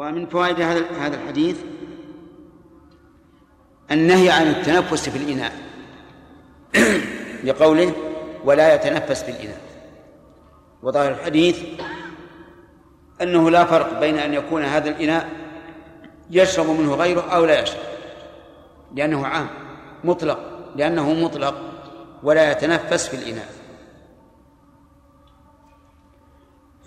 [0.00, 1.60] ومن فوائد هذا هذا الحديث
[3.90, 5.52] النهي عن التنفس في الإناء
[7.44, 7.92] لقوله
[8.44, 9.60] ولا يتنفس في الإناء
[10.82, 11.62] وظاهر الحديث
[13.22, 15.28] أنه لا فرق بين أن يكون هذا الإناء
[16.30, 17.82] يشرب منه غيره أو لا يشرب.
[18.94, 19.48] لأنه عام
[20.04, 20.38] مطلق
[20.76, 21.54] لأنه مطلق.
[22.22, 23.48] ولا يتنفس في الإناء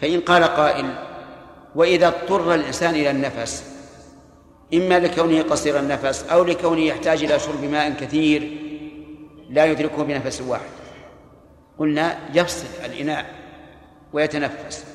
[0.01, 1.12] فإن قال قائل
[1.75, 3.73] وإذا اضطر الإنسان إلى النفس
[4.73, 8.57] إما لكونه قصير النفس أو لكونه يحتاج إلى شرب ماء كثير
[9.49, 10.69] لا يدركه بنفس واحد.
[11.79, 13.25] قلنا يفصل الإناء
[14.13, 14.85] ويتنفس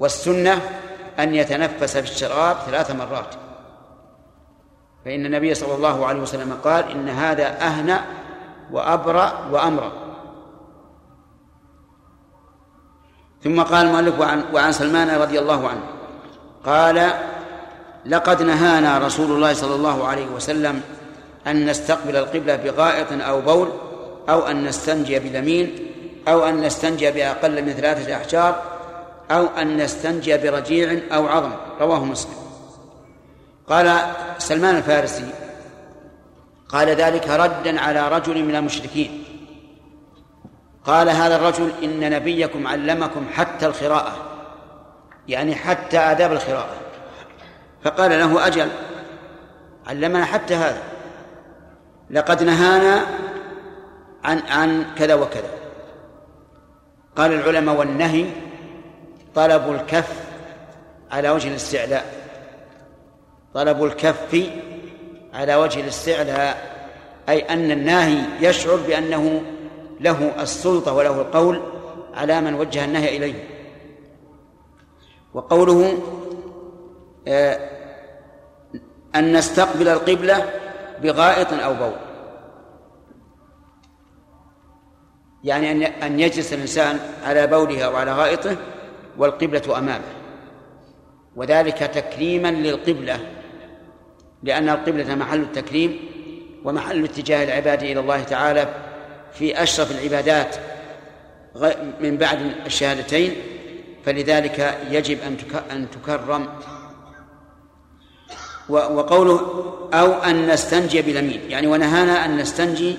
[0.00, 0.60] والسنة
[1.18, 3.34] أن يتنفس في الشراب ثلاث مرات.
[5.04, 8.04] فإن النبي صلى الله عليه وسلم قال إن هذا أهنأ
[8.70, 9.92] وأبرأ وأمرأ.
[13.44, 15.93] ثم قال المؤلف وعن, وعن سلمان رضي الله عنه
[16.66, 17.10] قال
[18.06, 20.80] لقد نهانا رسول الله صلى الله عليه وسلم
[21.46, 23.68] أن نستقبل القبلة بغائط أو بول
[24.28, 25.78] أو أن نستنجي بلمين
[26.28, 28.62] أو أن نستنجي بأقل من ثلاثة أحجار
[29.30, 31.52] أو أن نستنجي برجيع أو عظم.
[31.80, 32.34] رواه مسلم.
[33.68, 33.98] قال
[34.38, 35.30] سلمان الفارسي
[36.68, 39.24] قال ذلك ردا على رجل من المشركين.
[40.86, 44.33] قال هذا الرجل إن نبيكم علمكم حتى الخراءة
[45.28, 46.74] يعني حتى آداب الخراءة
[47.84, 48.68] فقال له أجل
[49.86, 50.82] علمنا حتى هذا.
[52.10, 53.06] لقد نهانا
[54.24, 55.50] عن عن كذا وكذا.
[57.16, 58.26] قال العلماء والنهي
[59.34, 60.12] طلب الكف
[61.10, 62.04] على وجه الاستعلاء.
[63.54, 64.50] طلب الكف
[65.34, 66.74] على وجه الاستعلاء
[67.28, 69.42] أي أن الناهي يشعر بأنه
[70.00, 71.62] له السلطة وله القول
[72.14, 73.53] على من وجه النهي إليه.
[75.34, 75.98] وقوله
[77.28, 77.70] آه،
[79.14, 80.50] أن نستقبل القبلة
[81.02, 81.96] بغائط أو بول.
[85.44, 88.56] يعني أن يجلس الإنسان على بوله أو على غائطه
[89.18, 90.14] والقبلة أمامه.
[91.36, 93.20] وذلك تكريما للقبلة
[94.42, 95.98] لأن القبلة محل التكريم
[96.64, 98.74] ومحل اتجاه العباد إلى الله تعالى
[99.32, 100.56] في أشرف العبادات
[102.00, 103.53] من بعد الشهادتين.
[104.06, 105.18] فلذلك يجب
[105.70, 106.48] أن تكرم.
[108.68, 109.40] وقوله
[109.94, 112.96] أو أن نستنجي باليمين يعني ونهانا أن نستنجي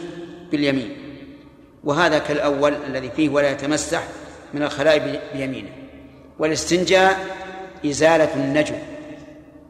[0.52, 0.98] باليمين.
[1.84, 4.04] وهذا كالأول الذي فيه ولا يتمسح
[4.54, 5.70] من الخلاء بيمينه.
[6.40, 7.26] والاستنجاء
[7.86, 8.76] إزالة النجو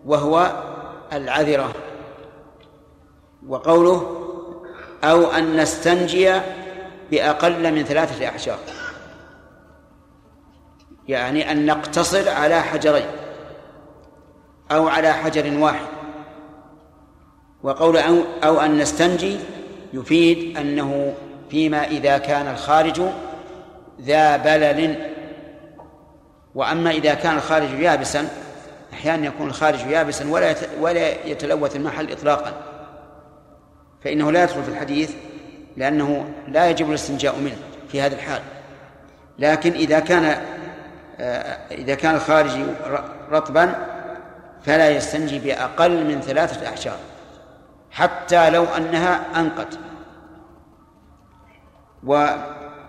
[0.05, 0.63] وهو
[1.13, 1.73] العذرة.
[3.47, 4.21] وقوله
[5.03, 6.33] أو أن نستنجي
[7.11, 8.59] بأقل من ثلاثة أحجار.
[11.07, 13.05] يعني أن نقتصر على حجرين
[14.71, 15.85] أو على حجر واحد.
[17.63, 19.37] وقول أو, أو أن نستنجي
[19.93, 21.13] يفيد أنه
[21.49, 23.01] فيما إذا كان الخارج
[24.01, 25.11] ذا بلل.
[26.55, 28.29] وأما إذا كان الخارج يابسا
[28.93, 32.53] أحيانا يكون الخارج يابسا ولا ولا يتلوث المحل إطلاقا.
[34.03, 35.11] فإنه لا يدخل في الحديث
[35.77, 37.57] لأنه لا يجب الاستنجاء منه
[37.91, 38.41] في هذه الحال.
[39.39, 40.41] لكن إذا كان
[41.71, 42.51] إذا كان الخارج
[43.31, 43.75] رطبا
[44.63, 46.97] فلا يستنجي بأقل من ثلاثة أحجار
[47.91, 49.79] حتى لو أنها أنقت.
[52.03, 52.15] و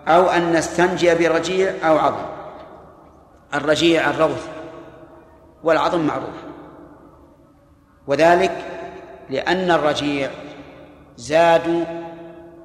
[0.07, 2.25] أو أن نستنجي برجيع أو عظم.
[3.53, 4.47] الرجيع الروث
[5.63, 6.43] والعظم معروف.
[8.07, 8.65] وذلك
[9.29, 10.29] لأن الرجيع
[11.17, 11.87] زاد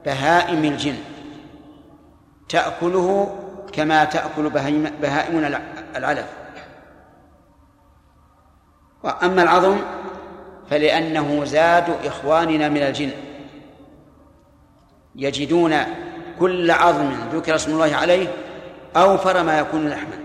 [0.04, 0.96] بهائم الجن
[2.48, 3.38] تأكله
[3.72, 4.50] كما تأكل
[5.02, 5.56] بهائم
[5.96, 6.26] العلف.
[9.02, 9.78] وأما العظم
[10.70, 13.10] فلأنه زاد إخواننا من الجن.
[15.16, 15.76] يجدون
[16.38, 18.28] كل عظم ذكر اسم الله عليه
[18.96, 20.18] أوفر ما يكون لحما.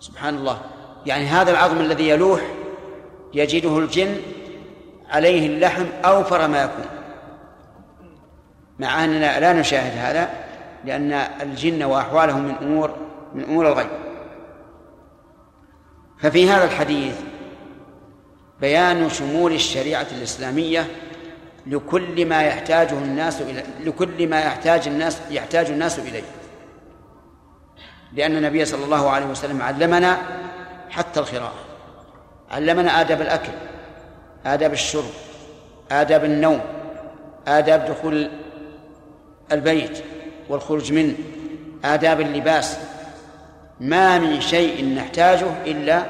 [0.00, 0.60] سبحان الله.
[1.06, 2.40] يعني هذا العظم الذي يلوح
[3.34, 4.16] يجده الجن
[5.10, 6.84] عليه اللحم أوفر ما يكون.
[8.78, 10.30] مع أننا لا نشاهد هذا.
[10.84, 12.96] لأن الجن وأحوالهم من أمور
[13.34, 13.90] من أمور الغيب.
[16.18, 17.14] ففي هذا الحديث
[18.60, 20.86] بيان شمول الشريعة الإسلامية
[21.66, 26.22] لكل ما يحتاجه الناس إلى لكل ما يحتاج الناس يحتاج الناس إليه.
[28.12, 30.18] لأن النبي صلى الله عليه وسلم علمنا
[30.90, 31.54] حتى القراءة
[32.50, 33.52] علمنا آداب الأكل
[34.46, 35.10] آداب الشرب
[35.92, 36.60] آداب النوم
[37.48, 38.30] آداب دخول
[39.52, 40.04] البيت.
[40.50, 41.14] والخروج منه
[41.84, 42.76] آداب اللباس
[43.80, 46.06] ما من شيء نحتاجه إلا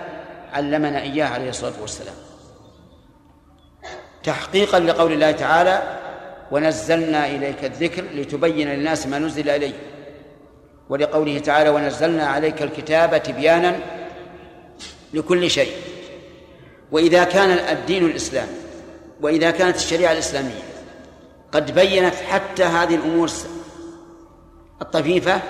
[0.52, 2.14] علمنا إياه عليه الصلاة والسلام.
[4.25, 5.98] تحقيقا لقول الله تعالى
[6.50, 9.72] ونزلنا إليك الذكر لتبين للناس ما نزل إليه
[10.88, 13.76] ولقوله تعالى ونزلنا عليك الكتاب تبيانا
[15.14, 15.72] لكل شيء
[16.92, 18.52] وإذا كان الدين الإسلامي
[19.20, 20.62] وإذا كانت الشريعة الإسلامية
[21.52, 23.31] قد بينت حتى هذه الأمور
[24.82, 25.40] الطفيفة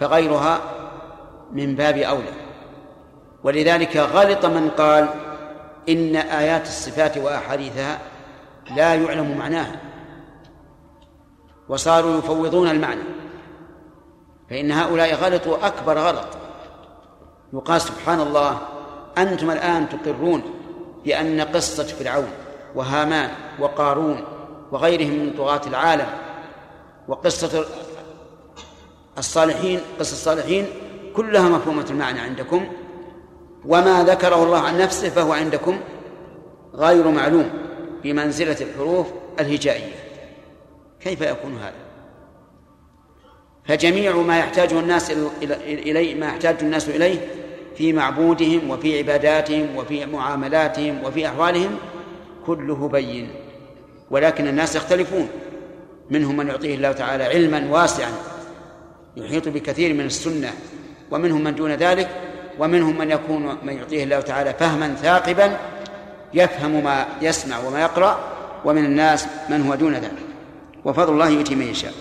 [0.00, 0.60] فغيرها
[1.52, 2.32] من باب أولى.
[3.44, 5.08] ولذلك غلط من قال
[5.88, 7.98] إن آيات الصفات وأحاديثها
[8.76, 9.80] لا يعلم معناها.
[11.68, 13.04] وصاروا يفوضون المعنى.
[14.50, 16.26] فإن هؤلاء غلطوا أكبر غلط.
[17.52, 18.58] يقال سبحان الله
[19.18, 20.42] أنتم الآن تقرون
[21.04, 22.28] بأن قصة فرعون
[22.74, 24.24] وهامان وقارون
[24.72, 26.06] وغيرهم من طغاة العالم
[27.08, 27.64] وقصة
[29.18, 30.66] الصالحين قصة الصالحين
[31.16, 32.66] كلها مفهومة المعنى عندكم.
[33.64, 35.80] وما ذكره الله عن نفسه فهو عندكم
[36.74, 37.50] غير معلوم
[38.02, 39.06] بمنزلة الحروف
[39.40, 39.94] الهجائية.
[41.00, 41.84] كيف يكون هذا؟
[43.64, 45.10] فجميع ما يحتاجه الناس
[45.66, 47.18] إليه ما يحتاج الناس إليه
[47.76, 51.76] في معبودهم وفي عباداتهم وفي معاملاتهم وفي أحوالهم
[52.46, 53.30] كله بين.
[54.10, 55.28] ولكن الناس يختلفون.
[56.10, 58.12] منهم من يعطيه الله تعالى علما واسعا.
[59.16, 60.52] يحيط بكثير من السنة
[61.10, 62.08] ومنهم من دون ذلك
[62.58, 65.56] ومنهم من يكون من يعطيه الله تعالى فهما ثاقبا
[66.34, 68.18] يفهم ما يسمع وما يقرأ
[68.64, 70.26] ومن الناس من هو دون ذلك.
[70.84, 71.92] وفضل الله يؤتي من يشاء.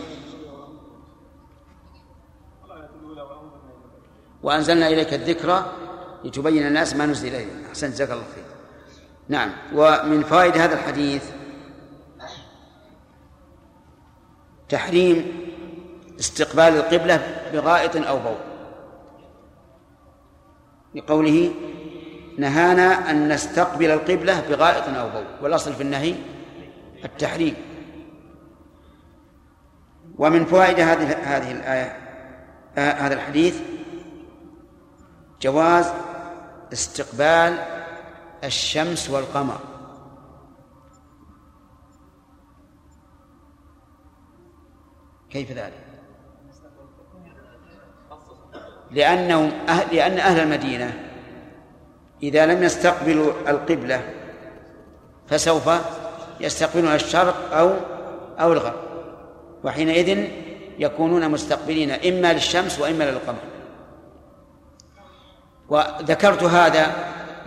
[4.43, 5.71] وأنزلنا إليك الذكرى
[6.23, 8.43] لتبين الناس ما نزل إليهم أحسنت جزاك الله خير.
[9.29, 9.51] نعم.
[9.73, 11.23] ومن فوائد هذا الحديث
[14.69, 15.42] تحريم
[16.19, 18.37] استقبال القبلة بغائط أو بول.
[20.95, 21.51] لقوله
[22.37, 25.25] نهانا أن نستقبل القبلة بغائط أو بول.
[25.41, 26.15] والأصل في النهي
[27.05, 27.55] التحريم.
[30.17, 31.97] ومن فوائد هذه هذه الآية
[32.77, 33.61] آه هذا الحديث
[35.41, 35.93] جواز
[36.73, 37.57] استقبال
[38.43, 39.59] الشمس والقمر.
[45.29, 45.82] كيف ذلك؟
[48.93, 50.93] لأنهم أهل لأن أهل المدينة
[52.23, 54.01] إذا لم يستقبلوا القبلة
[55.27, 55.69] فسوف
[56.39, 57.73] يستقبلون الشرق أو
[58.39, 58.73] أو الغرب
[59.63, 60.27] وحينئذ
[60.79, 63.39] يكونون مستقبلين إما للشمس وإما للقمر.
[65.69, 66.91] وذكرت هذا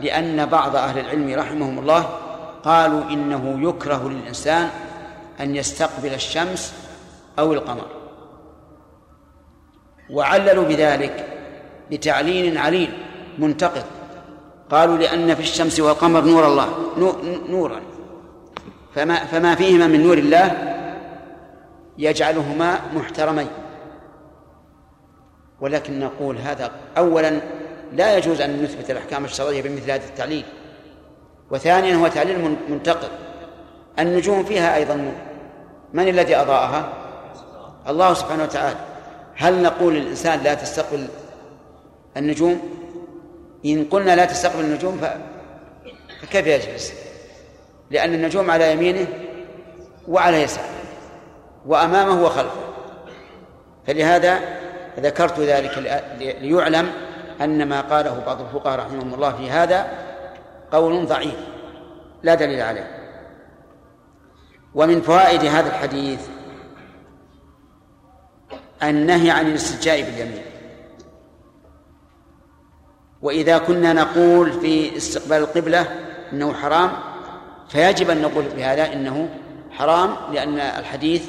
[0.00, 2.02] لأن بعض أهل العلم رحمهم الله
[2.64, 4.70] قالوا إنه يكره للإنسان
[5.40, 6.74] أن يستقبل الشمس
[7.38, 7.86] أو القمر.
[10.10, 11.35] وعللوا بذلك
[11.90, 12.92] بتعليل عليل
[13.38, 13.84] منتقد.
[14.70, 16.68] قالوا لأن في الشمس والقمر نور الله
[17.48, 17.80] نورا.
[18.94, 20.74] فما فما فيهما من نور الله
[21.98, 23.48] يجعلهما محترمين.
[25.60, 27.40] ولكن نقول هذا أولا
[27.92, 30.44] لا يجوز أن نثبت الأحكام الشرعية بمثل هذا التعليل.
[31.50, 33.08] وثانيا هو تعليل منتقد.
[33.98, 35.14] النجوم فيها أيضا نور.
[35.92, 36.92] من الذي أضاءها؟
[37.88, 38.76] الله سبحانه وتعالى.
[39.34, 41.08] هل نقول للإنسان لا تستقبل
[42.16, 42.60] النجوم؟
[43.66, 45.00] إن قلنا لا تستقبل النجوم
[46.22, 46.92] فكيف يجلس؟
[47.90, 49.06] لأن النجوم على يمينه
[50.08, 50.68] وعلى يساره
[51.66, 52.60] وأمامه وخلفه.
[53.86, 54.40] فلهذا
[55.00, 56.02] ذكرت ذلك
[56.40, 56.92] ليعلم
[57.40, 59.86] أن ما قاله بعض الفقهاء رحمهم الله في هذا
[60.72, 61.36] قول ضعيف
[62.22, 62.90] لا دليل عليه.
[64.74, 66.20] ومن فوائد هذا الحديث
[68.82, 70.42] النهي عن الاستجاء باليمين.
[73.26, 75.86] وإذا كنا نقول في استقبال القبلة
[76.32, 76.92] أنه حرام
[77.68, 79.28] فيجب أن نقول بهذا إنه
[79.70, 81.28] حرام لأن الحديث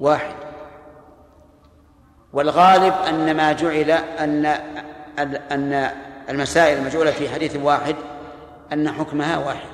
[0.00, 0.34] واحد.
[2.32, 4.46] والغالب أن ما جعل أن
[5.50, 5.90] أن
[6.28, 7.96] المسائل المجعولة في حديث واحد
[8.72, 9.68] أن حكمها واحد.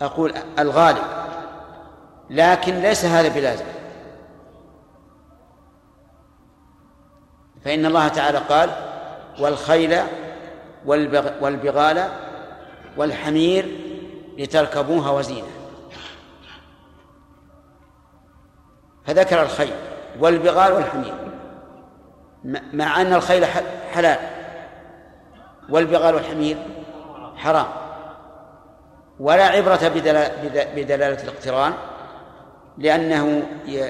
[0.00, 1.04] أقول الغالب
[2.30, 3.64] لكن ليس هذا بلازم.
[7.64, 8.89] فإن الله تعالى قال
[9.40, 9.96] والخيل
[11.40, 12.08] والبغال
[12.96, 13.76] والحمير
[14.38, 15.48] لتركبوها وزينة.
[19.04, 19.72] فذكر الخيل
[20.20, 21.14] والبغال والحمير.
[22.72, 23.46] مع أن الخيل
[23.92, 24.18] حلال.
[25.68, 26.56] والبغال والحمير
[27.36, 27.66] حرام.
[29.20, 29.88] ولا عبرة
[30.74, 31.72] بدلالة الاقتران
[32.78, 33.42] لأنه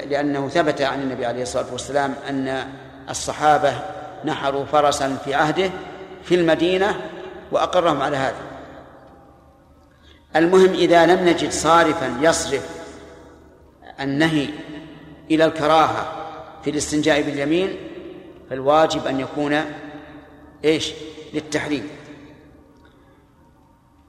[0.06, 2.64] لأنه ثبت عن النبي عليه الصلاة والسلام أن
[3.10, 3.72] الصحابة
[4.24, 5.70] نحروا فرسا في عهده
[6.22, 7.00] في المدينة
[7.52, 8.42] وأقرهم على هذا.
[10.36, 12.68] المهم إذا لم نجد صارفا يصرف
[14.00, 14.48] النهي
[15.30, 16.12] إلى الكراهة
[16.64, 17.76] في الاستنجاء باليمين
[18.50, 19.64] فالواجب أن يكون
[20.64, 20.92] إيش؟
[21.34, 21.88] للتحريم.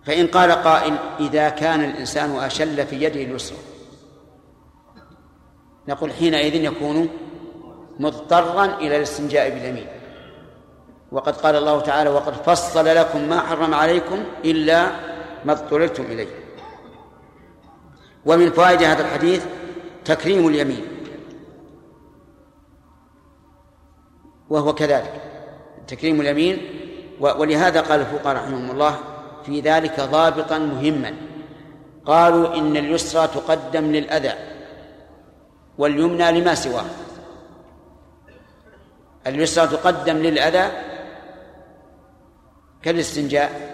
[0.05, 3.57] فإن قال قائل إذا كان الإنسان أشل في يده اليسرى
[5.87, 7.09] نقول حينئذ يكون
[7.99, 10.00] مضطرا إلى الاستنجاء باليمين.
[11.11, 14.91] وقد قال الله تعالى وقد فصل لكم ما حرم عليكم إلا
[15.45, 16.27] ما اضطررتم إليه.
[18.25, 19.45] ومن فوائد هذا الحديث
[20.05, 20.85] تكريم اليمين.
[24.49, 25.21] وهو كذلك
[25.87, 26.57] تكريم اليمين
[27.19, 28.95] ولهذا قال الفقهاء رحمهم الله
[29.45, 31.13] في ذلك ضابطا مهما.
[32.05, 34.33] قالوا إن اليسرى تقدم للأذى
[35.77, 36.85] واليمنى لما سواه.
[39.27, 40.90] اليسرى تقدم للأذى
[42.83, 43.71] كالاستنجاء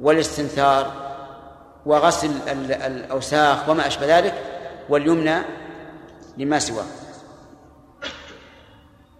[0.00, 1.12] والاستنثار
[1.86, 2.30] وغسل
[2.70, 4.34] الأوساخ وما أشبه ذلك
[4.88, 5.42] واليمنى
[6.36, 6.84] لما سواه.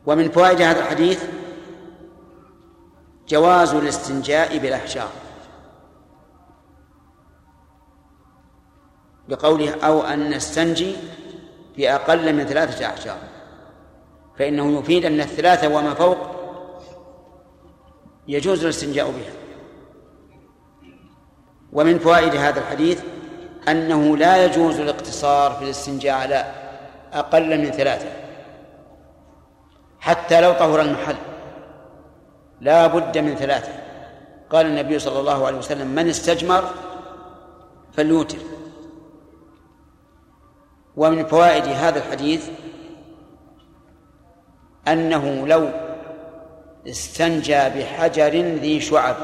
[0.07, 1.25] ومن فوائد هذا الحديث
[3.29, 5.09] جواز الاستنجاء بالأحجار.
[9.29, 10.97] بقوله أو أن نستنجي
[11.77, 13.19] بأقل من ثلاثة أحجار.
[14.39, 16.32] فإنه يفيد أن الثلاثة وما فوق
[18.29, 19.33] يجوز الاستنجاء بها.
[21.73, 23.03] ومن فوائد هذا الحديث
[23.69, 26.53] أنه لا يجوز الاقتصار في الاستنجاء على
[27.13, 28.09] أقل من ثلاثة.
[30.01, 31.17] حتى لو طهر المحل.
[32.61, 33.73] لا بد من ثلاثة.
[34.51, 36.65] قال النبي صلى الله عليه وسلم من استجمر
[37.93, 38.39] فليوتر.
[40.97, 42.49] ومن فوائد هذا الحديث
[44.89, 45.71] أنه لو
[46.89, 49.17] استنجى بحجر ذي شعب.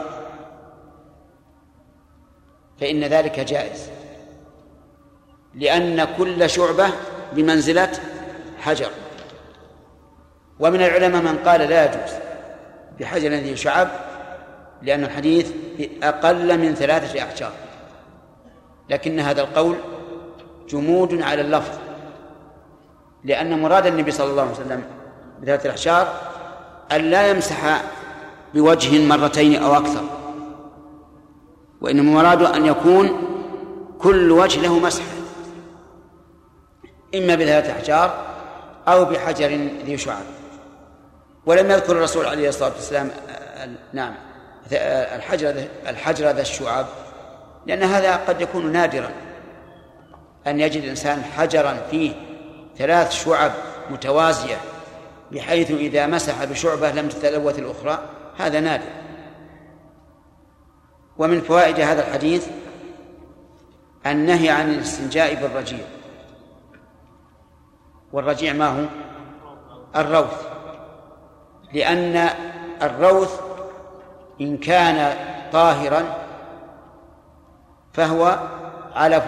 [2.80, 3.90] فإن ذلك جائز.
[5.54, 6.88] لأن كل شعبة
[7.32, 7.92] بمنزلة
[8.58, 8.90] حجر.
[10.60, 12.14] ومن العلماء من قال لا يجوز
[13.00, 13.88] بحجر ذي شعب
[14.82, 15.52] لأن الحديث
[16.02, 17.52] أقل من ثلاثة أحجار.
[18.90, 19.76] لكن هذا القول
[20.68, 21.78] جمود على اللفظ.
[23.24, 24.84] لأن مراد النبي صلى الله عليه وسلم
[25.40, 26.27] بثلاثة الأحجار
[26.92, 27.82] أن لا يمسح
[28.54, 30.02] بوجه مرتين أو أكثر
[31.80, 33.10] وإنما مراده أن يكون
[33.98, 35.02] كل وجه له مسح
[37.14, 38.26] إما بثلاثة أحجار
[38.88, 40.24] أو بحجر ذي شعاب
[41.46, 43.10] ولم يذكر الرسول عليه الصلاة والسلام
[43.92, 44.14] نعم
[44.72, 46.86] الحجر الحجر ذا الشعاب
[47.66, 49.10] لأن هذا قد يكون نادرا.
[50.46, 52.12] أن يجد الإنسان حجرا فيه
[52.78, 53.52] ثلاث شعب
[53.90, 54.56] متوازية
[55.32, 57.98] بحيث إذا مسح بشعبة لم تتلوث الأخرى
[58.38, 58.90] هذا نادر.
[61.18, 62.48] ومن فوائد هذا الحديث
[64.06, 65.84] النهي عن الاستنجاء بالرجيع.
[68.12, 68.84] والرجيع ما هو؟
[69.96, 70.46] الروث.
[71.72, 72.28] لأن
[72.82, 73.40] الروث
[74.40, 75.16] إن كان
[75.52, 76.16] طاهرا
[77.92, 78.38] فهو
[78.94, 79.24] علف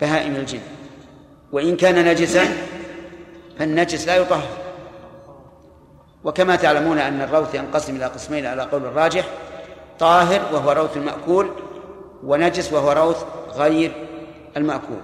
[0.00, 0.60] بهائم الجن.
[1.52, 2.44] وإن كان نجسا
[3.58, 4.67] فالنجس لا يطهر.
[6.24, 9.28] وكما تعلمون أن الروث ينقسم إلى قسمين على قول الراجح
[9.98, 11.50] طاهر وهو روث المأكول
[12.24, 14.06] ونجس وهو روث غير
[14.56, 15.00] المأكول.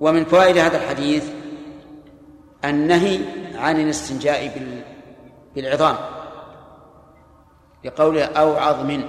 [0.00, 1.24] ومن فوائد هذا الحديث
[2.64, 3.20] النهي
[3.54, 4.52] عن الاستنجاء
[5.54, 5.96] بالعظام
[7.84, 9.02] لقوله أو عظم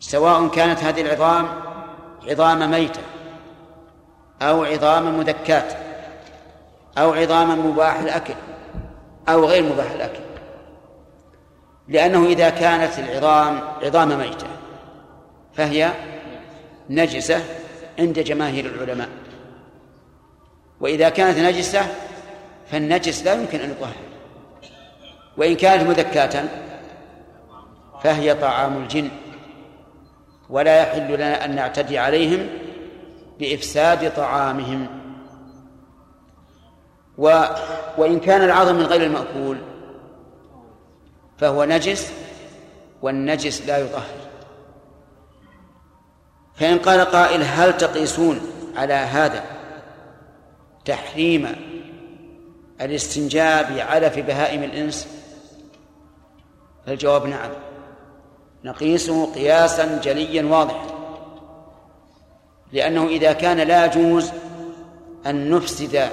[0.00, 1.48] سواء كانت هذه العظام
[2.28, 3.00] عظام ميتة
[4.42, 5.87] أو عظام مذكات
[6.98, 8.34] أو عظام مباح الأكل
[9.28, 10.20] أو غير مباح الأكل.
[11.88, 14.46] لأنه إذا كانت العظام عظام ميتة
[15.54, 15.92] فهي
[16.90, 17.44] نجسة
[17.98, 19.08] عند جماهير العلماء.
[20.80, 21.86] وإذا كانت نجسة
[22.70, 23.94] فالنجس لا يمكن أن يطهر.
[25.36, 26.44] وإن كانت مذكاة
[28.02, 29.08] فهي طعام الجن.
[30.50, 32.48] ولا يحل لنا أن نعتدي عليهم
[33.38, 34.97] بإفساد طعامهم.
[37.18, 37.44] و
[37.98, 39.58] وإن كان العظم من غير المأكول
[41.38, 42.12] فهو نجس
[43.02, 44.18] والنجس لا يطهر.
[46.54, 48.40] فإن قال قائل هل تقيسون
[48.76, 49.44] على هذا
[50.84, 51.56] تحريم
[52.80, 55.08] الاستنجاء بعلف بهائم الإنس؟
[56.86, 57.50] فالجواب نعم.
[58.64, 60.86] نقيسه قياسا جليا واضحا
[62.72, 64.30] لأنه إذا كان لا يجوز
[65.26, 66.10] أن نفسد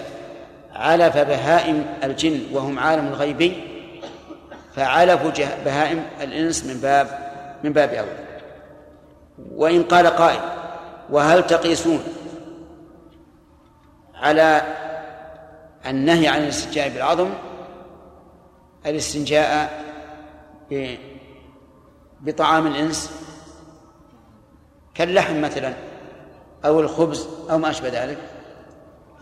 [0.76, 3.64] علف بهائم الجن وهم عالم الغيبي
[4.76, 5.24] فعلف
[5.66, 7.32] بهائم الإنس من باب
[7.64, 8.26] من باب أولى
[9.52, 10.40] وإن قال قائل
[11.10, 12.04] وهل تقيسون
[14.16, 14.62] على
[15.86, 17.30] النهي عن الاستنجاء بالعظم؟
[18.86, 19.84] الاستنجاء
[22.22, 23.12] بطعام الإنس
[24.96, 25.74] كاللحم مثلا
[26.66, 28.18] أو الخبز أو ما أشبه ذلك.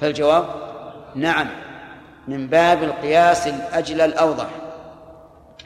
[0.02, 0.73] فالجواب
[1.16, 1.48] نعم
[2.28, 4.48] من باب القياس الأجل الأوضح.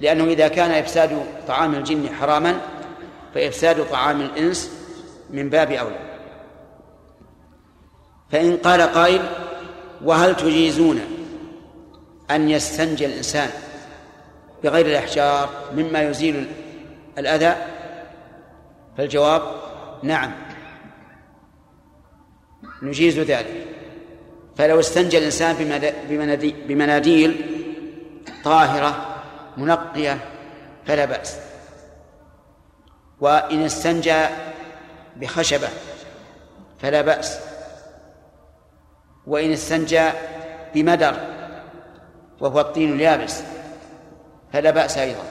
[0.02, 2.60] لأنه إذا كان إفساد طعام الجن حراما
[3.36, 4.72] فإفساد طعام الإنس
[5.30, 6.00] من باب أولى.
[8.32, 9.22] فإن قال قائل
[10.04, 11.02] وهل تجيزون
[12.32, 13.50] أن يستنجي الإنسان
[14.64, 16.48] بغير الأحجار مما يزيل
[17.18, 17.56] الأذى؟
[18.98, 19.42] فالجواب
[20.04, 20.32] نعم
[22.82, 23.77] نجيز ذلك.
[24.58, 25.56] فلو استنجى الإنسان
[26.68, 27.46] بمناديل
[28.44, 29.16] طاهرة
[29.58, 30.18] منقية
[30.86, 31.40] فلا بأس.
[33.20, 34.26] وإن استنجى
[35.16, 35.70] بخشبة
[36.80, 37.40] فلا بأس.
[39.28, 40.10] وإن استنجى
[40.74, 41.16] بمدر
[42.40, 43.42] وهو الطين اليابس
[44.54, 45.24] فلا بأس أيضا.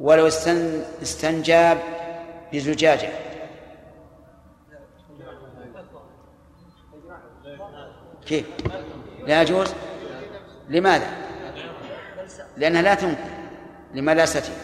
[0.00, 0.26] ولو
[1.02, 1.74] استنجى
[2.52, 3.08] بزجاجة
[8.28, 8.46] كيف؟
[9.26, 9.74] لا يجوز؟
[10.68, 11.06] لماذا؟
[12.56, 13.38] لأنها لا تنقل.
[13.94, 14.54] لملاستها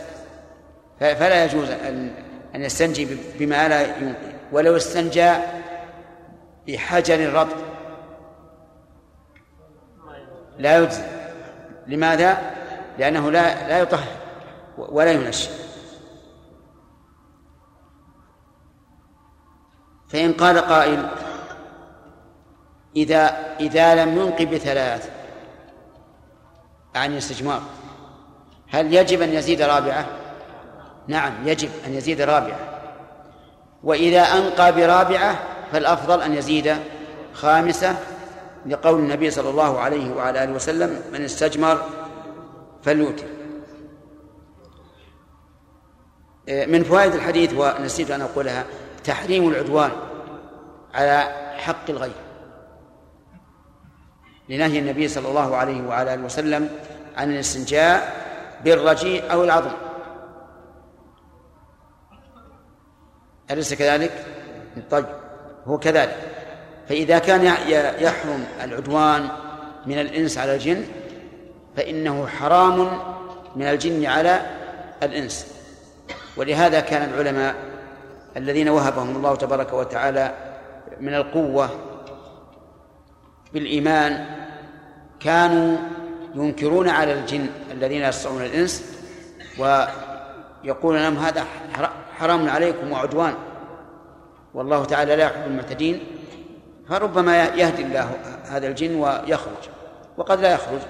[0.99, 2.15] فلا يجوز أن
[2.55, 4.33] أن يستنجي بما لا ينقل.
[4.53, 5.33] ولو استنجى
[6.69, 7.57] بحجر رطب
[10.59, 11.03] لا يجزي.
[11.87, 12.55] لماذا؟
[12.99, 14.09] لأنه لا لا يطهر
[14.79, 15.51] ولا ينشي
[20.09, 21.09] فإن قال قائل
[22.97, 25.11] إذا إذا لم ينقي بثلاث.
[26.95, 27.63] عن الاستجمار.
[28.71, 30.07] هل يجب أن يزيد رابعة؟
[31.09, 32.59] نعم يجب أن يزيد رابعة.
[33.85, 35.39] وإذا أنقى برابعة
[35.73, 36.77] فالأفضل أن يزيد
[37.33, 37.97] خامسة
[38.67, 41.83] لقول النبي صلى الله عليه وعلى آله وسلم من استجمر
[42.83, 43.27] فليوتر.
[46.49, 48.65] من فوائد الحديث ونسيت أن أقولها
[49.05, 49.91] تحريم العدوان
[50.95, 51.19] على
[51.59, 52.24] حق الغير.
[54.49, 56.69] لنهي النبي صلى الله عليه وعلى آله وسلم
[57.17, 58.13] عن الاستنجاء
[58.65, 59.71] بالرجيء أو العظم.
[63.51, 64.11] أليس كذلك؟
[64.91, 65.07] طيب
[65.67, 66.17] هو كذلك.
[66.89, 67.45] فإذا كان
[67.99, 69.29] يحرم العدوان
[69.87, 70.85] من الإنس على الجن
[71.77, 73.01] فإنه حرام
[73.57, 74.41] من الجن على
[75.03, 75.55] الإنس.
[76.37, 77.55] ولهذا كان العلماء
[78.37, 80.35] الذين وهبهم الله تبارك وتعالى
[81.01, 81.71] من القوة
[83.55, 84.27] بالإيمان
[85.21, 85.79] كانوا
[86.35, 88.99] ينكرون على الجن الذين يصنعون الإنس
[89.59, 91.45] ويقولون لهم هذا
[92.19, 93.35] حرام عليكم وعدوان.
[94.55, 96.07] والله تعالى لا يحب المعتدين
[96.89, 98.11] فربما يهدي الله
[98.45, 99.69] هذا الجن ويخرج
[100.17, 100.81] وقد لا يخرج.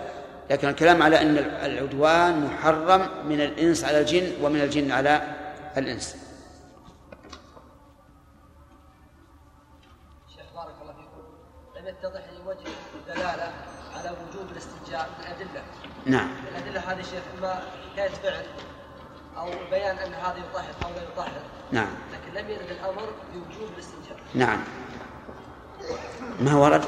[0.51, 5.23] لكن الكلام على أن العدوان محرم من الإنس على الجن ومن الجن على
[5.77, 6.17] الإنس.
[10.37, 11.23] شيخ بارك الله فيكم.
[11.77, 12.34] لم يتضح
[13.25, 16.29] على وجوب الاستنجاء من نعم.
[16.49, 18.45] الأدلة هذه شيخ إما حكاية فعل
[19.37, 21.41] أو بيان أن هذا يطهر أو لا يطهر.
[21.73, 21.89] نعم.
[22.13, 24.17] لكن لم يرد الأمر بوجوب الاستنجاء.
[24.35, 24.59] نعم.
[26.41, 26.85] ما ورد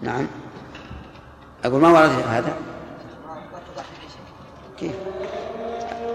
[0.00, 0.26] نعم.
[1.64, 2.56] أقول ما ورد هذا؟
[4.78, 4.94] كيف؟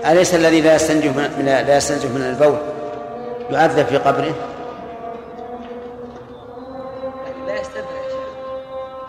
[0.06, 2.58] أليس الذي لا يستنجه من لا يستنجه من البول
[3.50, 4.36] يعذب في قبره؟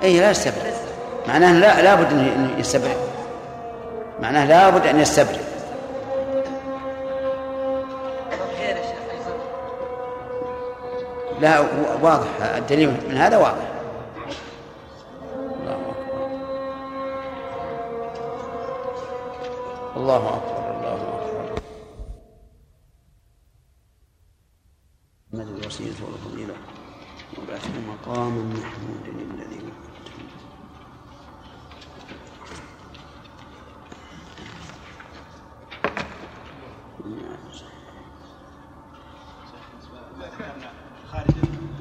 [0.03, 0.73] أي لا يستبرئ
[1.29, 2.97] معناه لا لابد أن يستبرئ
[4.21, 5.53] معناه لابد أن يستبرئ
[11.41, 11.61] لا
[12.03, 12.29] واضح.
[12.43, 13.69] الدليل من هذا واضح.
[19.97, 20.71] الله أكبر.
[20.77, 21.63] الله أكبر
[25.33, 26.55] مد الوصية والفضيلة
[27.39, 29.62] وبعث مقاما محمودا الذي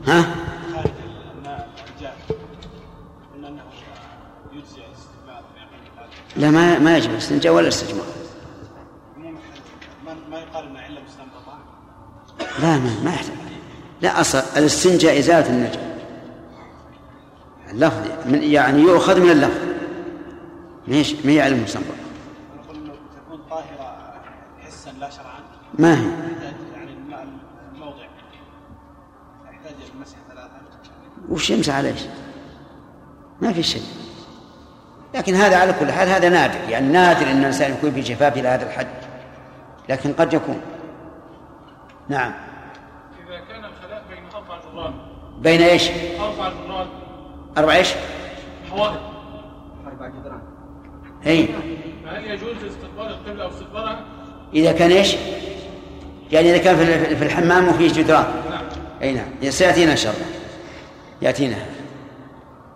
[0.07, 0.25] ها؟
[0.75, 0.91] خارج
[6.35, 8.05] لا ما ما يجب الاستنجاء ولا الاستجمار
[10.31, 11.57] ما يقال انه الا مستنبطه
[12.61, 13.35] لا ما ما يحتاج.
[14.01, 15.79] لا أصل الاستنجاء إزالة النجم.
[17.71, 18.07] اللفظ
[18.43, 19.61] يعني يؤخذ من اللفظ.
[20.87, 20.95] ما
[21.31, 22.00] هي تكون طاهرة
[24.71, 25.39] حسا لا شرعا.
[25.79, 26.09] ما هي؟
[26.73, 26.91] يعني
[27.73, 28.03] الموضع
[29.51, 30.51] يحتاج المسح ثلاثة.
[31.29, 32.01] وش يمسح على إيش؟
[33.41, 33.83] ما في شيء.
[35.15, 36.69] لكن هذا على كل حال هذا نادر.
[36.69, 38.87] يعني نادر إن الإنسان يكون في جفاف إلى هذا الحد.
[39.89, 40.61] لكن قد يكون.
[42.09, 42.33] نعم.
[43.27, 44.93] إذا كان الخلاء بين أربع جدران
[45.39, 46.87] بين إيش؟ أربع جدران
[47.57, 47.93] أربع إيش؟
[48.69, 49.01] حوائط
[49.87, 50.41] أربع جدران
[51.25, 51.47] اي
[52.05, 54.05] فهل يجوز استقبال القبلة أو استدبارها؟
[54.53, 55.15] إذا كان إيش؟
[56.31, 56.77] يعني إذا كان
[57.15, 58.25] في الحمام وفيه جدران.
[58.49, 58.63] نعم.
[59.01, 59.51] أي نعم.
[59.51, 60.25] سيأتينا إن شاء الله.
[61.21, 61.55] يأتينا.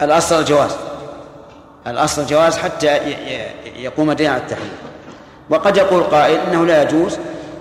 [0.03, 0.77] الأصل الجواز.
[1.87, 2.99] الأصل الجواز حتى
[3.77, 4.73] يقوم دين على التحريم.
[5.51, 7.19] وقد يقول قائل إنه لا يجوز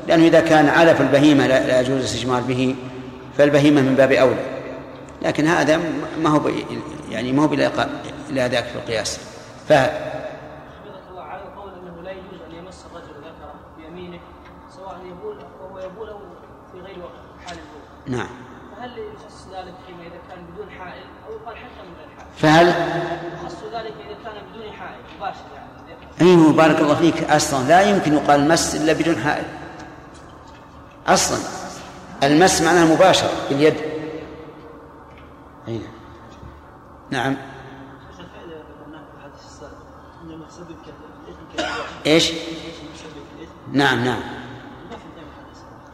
[0.07, 2.75] لأنه إذا كان علف البهيمة لا لا يجوز الاستجمار به.
[3.39, 4.45] فالبهيمه من باب أولى.
[5.21, 5.79] لكن هذا
[6.21, 6.51] ما هو
[7.09, 7.87] يعني ما هو بلا
[8.29, 9.19] إلى ذاك في القياس.
[17.51, 18.27] البول نعم.
[18.77, 22.67] فهل يخص ذلك فيما اذا كان بدون حائل أو يقال حتى من غير حائل فهل
[23.33, 25.69] يخص ذلك اذا كان بدون حائل مباشر يعني
[26.21, 29.45] أيوه بارك الله فيك أصلا لا يمكن يقال مس إلا بدون حائل.
[31.07, 31.58] أصلا.
[32.23, 33.73] المس معناه مباشر باليد.
[35.67, 35.81] أي.
[37.11, 37.35] نعم.
[42.05, 42.31] إيش؟
[43.71, 44.19] نعم نعم.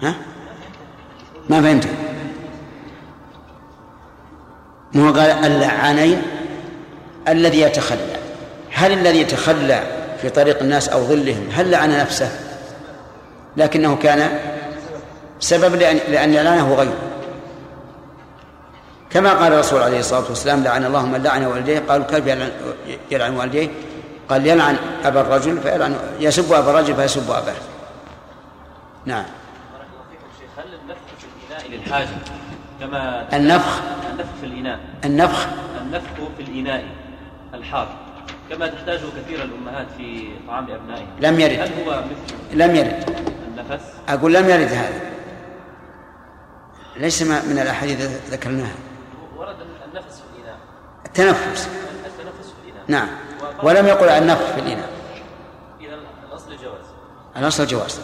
[0.02, 0.16] ها؟
[1.50, 1.88] ما فهمت.
[4.94, 6.22] ما هو قال اللعانين
[7.28, 8.18] الذي يتخلى.
[8.72, 9.84] هل الذي يتخلى
[10.22, 12.40] في طريق الناس أو ظلهم هل لعن نفسه؟
[13.58, 14.40] لكنه كان
[15.40, 16.98] سبب لأن, لأن لعنه غيره.
[19.10, 21.80] كما قال الرسول عليه الصلاة والسلام لعن الله من لعن والديه.
[21.80, 22.52] قالوا كيف يلعن,
[23.12, 23.70] يلعن والديه؟
[24.30, 27.54] قال يلعن أبا الرجل فيلعن يسب أبا الرجل فيسب أباه.
[29.06, 29.26] نعم.
[30.58, 31.00] هل النفخ.
[31.20, 32.08] في الإناء للحاجة
[32.80, 33.82] كما النفخ.
[34.12, 35.48] النفخ في الإناء النفخ
[35.82, 36.86] النفخ في الإناء
[37.54, 37.88] الحار.
[38.50, 41.60] كما تحتاجه كثير الأمهات في طعام أبنائها لم يرد.
[41.60, 43.10] هل هو مثل لم يرد.
[43.48, 45.15] النفس؟ أقول لم يرد هذا.
[46.98, 48.76] ليس ما- من الأحاديث ذكرناها.
[49.38, 49.56] ورد
[49.90, 50.58] النفس في الإناء.
[51.06, 51.70] التنفس.
[52.06, 52.84] التنفس في الإناء.
[52.88, 53.08] نعم.
[53.64, 54.90] ولم يقل النفخ في الإناء.
[55.82, 55.96] إذا
[56.30, 56.86] الأصل جواز
[57.38, 58.00] الأصل جواز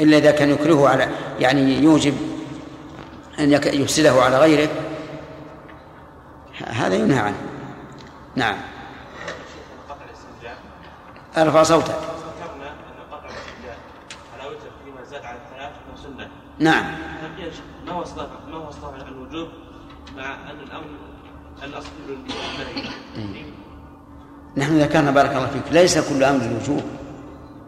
[0.00, 1.08] إلا إذا كان يكرهه على
[1.40, 2.14] يعني يوجب
[3.38, 4.68] أن يفسده على غيره.
[6.66, 7.36] هذا ينهى عنه.
[8.36, 8.56] نعم.
[11.36, 11.84] أرفع صوتك.
[11.88, 13.76] ذكرنا أن قطع الاستنجاء
[14.38, 16.28] على وجه فيما زاد على الثلاث سنة.
[16.58, 16.84] نعم.
[17.86, 18.70] ما هو اصطلاح ما هو
[19.08, 19.48] الوجوب
[20.16, 20.86] مع أن الامر
[21.62, 21.88] الأصل
[24.56, 26.82] نحن ذكرنا بارك الله فيك ليس كل أمر الوجوب.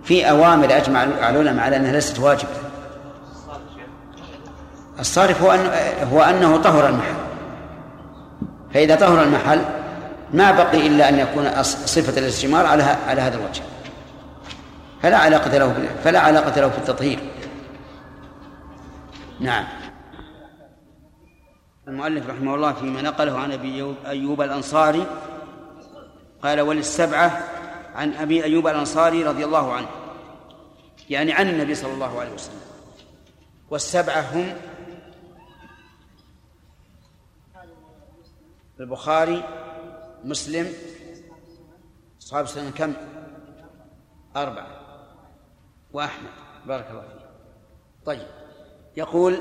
[0.04, 2.50] في أوامر أجمع العلماء على أنها ليست واجبة.
[5.00, 5.70] الصارف هو أن
[6.12, 7.14] هو أنه طهر المحل.
[8.74, 9.60] فإذا طهر المحل
[10.34, 13.62] ما بقي إلا أن يكون صفة الاستجمار على على هذا الوجه.
[15.02, 17.18] فلا علاقة له فلا علاقة له في التطهير
[19.40, 19.66] نعم.
[21.88, 25.06] المؤلف رحمه الله فيما نقله عن أبي أيوب الأنصاري
[26.42, 27.42] قال وللسبعة
[27.94, 29.88] عن أبي أيوب الأنصاري رضي الله عنه.
[31.10, 32.60] يعني عن النبي صلى الله عليه وسلم.
[33.70, 34.56] والسبعة هم
[38.80, 39.44] البخاري
[40.24, 40.72] مسلم
[42.22, 42.94] أصحاب السنة كم؟
[44.36, 44.68] أربعة.
[45.92, 46.30] وأحمد.
[46.66, 47.28] بارك الله فيك.
[48.06, 48.35] طيب.
[48.96, 49.38] يقول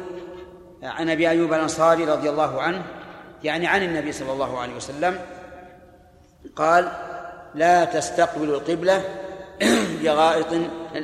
[0.83, 2.83] عن أبي أيوب الأنصاري رضي الله عنه
[3.43, 5.19] يعني عن النبي صلى الله عليه وسلم
[6.55, 6.91] قال
[7.55, 9.01] لا تستقبلوا القبلة
[10.03, 10.47] بغائط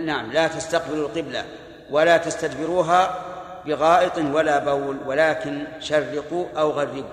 [0.05, 1.45] نعم لا تستقبلوا القبلة
[1.91, 3.25] ولا تستدبروها
[3.65, 7.03] بغائط ولا بول ولكن شرقوا أو غربوا.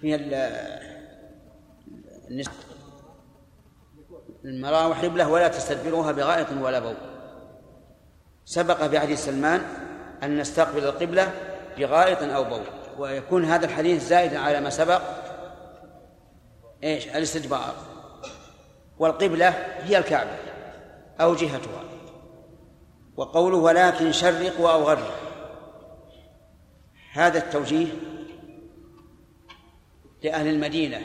[0.00, 0.14] في
[4.44, 7.11] المراوح قبلة ولا تستدبروها بغائط ولا بول.
[8.44, 9.62] سبق في حديث سلمان
[10.22, 11.32] أن نستقبل القبلة
[11.78, 12.62] بغائط أو بول
[12.98, 15.02] ويكون هذا الحديث زائدا على ما سبق.
[16.84, 17.74] إيش؟ الاستدبار.
[18.98, 19.48] والقبلة
[19.84, 20.36] هي الكعبة
[21.20, 21.84] أو جهتها.
[23.16, 25.22] وقوله ولكن شرقوا أو غربوا
[27.12, 27.86] هذا التوجيه
[30.22, 31.00] لأهل المدينة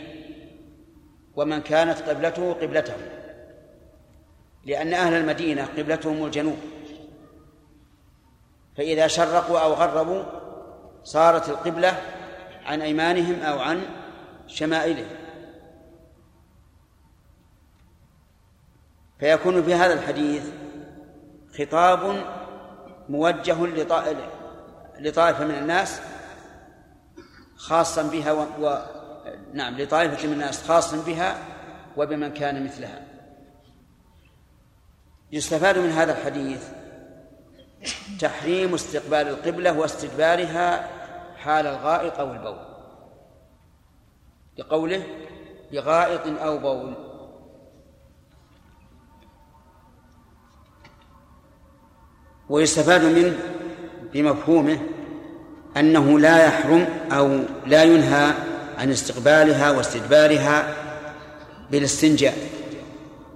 [1.36, 3.02] ومن كانت قبلته قبلتهم
[4.66, 6.58] لأن أهل المدينة قبلتهم الجنوب.
[8.78, 10.24] فإذا شرقوا أو غربوا
[11.04, 12.02] صارت القبلة
[12.66, 13.82] عن أيمانهم أو عن
[14.48, 15.18] شمائلهم.
[19.20, 20.50] فيكون في هذا الحديث
[21.58, 22.26] خطاب
[23.10, 23.66] موجه
[25.00, 26.02] لطائفة من الناس
[27.56, 28.42] خاصا بها و...
[28.42, 28.82] و...
[29.54, 31.38] نعم لطائفة من الناس خاصا بها
[31.98, 33.02] وبمن كان مثلها.
[35.32, 36.64] يستفاد من هذا الحديث
[38.20, 40.90] تحريم استقبال القبلة واستدبارها
[41.38, 42.58] حال الغائط أو البول.
[44.58, 45.04] لقوله
[45.72, 46.94] بغائط أو بول.
[52.50, 53.38] ويستفاد منه
[54.14, 54.80] بمفهومه
[55.78, 58.34] أنه لا يحرم أو لا ينهى
[58.78, 60.74] عن استقبالها واستدبارها
[61.72, 62.38] بالاستنجاء.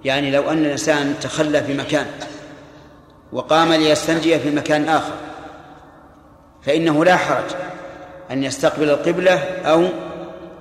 [0.04, 2.06] يعني لو أن الإنسان تخلى في مكان
[3.32, 5.12] وقام ليستنجي في مكان آخر.
[6.62, 7.44] فإنه لا حرج
[8.30, 9.88] أن يستقبل القبلة أو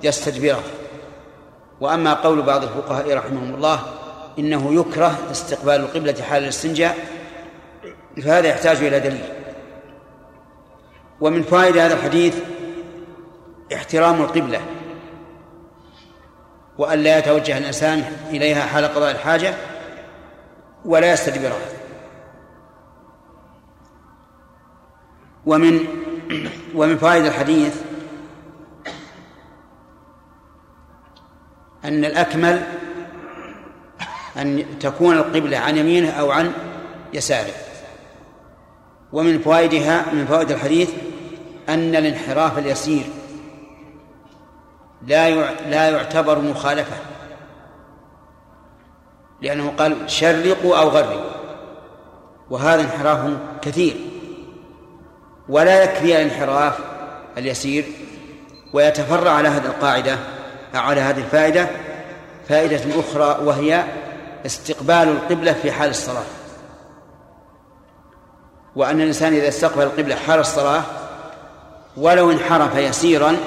[0.04, 0.64] يستدبرها
[1.82, 3.80] وأما قول بعض الفقهاء رحمهم الله
[4.40, 6.98] إنه يكره استقبال القبلة حال الاستنجاء
[8.24, 9.26] فهذا يحتاج إلى دليل.
[11.22, 12.36] ومن فوائد هذا الحديث
[13.74, 14.62] احترام القبلة
[16.78, 19.54] وأن لا يتوجه الإنسان إليها حال قضاء الحاجة
[20.86, 21.81] ولا يستدبرها.
[25.46, 25.88] ومن
[26.76, 27.82] ومن فوائد الحديث
[31.86, 32.64] أن الأكمل
[34.38, 36.52] أن تكون القبلة عن يمينه أو عن
[37.14, 37.54] يساره.
[39.14, 40.90] ومن فوائدها من فوائد الحديث
[41.70, 43.04] أن الانحراف اليسير
[45.08, 45.30] لا
[45.70, 46.98] لا يعتبر مخالفة.
[49.42, 51.32] لأنه قال شرقوا أو غربوا.
[52.50, 54.11] وهذا انحراف كثير.
[55.52, 56.74] ولا يكفي الانحراف
[57.38, 57.86] اليسير
[58.74, 60.18] ويتفرع على هذه القاعدة
[60.74, 61.68] على هذه الفائدة.
[62.50, 63.84] فائدة أخرى وهي
[64.46, 66.24] استقبال القبلة في حال الصلاة.
[68.76, 70.84] وأن الإنسان إذا استقبل القبلة حال الصلاة
[71.98, 73.38] ولو انحرف يسيرا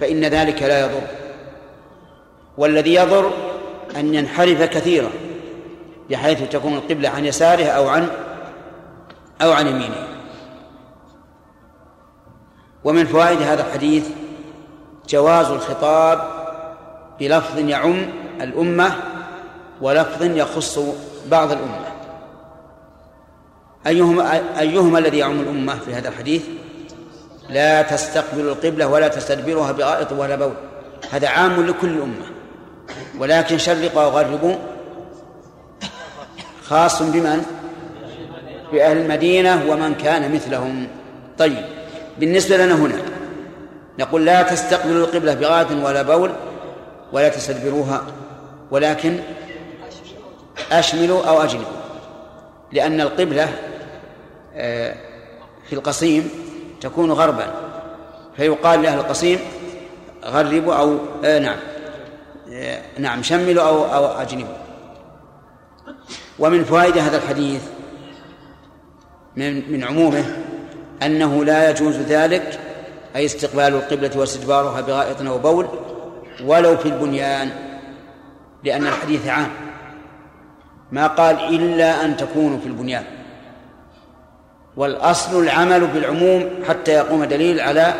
[0.00, 1.02] فإن ذلك لا يضر.
[2.58, 3.32] والذي يضر
[3.96, 5.10] أن ينحرف كثيرا
[6.10, 8.08] بحيث تكون القبلة عن يساره أو عن
[9.42, 10.09] أو عن يمينه.
[12.84, 14.06] ومن فوائد هذا الحديث
[15.08, 16.40] جواز الخطاب
[17.20, 18.06] بلفظ يعم
[18.40, 18.92] الأمة
[19.80, 20.78] ولفظ يخص
[21.30, 21.86] بعض الأمة.
[23.86, 26.42] أيهما أيهما الذي يعم الأمة في هذا الحديث؟
[27.48, 30.54] لا تستقبل القبلة ولا تستدبرها بغائط ولا بول.
[31.10, 32.26] هذا عام لكل الأمة
[33.18, 34.54] ولكن شرقوا وغربوا
[36.64, 37.44] خاص بمن؟
[38.72, 40.88] بأهل المدينة ومن كان مثلهم.
[41.38, 41.79] طيب.
[42.20, 42.96] بالنسبة لنا هنا.
[43.98, 46.32] نقول لا تستقبلوا القبلة بغائط ولا بول
[47.12, 48.06] ولا تستدبروها
[48.70, 49.18] ولكن
[50.72, 51.72] أشملوا أو أجنبوا.
[52.72, 53.48] لأن القبلة
[54.54, 54.94] آه،
[55.68, 56.30] في القصيم
[56.80, 57.54] تكون غربا.
[58.36, 59.38] فيقال لأهل القصيم
[60.24, 61.58] غربوا أو آه نعم
[62.52, 64.54] آه نعم شملوا أو أو أجنبوا.
[66.38, 67.62] ومن فوائد هذا الحديث
[69.36, 70.24] من من عمومه
[71.02, 72.58] أنه لا يجوز ذلك
[73.16, 75.66] أي استقبال القبلة واستدبارها بغائط أو بول
[76.44, 77.50] ولو في البنيان
[78.64, 79.50] لأن الحديث عام.
[80.92, 83.04] ما قال إلا أن تكونوا في البنيان.
[84.76, 87.94] والأصل العمل بالعموم حتى يقوم دليل على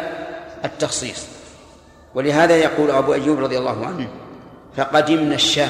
[0.64, 1.26] التخصيص.
[2.14, 4.08] ولهذا يقول أبو أيوب رضي الله عنه
[4.76, 5.68] فقدمنا الشام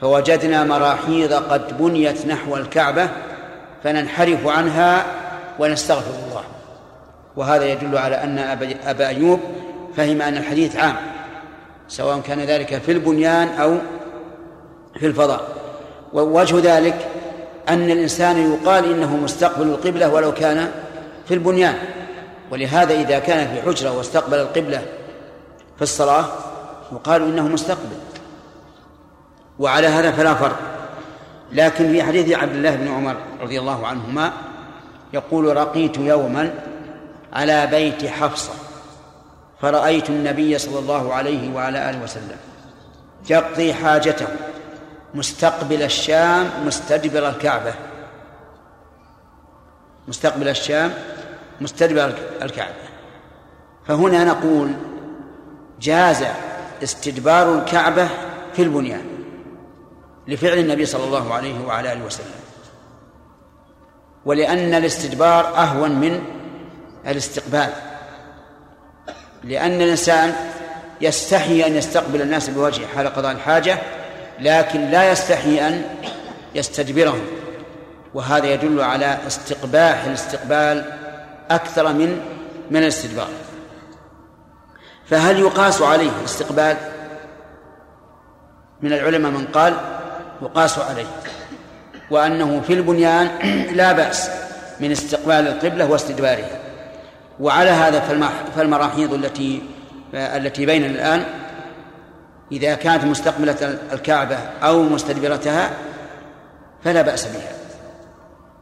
[0.00, 3.08] فوجدنا مراحيض قد بنيت نحو الكعبة
[3.84, 5.04] فننحرف عنها
[5.58, 6.42] ونستغفر الله.
[7.36, 8.38] وهذا يدل على أن
[8.84, 9.40] أبا أيوب
[9.96, 10.96] فهم أن الحديث عام
[11.88, 13.78] سواء كان ذلك في البنيان أو
[14.98, 15.48] في الفضاء.
[16.12, 17.08] ووجه ذلك
[17.68, 20.70] أن الإنسان يقال إنه مستقبل القبلة ولو كان
[21.28, 21.74] في البنيان.
[22.50, 24.82] ولهذا إذا كان في حجرة واستقبل القبلة
[25.76, 26.24] في الصلاة
[26.92, 27.96] يقال إنه مستقبل.
[29.58, 30.58] وعلى هذا فلا فرق.
[31.52, 34.32] لكن في حديث عبد الله بن عمر رضي الله عنهما
[35.14, 36.54] يقول رقيت يوما
[37.32, 38.52] على بيت حفصة
[39.60, 42.36] فرأيت النبي صلى الله عليه وعلى آله وسلم
[43.30, 44.26] يقضي حاجته
[45.14, 47.74] مستقبل الشام مستدبر الكعبة.
[50.08, 50.92] مستقبل الشام
[51.60, 52.84] مستدبر الكعبة.
[53.86, 54.72] فهنا نقول
[55.80, 56.24] جاز
[56.82, 58.08] استدبار الكعبة
[58.54, 59.06] في البنيان
[60.28, 62.43] لفعل النبي صلى الله عليه وعلى آله وسلم.
[64.24, 66.22] ولأن الاستدبار أهون من
[67.06, 67.68] الاستقبال.
[69.44, 70.34] لأن الإنسان
[71.00, 73.78] يستحي أن يستقبل الناس بوجهه حال قضاء الحاجة
[74.40, 75.82] لكن لا يستحي أن
[76.54, 77.26] يستدبرهم.
[78.14, 80.92] وهذا يدل على استقباح الاستقبال
[81.50, 82.20] أكثر من
[82.70, 83.28] من الاستدبار.
[85.06, 86.76] فهل يقاس عليه الاستقبال؟
[88.82, 89.74] من العلماء من قال
[90.42, 91.06] يقاس عليه.
[92.10, 93.28] وأنه في البنيان
[93.78, 94.30] لا بأس
[94.80, 96.58] من استقبال القبلة واستدبارها.
[97.40, 98.00] وعلى هذا
[98.56, 99.62] فالمراحيض التي
[100.14, 101.24] التي بيننا الآن
[102.52, 105.70] إذا كانت مستقبلة الكعبة أو مستدبرتها
[106.84, 107.52] فلا بأس بها.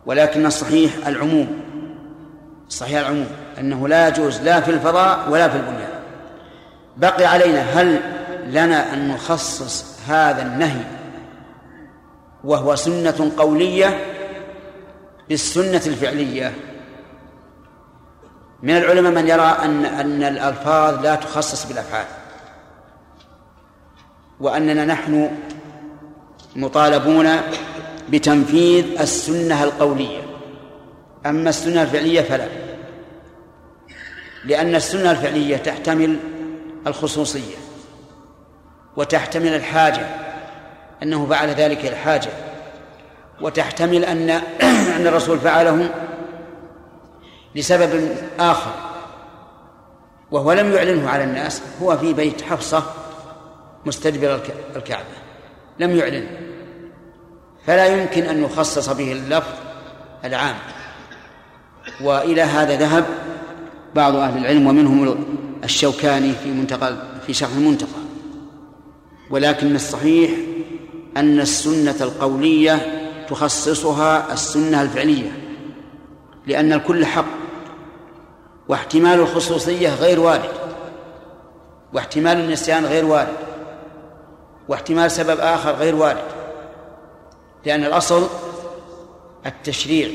[0.07, 1.61] ولكن الصحيح العموم
[2.69, 3.27] الصحيح العموم
[3.61, 5.93] أنه لا يجوز لا في الفضاء ولا في البنيان.
[6.97, 8.01] بقي علينا هل
[8.47, 11.02] لنا أن نخصص هذا النهي
[12.45, 14.07] وهو سنة قولية
[15.29, 16.55] بالسنة الفعلية.
[18.63, 22.07] من العلماء من يرى أن أن الألفاظ لا تخصص بالأفعال
[24.41, 25.31] وأننا نحن
[26.57, 27.29] مطالبون
[28.09, 30.23] بتنفيذ السنة القولية.
[31.27, 32.49] أما السنة الفعلية فلا
[34.45, 36.17] لأن السنة الفعلية تحتمل
[36.87, 37.57] الخصوصية
[38.97, 40.07] وتحتمل الحاجة
[41.03, 42.31] أنه فعل ذلك الحاجة.
[43.41, 44.31] وتحتمل أن
[44.97, 45.89] أن الرسول فعله
[47.55, 48.71] لسبب آخر.
[50.31, 52.83] وهو لم يعلنه على الناس هو في بيت حفصة
[53.87, 54.41] مستدبر
[54.77, 55.05] الكعبة.
[55.79, 56.27] لم يعلن.
[57.67, 59.55] فلا يمكن أن يخصص به اللفظ
[60.25, 60.57] العام.
[62.01, 63.05] وإلى هذا ذهب
[63.95, 65.25] بعض أهل العلم ومنهم
[65.65, 68.03] الشوكاني في منتقى في شرح المنتقى.
[69.31, 70.31] ولكن الصحيح
[71.17, 75.43] أن السنة القولية تخصصها السنة الفعلية
[76.47, 77.25] لأن الكل حق
[78.69, 80.51] واحتمال الخصوصية غير وارد
[81.93, 83.37] واحتمال النسيان غير وارد
[84.69, 86.25] واحتمال سبب آخر غير وارد
[87.67, 88.27] لأن الأصل
[89.47, 90.09] التشريع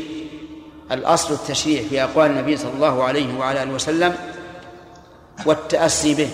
[0.92, 4.16] الأصل التشريع في أقوال النبي صلى الله عليه وعلى آله وسلم
[5.46, 6.30] والتأسي به.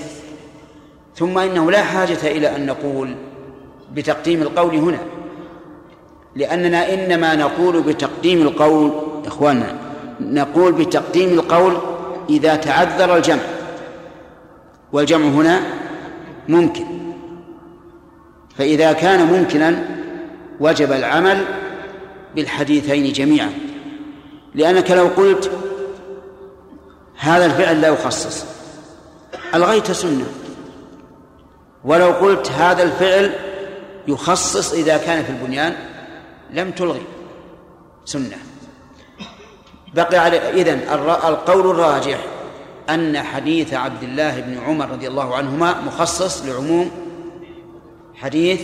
[1.16, 3.16] ثم إنه لا حاجة إلى أن نقول
[3.94, 5.00] بتقديم القول هنا.
[6.36, 8.92] لأننا إنما نقول بتقديم القول
[9.26, 9.76] إخواننا
[10.20, 11.78] نقول بتقديم القول
[12.30, 13.42] إذا تعذر الجمع.
[14.92, 15.62] والجمع هنا
[16.48, 16.86] ممكن.
[18.58, 19.86] فإذا كان ممكنا
[20.60, 21.38] وجب العمل
[22.36, 23.52] بالحديثين جميعا.
[24.56, 25.52] لأنك لو قلت
[27.18, 28.46] هذا الفعل لا يخصص
[29.56, 30.26] ألغيت سنة.
[31.86, 33.32] ولو قلت هذا الفعل
[34.08, 35.76] يخصص إذا كان في البنيان
[36.52, 37.02] لم تلغي
[38.06, 38.38] سنة.
[39.94, 40.80] بقي على إذن
[41.28, 42.18] القول الراجح
[42.90, 46.92] أن حديث عبد الله بن عمر رضي الله عنهما مخصص لعموم
[48.16, 48.62] حديث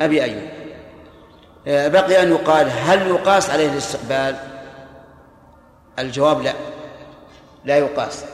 [0.00, 0.48] أبي أيوب.
[1.66, 4.36] آه، بقي أن يقال هل يقاس عليه الاستقبال؟
[5.98, 6.52] الجواب لا.
[7.64, 8.24] لا يقاس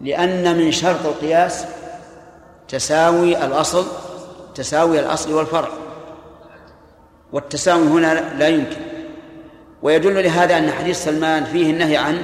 [0.00, 1.64] لأن من شرط القياس
[2.68, 3.86] تساوي الأصل
[4.56, 5.68] تساوي الأصل والفرع.
[7.32, 8.80] والتساوي هنا لا يمكن.
[9.82, 12.22] ويدل لهذا أن حديث سلمان فيه النهي عن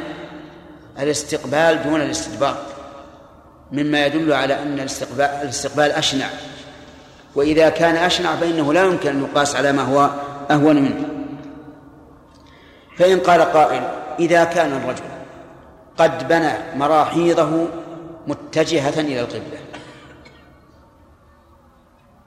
[1.00, 2.56] الاستقبال دون الاستدبار
[3.72, 6.26] مما يدل على أن الاستقبال, الاستقبال أشنع.
[7.34, 10.10] وإذا كان أشنع فإنه لا يمكن أن يقاس على ما هو
[10.50, 11.08] أهون منه.
[12.98, 13.82] فإن قال قائل
[14.18, 15.04] إذا كان الرجل
[15.98, 17.66] قد بنى مراحيضه
[18.26, 19.71] متجهة إلى القبلة.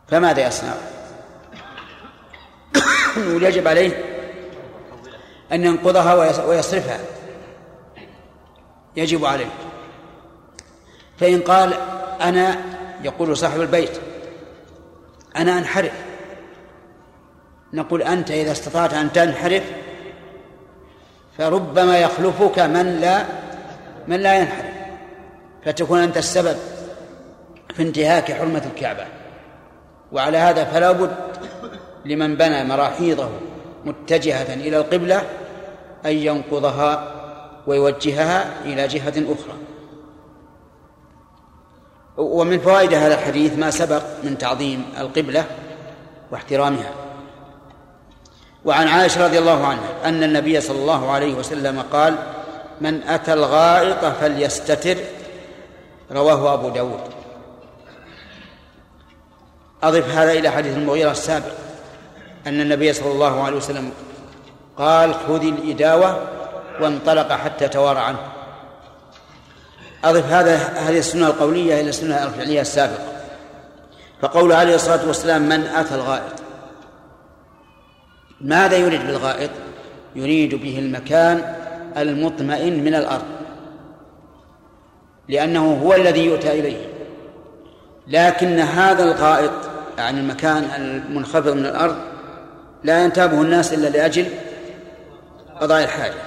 [0.07, 0.73] فماذا يصنع؟
[3.17, 3.91] يجب عليه
[5.51, 6.13] أن ينقضها
[6.45, 6.99] ويصرفها.
[8.95, 9.49] يجب عليه.
[11.19, 11.73] فإن قال
[12.21, 12.57] أنا
[13.03, 13.97] يقول صاحب البيت
[15.35, 15.93] أنا أنحرف.
[17.73, 19.63] نقول أنت إذا استطعت أن تنحرف
[21.37, 23.25] فربما يخلفك من لا
[24.07, 24.75] من لا ينحرف.
[25.65, 26.57] فتكون أنت السبب
[27.75, 29.05] في انتهاك حرمة الكعبة.
[30.15, 31.15] وعلى هذا فلا بد
[32.05, 33.29] لمن بنى مراحيضه
[33.85, 35.23] متجهة إلى القبلة
[36.05, 37.11] أن ينقضها
[37.67, 39.57] ويوجهها إلى جهة أخرى.
[42.17, 45.45] ومن فوائد هذا الحديث ما سبق من تعظيم القبلة
[46.31, 46.91] واحترامها.
[48.65, 52.15] وعن عائشة رضي الله عنها أن النبي صلى الله عليه وسلم قال
[52.81, 54.97] من أتى الغائط فليستتر.
[56.11, 57.14] رواه أبو داود.
[59.85, 61.51] أضف هذا إلى حديث المغيرة السابق
[62.47, 63.91] أن النبي صلى الله عليه وسلم
[64.77, 66.21] قال خذ الإداوة
[66.81, 68.19] وانطلق حتى توارى عنه.
[70.03, 73.05] أضف هذا هذه السنة القولية إلى السنة الفعلية السابقة.
[74.21, 76.33] فقول عليه الصلاة والسلام من أتى الغائط؟
[78.41, 79.49] ماذا يريد بالغائط؟
[80.15, 81.55] يريد به المكان
[81.97, 83.25] المطمئن من الأرض
[85.29, 86.87] لأنه هو الذي يؤتى إليه
[88.07, 91.95] لكن هذا الغائط يعني المكان المنخفض من الأرض
[92.83, 94.25] لا ينتابه الناس إلا لأجل
[95.61, 96.21] قضاء الحاجة.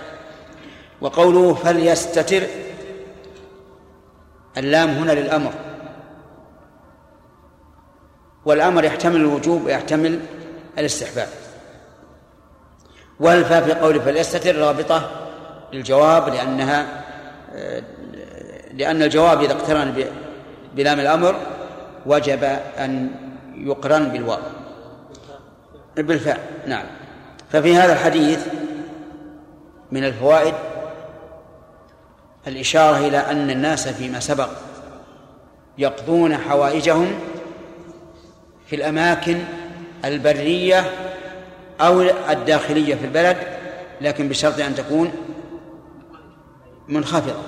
[1.00, 2.42] وقوله فليستتر
[4.56, 5.52] اللام هنا للأمر.
[8.44, 10.20] والأمر يحتمل الوجوب ويحتمل
[10.78, 11.28] الاستحباب.
[13.20, 15.10] والفاء في قوله فليستتر رابطة
[15.72, 17.04] للجواب لأنها
[18.74, 20.04] لأن الجواب إذا اقترن
[20.74, 21.36] بلام الأمر
[22.06, 22.44] وجب
[22.78, 23.10] أن
[23.60, 24.38] يقرن بالواو.
[25.96, 26.84] بالفاء نعم.
[27.52, 28.46] ففي هذا الحديث
[29.92, 30.54] من الفوائد
[32.46, 34.48] الإشارة إلى أن الناس فيما سبق
[35.78, 37.12] يقضون حوائجهم
[38.66, 39.38] في الأماكن
[40.04, 40.84] البرية
[41.80, 42.00] أو
[42.30, 43.36] الداخلية في البلد
[44.00, 45.12] لكن بشرط أن تكون
[46.88, 47.42] منخفضة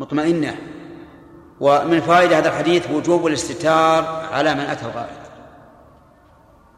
[0.00, 0.56] مطمئنة.
[1.60, 5.21] ومن فوائد هذا الحديث وجوب الاستتار على من أتى الغائط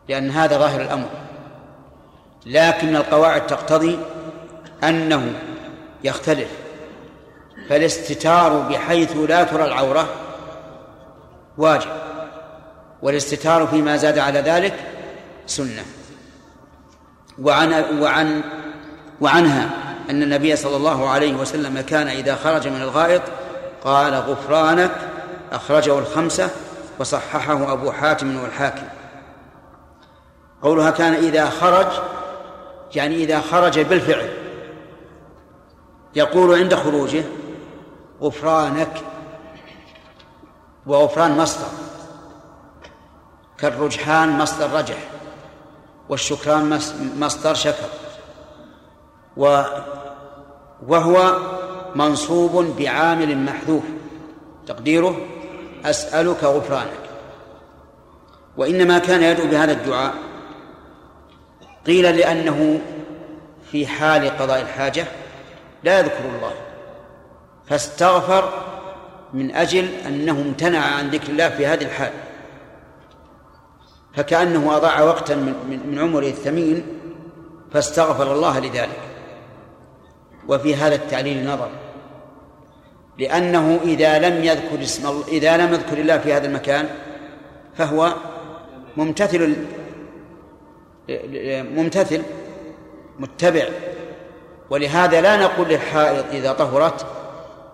[0.09, 1.09] لأن هذا ظاهر الأمر.
[2.47, 3.99] لكن القواعد تقتضي
[4.85, 5.33] أنه
[6.05, 6.49] يختلف.
[7.69, 10.09] فالاستتار بحيث لا ترى العورة
[11.59, 11.91] واجب
[13.03, 14.75] والاستتار فيما زاد على ذلك
[15.47, 15.85] سنة.
[17.43, 18.43] وعن وعن
[19.21, 19.71] وعنها
[20.11, 23.23] أن النبي صلى الله عليه وسلم كان إذا خرج من الغائط
[23.85, 24.91] قال غفرانك
[25.53, 26.51] أخرجه الخمسة
[26.99, 28.87] وصححه أبو حاتم والحاكم.
[30.65, 31.87] قولها كان إذا خرج
[32.95, 34.29] يعني إذا خرج بالفعل.
[36.15, 37.25] يقول عند خروجه
[38.23, 39.01] غفرانك
[40.87, 41.69] وغفران مصدر.
[43.59, 45.09] كالرجحان مصدر رجح
[46.09, 46.81] والشكران
[47.17, 47.89] مصدر شكر.
[49.37, 49.63] و
[50.87, 51.39] وهو
[51.95, 53.83] منصوب بعامل محذوف.
[54.67, 55.17] تقديره
[55.85, 57.05] أسألك غفرانك.
[58.57, 60.15] وإنما كان يدعو بهذا الدعاء
[61.87, 62.81] قيل لأنه
[63.71, 65.07] في حال قضاء الحاجة
[65.85, 66.53] لا يذكر الله
[67.67, 68.53] فاستغفر
[69.33, 72.13] من أجل أنه امتنع عن ذكر الله في هذه الحال.
[74.15, 76.87] فكأنه أضاع وقتا من, عمره الثمين
[77.73, 79.01] فاستغفر الله لذلك.
[80.49, 81.69] وفي هذا التعليل نظر
[83.19, 86.89] لأنه إذا لم يذكر اسم الله إذا لم يذكر الله في هذا المكان
[87.75, 88.15] فهو
[88.97, 89.57] ممتثل
[91.63, 92.23] ممتثل
[93.19, 93.69] متبع.
[94.71, 97.07] ولهذا لا نقول للحائض إذا طهرت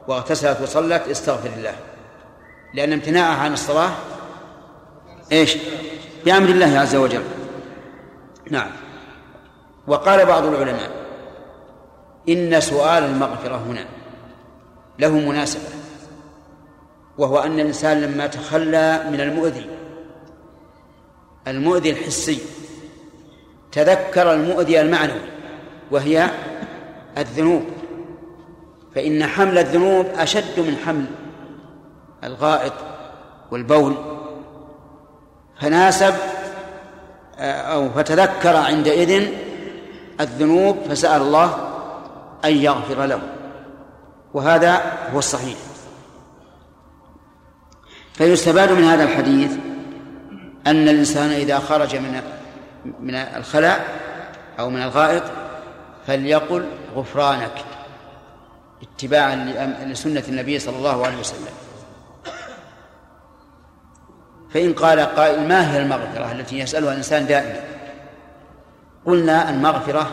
[0.09, 1.75] واغتسلت وصلت استغفر الله
[2.75, 3.91] لأن امتناعها عن الصلاة
[5.33, 5.57] إيش؟
[6.25, 7.23] بأمر الله عز وجل.
[8.51, 8.71] نعم.
[9.87, 10.91] وقال بعض العلماء
[12.29, 13.85] إن سؤال المغفرة هنا
[14.99, 15.69] له مناسبة
[17.19, 19.67] وهو أن الإنسان لما تخلى من المؤذي
[21.49, 22.39] المؤذي الحسي
[23.73, 25.21] تذكر المؤذي المعنوي
[25.91, 26.31] وهي
[27.19, 27.65] الذنوب.
[28.95, 31.05] فإن حمل الذنوب أشد من حمل
[32.25, 32.73] الغائط
[33.51, 33.95] والبول.
[35.61, 36.15] فناسب
[37.39, 39.29] أو فتذكر عندئذ
[40.21, 41.73] الذنوب فسأل الله
[42.45, 43.21] أن يغفر له.
[44.35, 44.83] وهذا
[45.15, 45.57] هو الصحيح.
[48.15, 49.53] فيستفاد من هذا الحديث
[50.67, 52.23] أن الإنسان إذا خرج من
[52.85, 53.85] من الخلاء
[54.59, 55.23] أو من الغائط
[56.07, 57.65] فليقل غفرانك
[58.83, 59.37] اتباعا
[59.85, 61.49] لسنة النبي صلى الله عليه وسلم.
[64.51, 67.61] فإن قال قائل ما هي المغفرة التي يسألها الإنسان دائما؟
[69.07, 70.11] قلنا المغفرة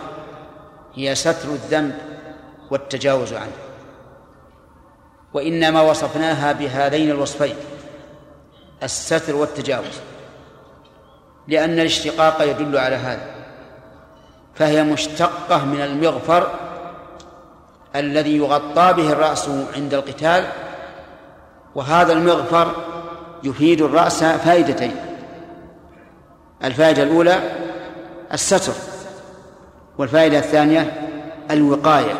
[0.96, 1.96] هي ستر الذنب
[2.72, 3.52] والتجاوز عنه.
[5.34, 7.56] وإنما وصفناها بهذين الوصفين
[8.84, 10.00] الستر والتجاوز.
[11.48, 13.26] لأن الاشتقاق يدل على هذا.
[14.56, 16.52] فهي مشتقة من المغفر
[17.96, 20.44] الذي يغطى به الرأس عند القتال
[21.76, 22.72] وهذا المغفر
[23.44, 24.96] يفيد الرأس فائدتين.
[26.64, 27.40] الفائدة الأولى
[28.34, 28.74] الستر
[29.98, 30.94] والفائدة الثانية
[31.52, 32.14] الوقاية.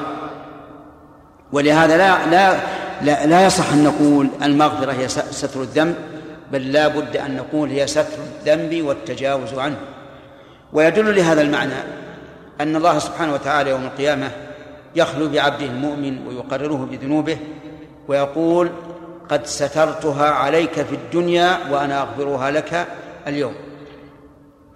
[1.52, 2.58] ولهذا لا لا
[3.02, 5.96] لا, لا يصح أن نقول المغفرة هي ستر الذنب
[6.52, 9.78] بل لا بد أن نقول هي ستر الذنب والتجاوز عنه.
[10.74, 11.74] ويدل لهذا المعنى
[12.62, 14.32] أن الله سبحانه وتعالى يوم القيامة
[14.96, 17.38] يخلو بعبده المؤمن ويقرره بذنوبه
[18.08, 18.72] ويقول
[19.30, 22.88] قد سترتها عليك في الدنيا وأنا أغفرها لك
[23.28, 23.54] اليوم.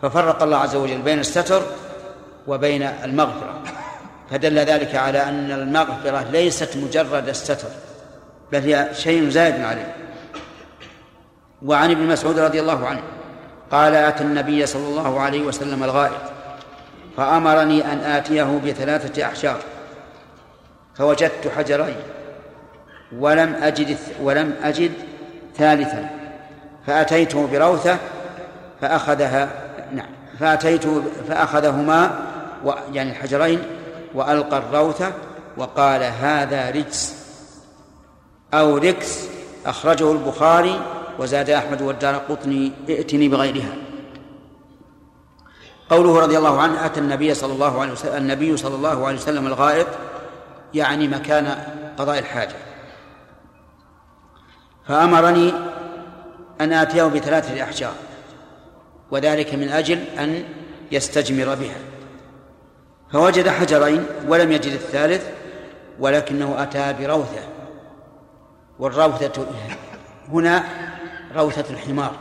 [0.02, 1.64] ففرق الله عز وجل بين الستر
[2.48, 3.62] وبين المغفرة.
[4.32, 7.68] فدل ذلك على أن المغفرة ليست مجرد الستر
[8.52, 10.01] بل هي شيء زائد عليه.
[11.66, 13.02] وعن ابن مسعود رضي الله عنه
[13.72, 16.22] قال أتى النبي صلى الله عليه وسلم الغائط
[17.18, 19.58] فأمرني أن آتيه بثلاثة أحجار
[20.96, 21.96] فوجدت حجرين
[23.20, 24.92] ولم أجد ولم أجد
[25.58, 26.10] ثالثا
[26.88, 27.98] فأتيته بروثة
[28.82, 29.50] فأخذها
[29.92, 30.10] نعم
[30.40, 32.20] فأتيته فأخذهما
[32.94, 33.64] يعني الحجرين
[34.14, 35.12] وألقى الروثة
[35.58, 37.16] وقال هذا رجس
[38.54, 39.20] أو ركس
[39.66, 40.80] أخرجه البخاري
[41.20, 43.74] وزاد أحمد والدار قطني ائتني بغيرها.
[45.90, 49.48] قوله رضي الله عنه أتى النبي صلى الله عليه وسلم النبي صلى الله عليه وسلم
[49.48, 49.88] الغائط
[50.74, 51.58] يعني مكان
[51.98, 52.56] قضاء الحاجة.
[54.88, 55.54] فأمرني
[56.62, 57.94] أن آتيه بثلاثة أحجار
[59.12, 60.44] وذلك من أجل أن
[60.92, 61.78] يستجمر بها.
[63.12, 65.26] فوجد حجرين ولم يجد الثالث
[66.00, 67.44] ولكنه أتى بروثة
[68.80, 69.46] والروثة
[70.30, 70.64] هنا
[71.36, 72.12] روثة الحمار.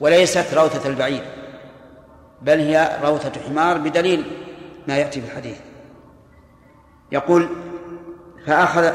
[0.00, 1.24] وليست روثة البعير
[2.42, 4.24] بل هي روثة حمار بدليل
[4.88, 5.56] ما يأتي في الحديث.
[7.12, 7.48] يقول
[8.46, 8.92] فأخذ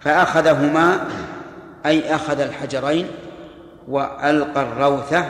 [0.00, 1.08] فأخذهما
[1.86, 3.10] أي أخذ الحجرين
[3.88, 5.28] وألقى الروثة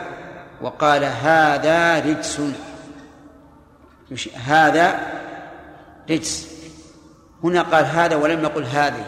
[0.60, 2.40] وقال هذا رجس
[4.44, 4.98] هذا
[6.10, 6.52] رجس.
[7.44, 9.04] هنا قال هذا ولم يقل هذه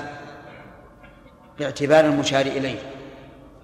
[1.59, 2.94] باعتبار المشار إليه.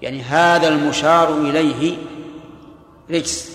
[0.02, 1.96] يعني هذا المشار إليه
[3.10, 3.50] رجس.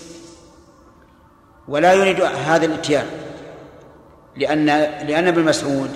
[1.68, 3.06] ولا يريد هذا الاتيان
[4.36, 4.66] لأن
[5.06, 5.90] لأن ابن مسعود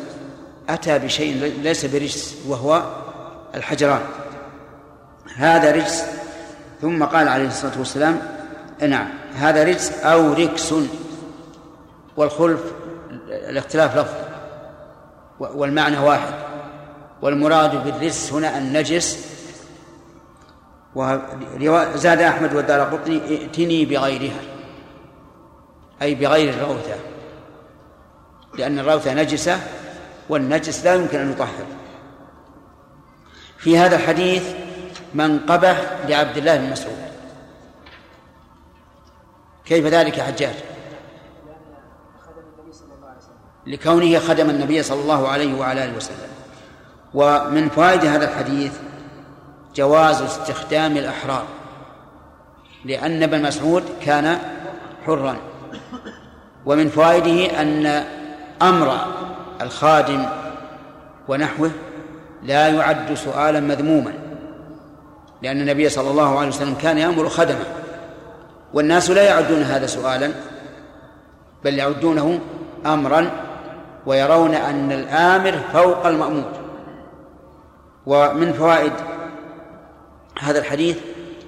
[0.69, 2.83] أتى بشيء ليس برجس وهو
[3.55, 4.01] الحجران.
[5.37, 6.05] هذا رجس
[6.81, 8.23] ثم قال عليه الصلاة والسلام
[8.89, 10.75] نعم هذا رجس أو ركس
[12.17, 12.61] والخلف
[13.29, 14.15] الاختلاف لفظ
[15.41, 16.35] والمعنى واحد.
[17.23, 19.30] والمراد بالرجس هنا النجس
[20.95, 24.41] وزاد أحمد والدار قطني ائتني بغيرها.
[26.03, 26.97] أي بغير الروثة.
[28.59, 29.61] لأن الروثة نجسة
[30.29, 31.67] والنجس لا يمكن أن يطهر.
[33.59, 34.55] في هذا الحديث
[35.15, 35.77] منقبة
[36.09, 36.99] لعبد الله بن مسعود.
[39.65, 40.55] كيف ذلك يا حجاج؟
[43.67, 46.31] لكونه خدم النبي صلى الله عليه وعلى آله وسلم.
[47.15, 48.73] ومن فوائد هذا الحديث
[49.75, 51.45] جواز استخدام الأحرار
[52.85, 54.39] لأن ابن مسعود كان
[55.07, 55.37] حرا.
[56.67, 58.05] ومن فوائده أن
[58.63, 58.97] أمر
[59.61, 60.27] الخادم
[61.29, 61.71] ونحوه
[62.43, 64.13] لا يعد سؤالا مذموما
[65.43, 67.65] لأن النبي صلى الله عليه وسلم كان يأمر خدمه.
[68.75, 70.31] والناس لا يعدون هذا سؤالا
[71.65, 72.41] بل يعدونه
[72.87, 73.31] أمرا
[74.07, 76.53] ويرون أن الآمر فوق المأمور.
[78.07, 78.93] ومن فوائد
[80.41, 80.99] هذا الحديث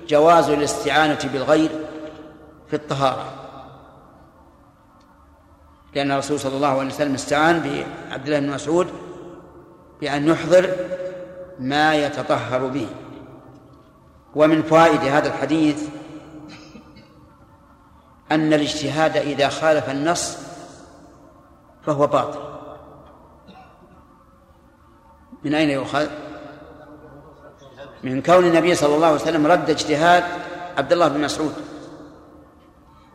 [0.08, 1.70] جواز الاستعانة بالغير
[2.68, 3.32] في الطهارة.
[5.94, 8.88] لأن الرسول صلى الله عليه وسلم استعان بعبد الله بن مسعود
[10.00, 10.70] بأن يحضر
[11.58, 12.88] ما يتطهر به.
[14.34, 15.88] ومن فوائد هذا الحديث
[18.32, 20.38] أن الاجتهاد إذا خالف النص
[21.82, 22.40] فهو باطل.
[25.44, 26.08] من أين يؤخذ؟
[28.02, 30.24] من كون النبي صلى الله عليه وسلم رد اجتهاد
[30.78, 31.52] عبد الله بن مسعود.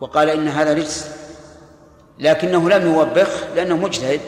[0.02, 1.12] وقال إن هذا رجس
[2.20, 4.22] لكنه لم يوبخ لأنه مجتهد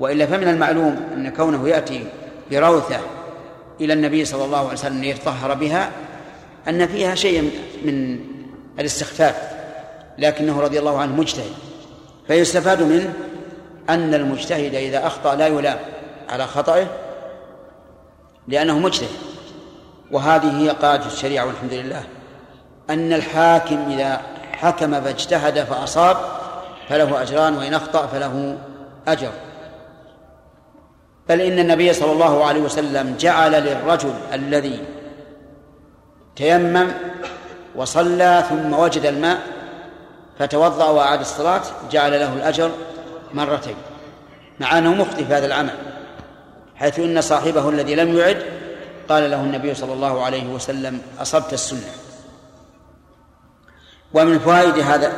[0.00, 2.06] وإلا فمن المعلوم أن كونه يأتي
[2.50, 3.00] بروثة
[3.80, 5.90] إلى النبي صلى الله عليه وسلم ليتطهر بها
[6.68, 7.50] أن فيها شيء
[7.84, 8.20] من
[8.78, 9.36] الاستخفاف
[10.18, 11.52] لكنه رضي الله عنه مجتهد.
[12.26, 13.12] فيستفاد منه
[13.88, 15.78] أن المجتهد إذا أخطأ لا يلام
[16.28, 16.86] على خطأه
[18.48, 19.27] لأنه مجتهد.
[20.12, 22.02] وهذه هي قاعدة الشريعة والحمد لله
[22.90, 24.20] أن الحاكم إذا
[24.52, 26.16] حكم فاجتهد فأصاب
[26.88, 28.58] فله أجران وإن أخطأ فله
[29.08, 29.30] أجر.
[31.28, 34.80] بل إن النبي صلى الله عليه وسلم جعل للرجل الذي
[36.36, 36.88] تيمم
[37.76, 39.38] وصلى ثم وجد الماء
[40.38, 42.70] فتوضأ وأعاد الصلاة جعل له الأجر
[43.34, 43.76] مرتين
[44.60, 45.74] مع أنه مخطئ في هذا العمل
[46.76, 48.42] حيث إن صاحبه الذي لم يعد
[49.08, 51.90] قال له النبي صلى الله عليه وسلم أصبت السنة.
[54.14, 55.12] ومن فوائد هذا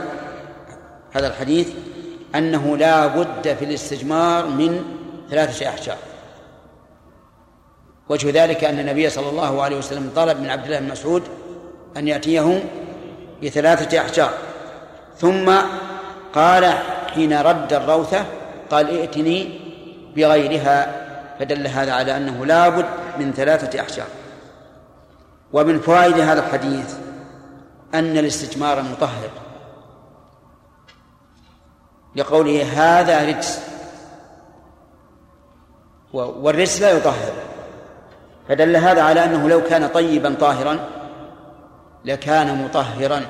[1.13, 1.69] هذا الحديث
[2.35, 4.85] أنه لا بد في الاستجمار من
[5.31, 5.99] ثلاثة أحجار.
[8.09, 11.23] وجه ذلك أن النبي صلى الله عليه وسلم طلب من عبد الله بن مسعود
[11.97, 12.65] أن يأتيه
[13.43, 14.31] بثلاثة أحجار.
[15.19, 15.53] ثم
[16.35, 16.65] قال
[17.15, 18.25] حين رد الروثة
[18.71, 19.61] قال ائتني
[20.17, 21.10] بغيرها
[21.41, 22.87] فدل هذا على أنه لا بد
[23.19, 24.07] من ثلاثة أحجار.
[25.53, 26.95] ومن فوائد هذا الحديث
[27.95, 29.31] أن الاستجمار مطهر.
[32.17, 33.61] لقوله هذا رجس.
[36.13, 37.33] والرجس لا يطهر.
[38.49, 40.89] فدل هذا على أنه لو كان طيبا طاهرا
[42.05, 43.21] لكان مطهرا.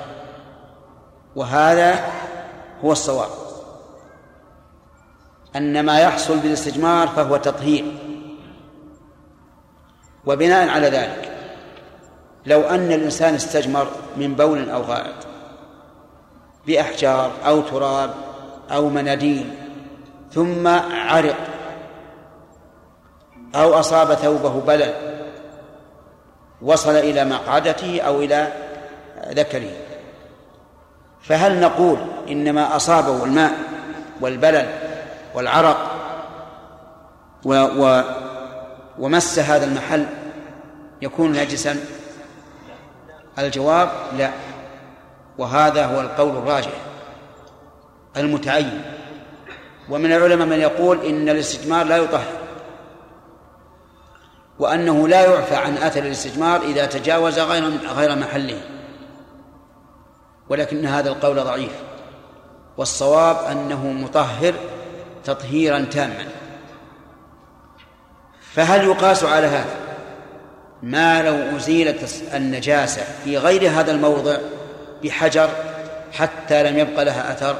[1.35, 1.99] وهذا
[2.83, 3.29] هو الصواب.
[5.55, 8.00] أن ما يحصل بالاستجمار فهو تطهير.
[10.25, 11.31] وبناء على ذلك
[12.45, 15.15] لو أن الإنسان استجمر من بول أو غائط
[16.67, 18.13] بأحجار أو تراب
[18.71, 19.53] أو مناديل
[20.31, 21.37] ثم عرق
[23.55, 24.93] أو أصاب ثوبه بلل
[26.61, 28.47] وصل إلى مقعدته أو إلى
[29.27, 29.71] ذكره
[31.21, 31.97] فهل نقول
[32.29, 33.51] إنما أصابه الماء
[34.21, 34.69] والبلل
[35.35, 35.91] والعرق
[37.45, 38.03] و و
[38.99, 40.05] ومس هذا المحل
[41.01, 41.77] يكون نجسا؟
[43.39, 44.31] الجواب لا.
[45.37, 46.71] وهذا هو القول الراجح
[48.17, 48.81] المتعين.
[49.89, 52.41] ومن العلماء من يقول إن الاستجمار لا يطهر
[54.59, 58.61] وأنه لا يعفى عن أثر الاستجمار إذا تجاوز غير غير محله.
[60.49, 61.71] ولكن هذا القول ضعيف
[62.77, 64.53] والصواب أنه مطهر
[65.23, 66.40] تطهيرا تاما.
[68.55, 69.75] فهل يقاس على هذا؟
[70.83, 74.37] ما لو أزيلت النجاسة في غير هذا الموضع
[75.03, 75.49] بحجر
[76.11, 77.57] حتى لم يبق لها أثر؟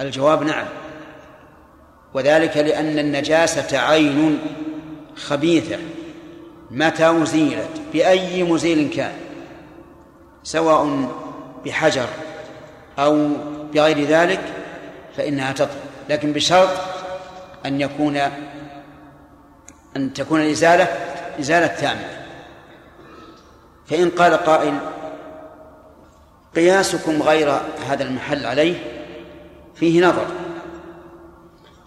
[0.00, 0.66] الجواب نعم.
[2.14, 4.38] وذلك لأن النجاسة عين
[5.16, 5.78] خبيثة
[6.70, 9.12] متى أزيلت؟ بأي مزيل كان؟
[10.42, 11.08] سواء
[11.64, 12.08] بحجر
[12.98, 13.28] أو
[13.74, 14.40] بغير ذلك
[15.16, 15.68] فإنها تطهر
[16.10, 16.91] لكن بشرط
[17.66, 18.20] أن يكون
[19.96, 20.84] أن تكون الإزالة
[21.40, 22.22] إزالة تامة.
[23.86, 24.78] فإن قال قائل
[26.56, 28.74] قياسكم غير هذا المحل عليه
[29.74, 30.26] فيه نظر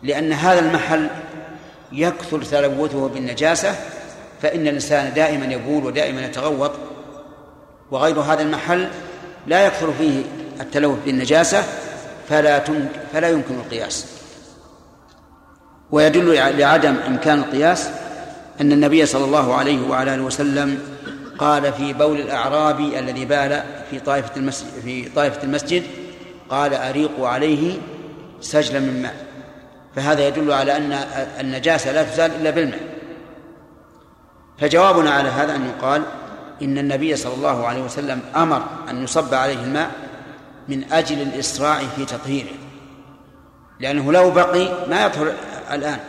[0.03, 1.09] لأن هذا المحل
[1.91, 3.75] يكثر تلوثه بالنجاسة
[4.41, 6.71] فإن الإنسان دائما يبول ودائما يتغوط
[7.91, 8.89] وغير هذا المحل
[9.47, 10.23] لا يكثر فيه
[10.61, 11.63] التلوث بالنجاسة
[12.29, 12.59] فلا
[13.13, 14.14] فلا يمكن القياس.
[15.95, 17.89] ويدل لعدم إمكان القياس
[18.61, 20.79] أن النبي صلى الله عليه وعلى آله وسلم
[21.37, 25.83] قال في بول الأعرابي الذي بال في طائفة المسجد في طائفة المسجد
[26.49, 27.77] قال أريقوا عليه
[28.41, 29.15] سجلا من ماء.
[29.95, 30.91] فهذا يدل على أن
[31.39, 32.79] النجاسة لا تزال إلا بالماء.
[34.57, 36.03] فجوابنا على هذا أن يقال
[36.61, 39.91] إن النبي صلى الله عليه وسلم أمر أن يصب عليه الماء
[40.67, 42.53] من أجل الإسراع في تطهيره
[43.79, 45.33] لأنه لو بقي ما يطهر
[45.71, 45.99] الآن.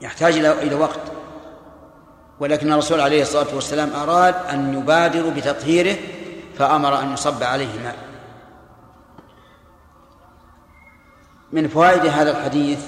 [0.00, 1.00] يحتاج إلى وقت.
[2.40, 5.96] ولكن الرسول عليه الصلاة والسلام أراد أن يبادر بتطهيره
[6.58, 7.96] فأمر أن يصب عليه الماء
[11.52, 12.86] من فوائد هذا الحديث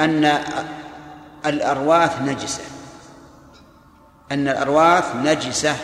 [0.00, 0.24] أن
[1.46, 2.64] الأرواث نجسة.
[4.32, 5.76] أن الأرواث نجسة.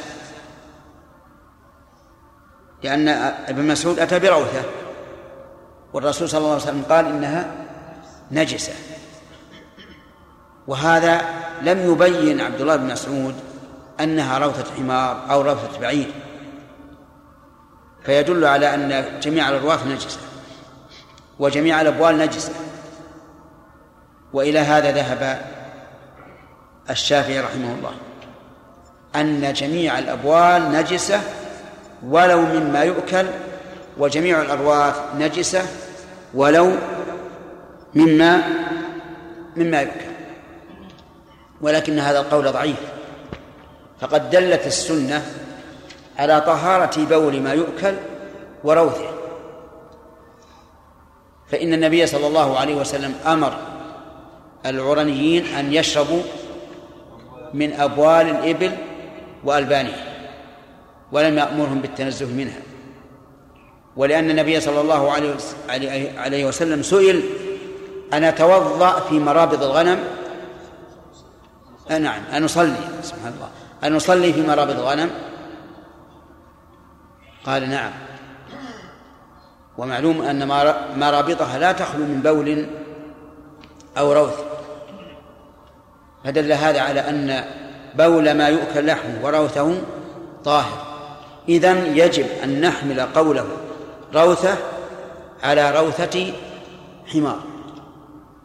[2.83, 3.09] لأن
[3.49, 4.63] ابن مسعود أتى بروثة
[5.93, 7.47] والرسول صلى الله عليه وسلم قال إنها
[8.31, 8.73] نجسة.
[10.67, 11.23] وهذا
[11.63, 13.35] لم يبين عبد الله بن مسعود
[14.01, 16.13] أنها روثة حمار أو روثة بعير.
[18.05, 20.19] فيدل على أن جميع الأرواث نجسة
[21.39, 22.53] وجميع الأبوال نجسة.
[24.33, 25.41] وإلى هذا ذهب
[26.91, 27.93] الشافعي رحمه الله
[29.17, 31.21] أن جميع الأبوال نجسة
[32.07, 33.27] ولو مما يؤكل
[33.99, 35.63] وجميع الأرواث نجسة
[36.35, 36.73] ولو
[37.95, 38.43] مما
[39.57, 40.13] مما يؤكل
[41.61, 42.81] ولكن هذا القول ضعيف.
[44.01, 45.23] فقد دلت السنة
[46.19, 47.95] على طهارة بول ما يؤكل
[48.65, 49.11] وروثه.
[51.49, 53.57] فإن النبي صلى الله عليه وسلم أمر
[54.67, 56.23] العرنيين أن يشربوا
[57.55, 58.73] من أبوال الإبل
[59.45, 60.05] وألبانها
[61.13, 62.72] ولم يأمرهم بالتنزه منها.
[63.97, 65.13] ولأن النبي صلى الله
[66.19, 67.23] عليه وسلم سئل
[68.13, 69.99] أن أتوضأ في مرابض الغنم؟
[71.91, 73.49] نعم أن أصلي سبحان الله.
[73.85, 75.11] أن نصلي في مرابض غنم
[77.47, 77.93] قال نعم.
[79.79, 80.49] ومعلوم أن
[80.97, 82.67] مرابطها لا تخلو من بول
[83.99, 84.39] أو روث.
[86.25, 87.45] فدل هذا على أن
[87.95, 89.75] بول ما يؤكل لحمه وروثه
[90.45, 90.93] طاهر.
[91.49, 93.47] إذن يجب أن نحمل قوله
[94.15, 94.57] روثة
[95.43, 96.33] على روثة
[97.07, 97.41] حمار.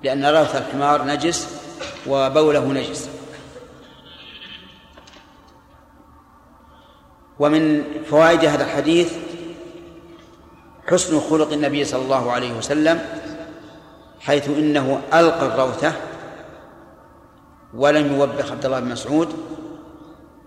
[0.03, 1.47] لأن روث الحمار نجس
[2.07, 3.09] وبوله نجس.
[7.39, 9.13] ومن فوائد هذا الحديث
[10.87, 12.99] حسن خلق النبي صلى الله عليه وسلم
[14.19, 15.93] حيث إنه ألقى الروثة
[17.73, 19.33] ولم يوبخ عبد الله بن مسعود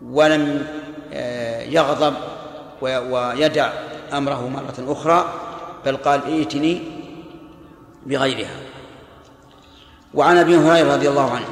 [0.03, 0.67] ولم
[1.13, 2.15] آه، يغضب
[2.83, 3.73] ويدع
[4.13, 5.33] أمره مرة أخرى
[5.87, 6.83] بل قال ائتني
[8.07, 8.57] بغيرها.
[10.15, 11.47] وعن أبي هريرة رضي الله عنه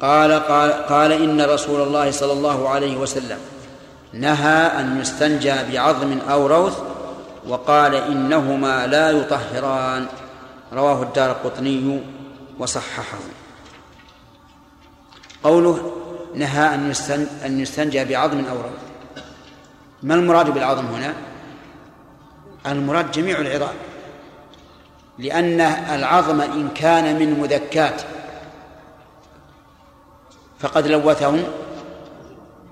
[0.00, 3.38] قال قال قال إن رسول الله صلى الله عليه وسلم
[4.12, 6.78] نهى أن يستنجى بعظم أو روث
[7.48, 10.06] وقال إنهما لا يطهران.
[10.72, 12.00] رواه الدار القطني
[12.58, 13.18] وصححه.
[15.44, 15.92] قوله
[16.34, 16.92] نهى أن
[17.44, 18.80] أن يستنجى بعظم أو روث.
[20.02, 21.14] ما المراد بالعظم هنا؟
[22.66, 23.74] المراد جميع العظام.
[25.18, 28.02] لأن العظم إن كان من مذكات
[30.58, 31.38] فقد لوثه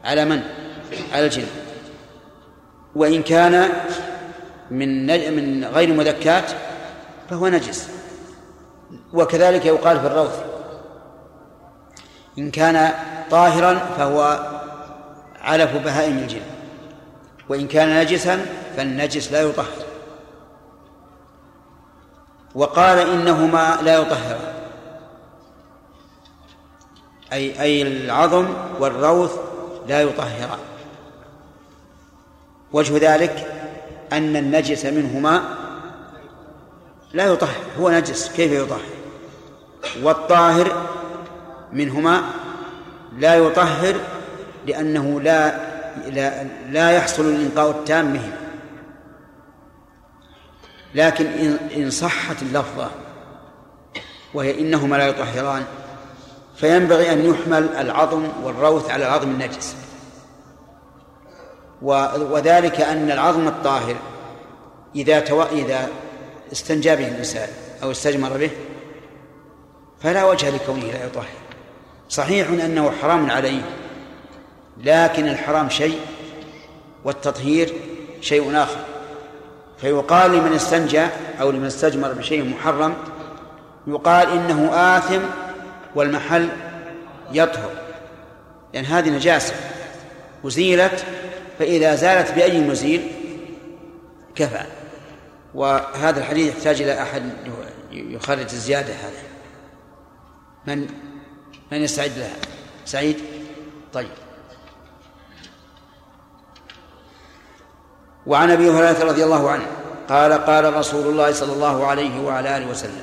[0.05, 0.43] على من؟
[1.13, 1.49] على الجلد.
[2.95, 3.69] وإن كان
[4.71, 6.51] من من غير مذكات
[7.31, 7.89] فهو نجس.
[9.13, 10.41] وكذلك يقال في الروث
[12.39, 12.95] إن كان
[13.31, 14.49] طاهرا فهو
[15.41, 16.41] علف بهائم الجن
[17.49, 18.47] وإن كان نجسا
[18.77, 19.85] فالنجس لا يطهر.
[22.55, 24.55] وقال إنهما لا يطهران.
[27.33, 28.47] أي أي العظم
[28.81, 29.35] والروث
[29.89, 30.59] لا يطهران.
[32.73, 33.47] وجه ذلك
[34.13, 35.43] أن النجس منهما
[37.13, 37.65] لا يطهر.
[37.81, 38.81] هو نجس كيف يطهر؟
[40.03, 40.87] والطاهر
[41.73, 42.23] منهما
[43.19, 43.95] لا يطهر
[44.67, 45.68] لأنه لا
[46.07, 48.33] لا, لا يحصل الإنقاء التام به.
[50.95, 51.27] لكن
[51.77, 52.91] إن صحت اللفظة
[54.35, 55.65] وهي إنهما لا يطهران
[56.57, 59.77] فينبغي أن يحمل العظم والروث على العظم النجس.
[61.83, 63.97] وذلك أن العظم الطاهر
[64.97, 65.43] إذا تو...
[65.43, 65.89] إذا
[66.53, 67.49] استنجى به الإنسان
[67.83, 68.51] أو استجمر به
[70.01, 71.29] فلا وجه لكونه لا يطهر.
[72.09, 73.63] صحيح أنه حرام عليه
[74.85, 76.01] لكن الحرام شيء
[77.05, 77.75] والتطهير
[78.21, 78.81] شيء آخر.
[79.81, 81.07] فيقال لمن استنجى
[81.41, 82.95] أو لمن استجمر بشيء محرم
[83.87, 85.21] يقال إنه آثم
[85.95, 86.49] والمحل
[87.33, 87.71] يطهر.
[88.75, 89.55] لأن هذه نجاسة
[90.47, 91.05] أزيلت
[91.59, 93.11] فإذا زالت بأي مزيل
[94.35, 94.65] كفى.
[95.55, 97.23] وهذا الحديث يحتاج إلى أحد
[97.93, 99.23] يخرج الزيادة هذا.
[100.67, 100.87] من
[101.73, 102.37] من يستعد لها؟
[102.85, 103.17] سعيد؟
[103.93, 104.09] طيب.
[108.29, 109.67] وعن أبي هريرة رضي الله عنه
[110.09, 113.03] قال قال رسول الله صلى الله عليه وعلى آله وسلم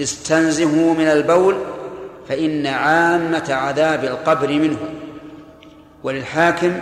[0.00, 1.56] استنزهوا من البول
[2.28, 4.76] فإن عامة عذاب القبر منه
[6.02, 6.80] وللحاكم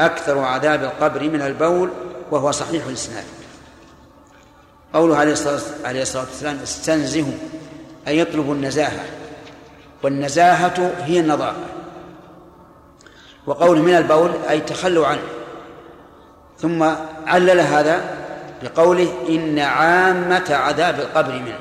[0.00, 1.90] أكثر عذاب القبر من البول
[2.30, 3.24] وهو صحيح الإسناد.
[4.94, 5.32] قوله عليه
[6.02, 7.32] الصلاة والسلام استنزهوا
[8.08, 9.04] أي يطلبوا النزاهة
[10.02, 11.66] والنزاهة هي النظافة.
[13.46, 15.22] وقوله من البول أي تخلوا عنه
[16.62, 16.82] ثم
[17.26, 18.00] علل هذا
[18.62, 21.58] بقوله إن عامة عذاب القبر منه.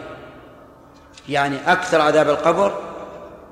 [1.30, 2.82] يعني أكثر عذاب القبر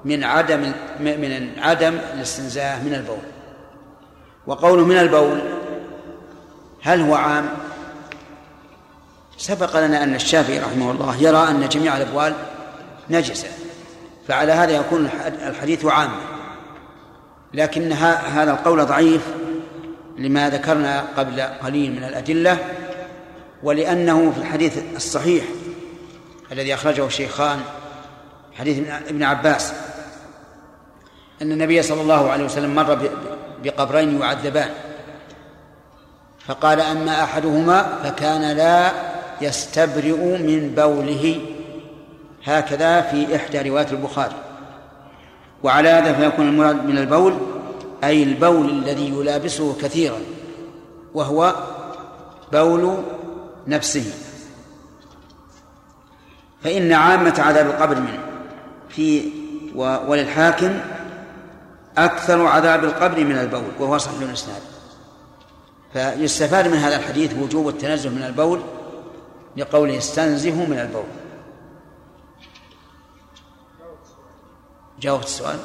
[0.05, 3.17] من عدم من عدم الاستنزاه من البول.
[4.47, 5.41] وقوله من البول
[6.81, 7.49] هل هو عام؟
[9.37, 12.33] سبق لنا أن الشافعي رحمه الله يرى أن جميع الأبوال
[13.09, 13.47] نجسة
[14.27, 15.09] فعلى هذا يكون
[15.47, 16.15] الحديث عاما
[17.53, 19.21] لكن هذا القول ضعيف
[20.19, 22.57] لما ذكرنا قبل قليل من الأدلة
[23.63, 25.43] ولأنه في الحديث الصحيح
[26.51, 27.59] الذي أخرجه الشيخان
[28.59, 29.73] حديث ابن عباس
[31.41, 33.09] أن النبي صلى الله عليه وسلم مر
[33.63, 34.69] بقبرين يعذبان.
[36.47, 38.91] فقال أما أحدهما فكان لا
[39.41, 41.41] يستبرئ من بوله.
[42.45, 44.35] هكذا في إحدى روايات البخاري.
[45.63, 47.37] وعلى هذا فيكون المراد من البول
[48.03, 50.19] أي البول الذي يلابسه كثيرا
[51.13, 51.55] وهو
[52.51, 53.03] بول
[53.67, 54.13] نفسه.
[56.63, 58.29] فإن عامة عذاب القبر منه.
[58.89, 59.31] في
[59.75, 60.79] وللحاكم
[61.97, 64.61] أكثر عذاب القبر من البول وهو صحيح الإسناد
[65.93, 68.61] فيستفاد من هذا الحديث وجوب التنزه من البول
[69.57, 71.03] لقوله استنزهوا من البول.
[74.99, 75.59] جاوبت السؤال؟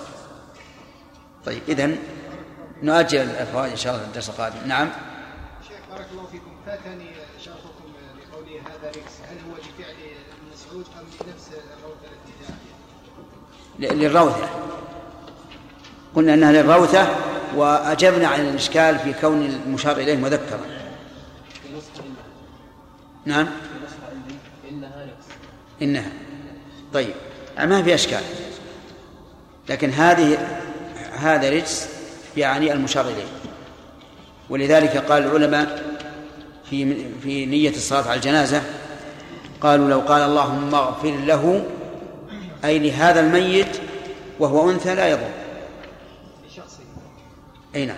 [1.46, 1.98] طيب إذن
[2.82, 4.56] نؤجل الفوائد إن شاء الله الدرس القادم.
[4.66, 4.88] نعم.
[5.68, 6.50] شيخ بارك الله فيكم.
[6.66, 7.06] فاتني
[7.44, 7.84] شرحكم
[8.18, 12.32] لقوله هذا ركس هل هو لفعل ابن مسعود أم لنفس الروثة التي
[13.80, 14.48] جاء ل- للروثة.
[16.14, 17.08] قلنا أنها للروثة
[17.56, 20.60] وأجبنا عن الإشكال في كون المشار إليه مذكرا.
[21.62, 21.68] في
[23.26, 23.46] نعم.
[24.62, 24.70] في
[25.82, 26.10] إنها.
[26.94, 27.14] طيب.
[27.58, 28.22] ما في أشكال؟
[29.68, 30.38] لكن هذه
[31.12, 31.88] هذا رجس
[32.36, 33.26] يعني المشار إليه
[34.50, 35.94] ولذلك قال العلماء
[36.70, 38.62] في في نية الصلاة على الجنازة
[39.60, 41.64] قالوا لو قال اللهم اغفر له
[42.64, 43.80] أي لهذا الميت
[44.38, 45.30] وهو أنثى لا يضر.
[47.74, 47.96] أي نعم؟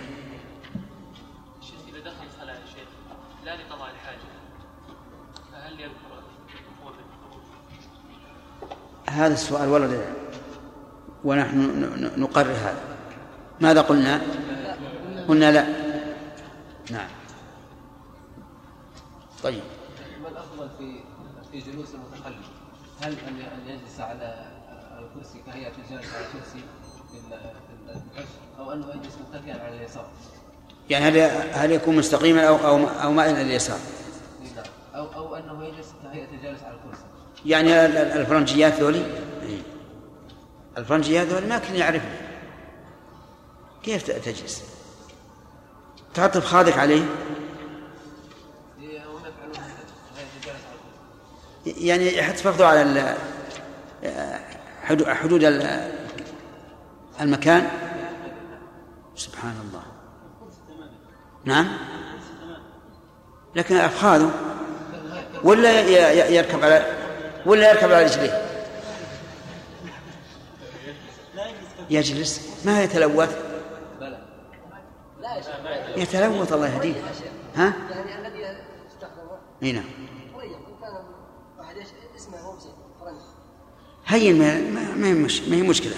[9.09, 10.01] هذا السؤال ورد
[11.23, 12.86] ونحن نقرر هذا.
[13.61, 14.21] ماذا قلنا؟
[15.27, 15.65] قلنا لا.
[16.91, 17.07] نعم.
[19.43, 19.61] طيب.
[20.23, 20.99] ما الأفضل في
[21.51, 22.45] في جلوس المتخلف؟
[23.01, 24.45] هل أن أن يجلس على
[24.99, 26.59] الكرسي كهيئة الجالس على الكرسي
[27.11, 27.39] في ال-
[27.89, 28.25] في الحج
[28.59, 30.07] أو أنه يجلس متكئا على اليسار؟
[30.89, 31.17] يعني هل
[31.53, 33.79] هل يكون مستقيما أو أو أو مائلا لليسار؟
[34.55, 34.65] نعم.
[34.95, 37.03] أو أو أنه يجلس كهيئة الجالس على الكرسي.
[37.45, 39.05] يعني ال- ال- الفرنجيات ذولي.
[40.77, 42.26] الفرنجيات ذولي ما كل يعرفنا
[43.87, 44.63] كيف تجلس؟
[46.13, 47.03] تحط فخاذك عليه؟
[51.65, 53.15] يعني يحط فخذه على
[55.15, 55.91] حدود ال-
[57.21, 57.69] المكان؟
[59.15, 59.83] سبحان الله.
[61.45, 61.77] نعم؟
[63.55, 64.31] لكن أفخاذه؟
[65.43, 65.79] ولا
[66.29, 66.85] يركب على
[67.45, 68.41] ولا يركب على رجليه
[71.89, 72.41] يجلس.
[72.65, 73.37] ما يتلوث
[73.99, 74.19] بلى
[75.21, 75.26] لا يا شيخ
[75.97, 76.95] يتلوث الله يهديه.
[77.55, 78.39] ها؟ يعني الذي
[78.87, 79.83] يستخدمه إي نعم.
[80.37, 80.51] طيب
[84.07, 84.37] هين
[85.01, 85.95] ما هي مش ما هي مشكلة.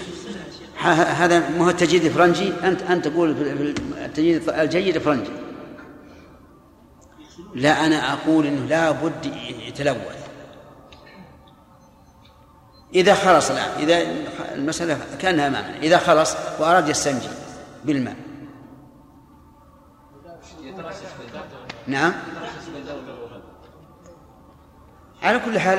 [0.78, 3.30] ه- هذا ما هو التجديد الفرنجي؟ أنت أنت تقول
[4.04, 5.30] التجديد الجيد فرنجي
[7.54, 9.26] لا أنا أقول إنه لا بد
[9.66, 10.20] يتلوث.
[12.94, 14.02] إذا خلص الآن إذا
[14.54, 17.28] المسألة كأنها أمامنا إذا خلص وأراد يستنجي
[17.84, 18.16] بالماء.
[21.86, 22.12] نعم.
[25.22, 25.78] على كل حال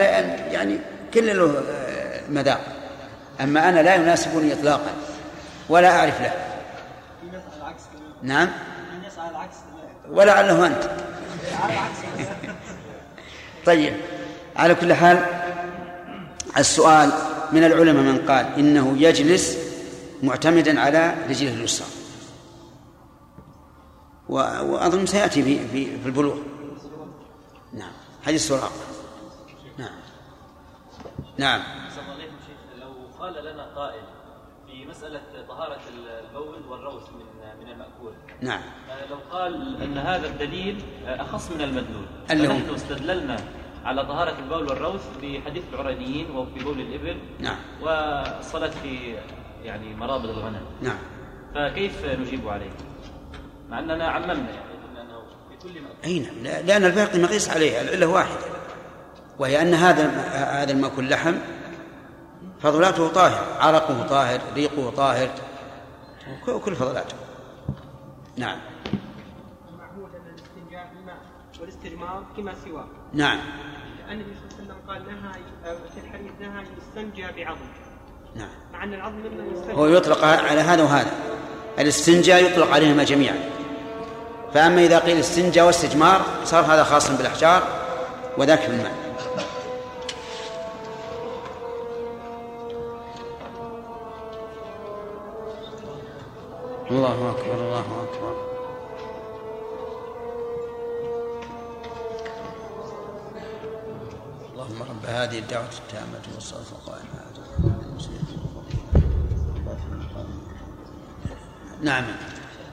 [0.51, 0.79] يعني
[1.13, 2.61] كل له آه، مذاق
[3.41, 4.91] أما أنا لا يناسبني إطلاقا
[5.69, 6.33] ولا أعرف له.
[8.23, 8.49] نعم.
[10.09, 10.83] ولعله أنت.
[13.65, 13.93] طيب.
[14.55, 15.25] على كل حال
[16.57, 17.11] السؤال
[17.51, 19.57] من العلماء من قال إنه يجلس
[20.23, 21.87] معتمدا على رجله اليسرى.
[24.32, 26.38] وأظن سيأتي في في في البلوغ.
[27.73, 27.91] نعم.
[28.23, 28.71] حديث سراقة
[29.77, 29.89] نعم.
[31.38, 31.61] نعم.
[32.82, 34.03] لو قال لنا قائل
[34.67, 35.79] في مسألة طهارة
[36.29, 38.13] البول والروث من من المأكول.
[38.41, 38.61] نعم.
[38.89, 43.38] آه، لو قال أن هذا الدليل آه، أخص من المدلول؟ فنحن استدللنا
[43.86, 47.17] على طهارة البول والروث بحديث العرانيين وفي بول الإبل.
[47.39, 47.57] نعم.
[47.82, 49.15] والصلاة في
[49.63, 50.65] يعني مرابض الغنم.
[50.82, 50.97] نعم.
[51.55, 52.71] فكيف نجيب عليه؟
[53.72, 54.34] مع أننا عممنا.
[54.34, 58.38] يعني قلنا أنه في كل أي نعم لا- لأن الباقي مقيس عليه العلة واحدة.
[59.39, 60.07] وهي أن هذا
[60.63, 61.36] هذا المأكل لحم
[62.61, 65.30] فضلاته طاهر عرقه طاهر ريقه طاهر
[66.32, 67.15] وك- وكل فضلاته.
[68.38, 68.57] نعم.
[71.61, 73.39] والاستجمار فيما سواه نعم.
[74.07, 75.34] لأن النبي صلى الله عليه وسلم قال نهى
[75.95, 77.65] في الحديث نهى يستنجى بعظم
[78.36, 78.49] نعم.
[78.74, 81.11] مع أن العظم مما يستنجى هو يطلق على هذا وهذا.
[81.80, 83.36] الاستنجاء يطلق عليهما جميعا.
[84.53, 87.63] فأما إذا قيل استنجاء واستجمار صار هذا خاصا بالأحجار
[88.37, 89.11] وذاك في الماء
[96.91, 98.35] الله أكبر الله أكبر.
[104.53, 107.21] اللهم رب هذه الدعوة التامة والصلاة القائمة
[111.81, 112.05] نعم.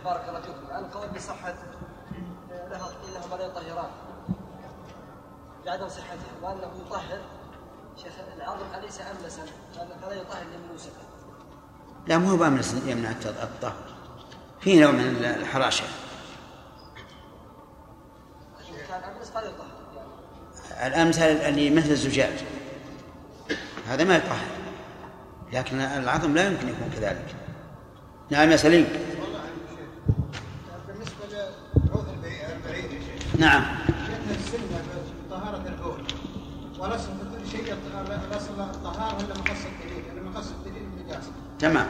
[0.05, 0.58] بارك الله فيكم.
[0.79, 1.55] عن قول بصحة
[2.71, 3.91] لها إنهما لا يطهران
[5.67, 7.21] بعدم صحته وأنه يطهر.
[8.03, 9.43] شيخ العظم أليس أملسا
[9.75, 11.03] فلا يطهر لملوسته
[12.07, 12.45] لا مو هو
[12.87, 13.77] يمنع الطهر.
[14.61, 15.85] فيه نوع من الحراشة.
[20.87, 22.45] الأمثل اللي مثل الزجاج.
[23.89, 24.47] هذا ما يطهر.
[25.53, 27.35] لكن العظم لا يمكن يكون كذلك.
[28.31, 28.87] نعم يا سليم
[30.87, 31.25] بالنسبة
[31.87, 33.63] لعوض البعير يا شيخ نعم.
[34.31, 34.83] السنة
[35.31, 36.01] طهارة البول
[36.75, 41.87] في كل شيء الطهارة إلا مقص الدليل لأن مقص الدليل النجاسه تمام.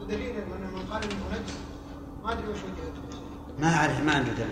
[0.00, 1.54] ودليل من قال إنه نجس.
[2.24, 2.58] ما أدري وش
[3.58, 4.48] ما أعرف ما عنده دليل.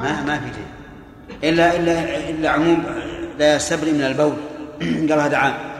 [0.00, 1.52] ما ما في دليل.
[1.52, 2.84] إلا إلا إلا عموم
[3.38, 4.36] لا يستبرئ من البول.
[5.10, 5.73] قال هذا عام.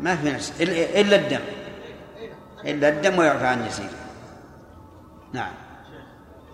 [0.00, 1.40] ما في نفس إلا الدم.
[2.64, 3.90] إلا الدم ويعفى عن يسير
[5.32, 5.52] نعم.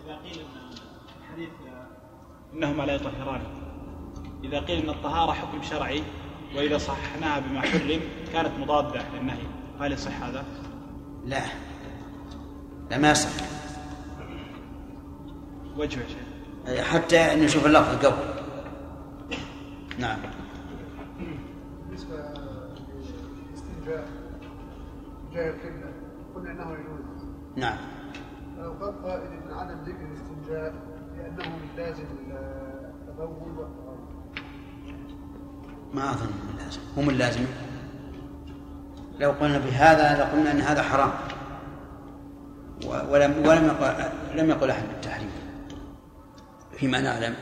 [0.05, 0.47] إذا قيل أن
[1.21, 1.49] الحديث
[2.55, 3.41] إنهما لا يطهران.
[4.45, 6.03] إذا قيل أن الطهارة حكم شرعي
[6.57, 8.01] وإذا صححناها بما حرم
[8.33, 9.47] كانت مضادة للنهي.
[9.81, 10.45] هل يصح هذا؟
[11.25, 11.43] لا.
[12.91, 13.31] لا ما يصح.
[15.77, 16.01] وجه
[16.83, 18.17] حتى نشوف اللفظ قبل.
[19.99, 20.19] نعم.
[23.85, 25.93] جاء القبله
[26.35, 27.25] قلنا انه يجوز
[27.57, 27.77] نعم.
[28.81, 30.75] قال قائل ان عدم ذكر الاستنجاء
[31.17, 32.05] لأنه من لازم
[33.09, 33.95] التبول والتغير
[35.95, 37.45] ما أظن من لازم هو من لازم
[39.21, 41.11] لو قلنا بهذا لقلنا أن هذا حرام.
[42.85, 44.05] ولم ولم يقل
[44.35, 45.31] لم يقل أحد بالتحريم.
[46.73, 47.35] فيما نعلم.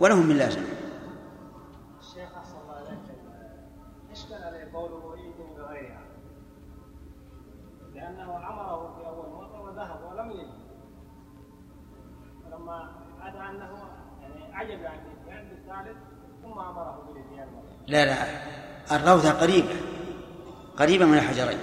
[0.00, 0.60] وله من لازم.
[17.36, 17.62] يعني مرة.
[17.86, 18.16] لا لا.
[18.96, 19.74] الروثة قريبة
[20.78, 21.58] قريبة من الحجرين.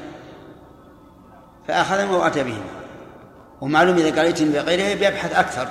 [1.67, 2.69] فأخذهما وأتى بهما
[3.61, 5.67] ومعلوم إذا قال ائتني بغيرها بيبحث أكثر.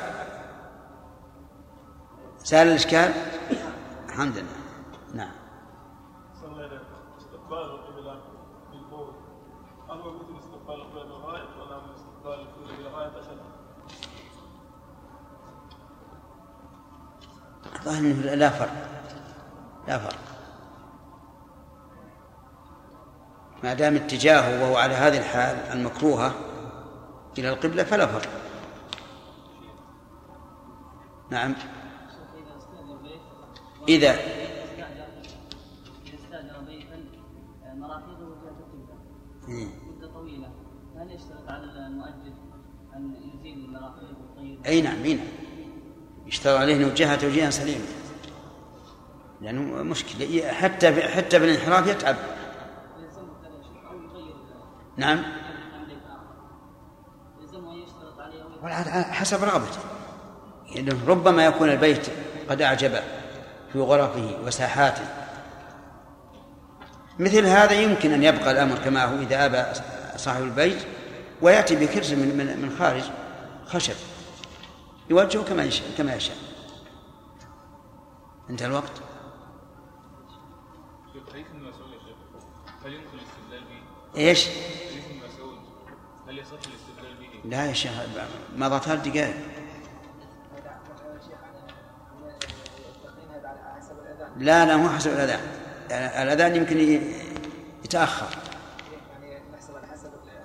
[2.39, 3.13] سأل الإشكال؟
[4.09, 4.59] الحمد لله
[5.15, 5.31] نعم
[7.19, 8.21] استقبال القبلة
[8.73, 9.15] بالبول
[9.91, 13.39] هل هو مثل استقبال القبلة بالغائط ولا من استقبال القبلة بالغائط أشد؟
[17.89, 18.73] الظاهر أنه لا فرق
[19.89, 20.19] لا فرق.
[23.65, 26.35] ما دام اتجاهه وهو على هذه الحال المكروهة
[27.39, 28.29] إلى القبلة فلا فرق.
[31.31, 31.55] نعم.
[33.89, 34.19] إذا.
[39.49, 40.53] مدة طويلة
[40.97, 42.33] هل يشترط على المؤجر
[42.97, 44.17] أن يزيل المراحيض
[44.67, 45.27] أي نعم أي نعم.
[46.29, 47.85] يشترط عليه نوجهها توجيها سليما
[49.41, 50.53] لأنه مشكلة.
[50.53, 52.17] حتى حتى في الانحراف يتعب.
[54.97, 55.23] نعم.
[58.93, 59.79] حسب رغبته.
[60.75, 62.07] يعني ربما يكون البيت
[62.51, 63.03] قد أعجبه
[63.73, 65.05] في غرفه وساحاته.
[67.19, 69.65] مثل هذا يمكن أن يبقى الأمر كما هو إذا أبى
[70.17, 70.79] صاحب البيت
[71.43, 73.03] ويأتي بكرسي من من خارج
[73.67, 74.18] خشب.
[75.11, 76.37] يوجهه كما يشاء كما يشاء.
[78.51, 78.93] انتهى الوقت؟
[84.17, 84.49] إيش؟
[86.29, 87.93] هل يصح الاستدلال به؟ لا يا شيخ
[88.57, 89.37] مضى ثلاث دقائق.
[94.37, 95.41] لا لا مو حسب الأذان.
[95.91, 96.79] يعني الأذان يمكن
[97.85, 98.39] يتأخر.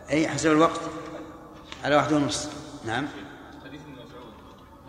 [0.09, 0.81] أي حسب الوقت.
[1.83, 2.49] على واحد ونص.
[2.85, 3.07] نعم.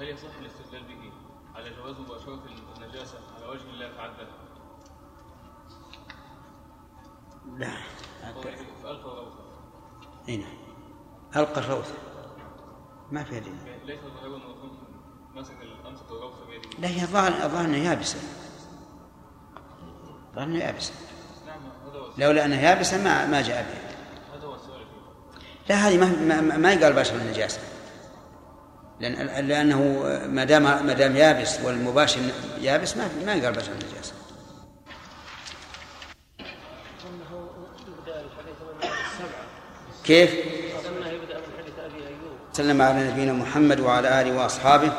[0.05, 1.12] هل يصح الاستدلال به
[1.55, 2.42] على جواز مباشرة
[2.76, 4.26] النجاسة على وجه لا يتعدى؟
[7.57, 7.72] لا.
[8.34, 9.44] قوله فألقى روثا
[10.28, 10.57] اي نعم.
[11.36, 11.94] ألقى الروثة.
[13.12, 14.40] ما فيها دليل ليس ظاهرا
[15.34, 15.55] مسك
[15.86, 16.78] أمسك الروث بيده.
[16.78, 18.18] لا هي الظاهر الظاهر انها يابسة.
[20.30, 20.94] الظاهر انها يابسة
[21.46, 21.61] نعم
[22.18, 24.38] لولا أنها يابسة ما ما جاء بها.
[24.38, 24.86] هذا هو السؤال
[25.68, 27.74] لا هذه ما ما, ما يقال باشر النجاسة.
[29.01, 29.80] لأن لأنه
[30.26, 32.20] ما دام ما دام يابس والمباشر
[32.61, 34.12] يابس ما ما يقال باشر النجاسة
[40.05, 40.30] كيف؟
[42.53, 44.92] سلم على نبينا محمد وعلى آله وأصحابه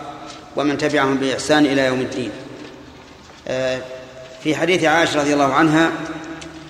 [0.55, 2.31] ومن تبعهم بإحسان إلى يوم الدين.
[3.47, 3.81] آه،
[4.43, 5.91] في حديث عائشة رضي الله عنها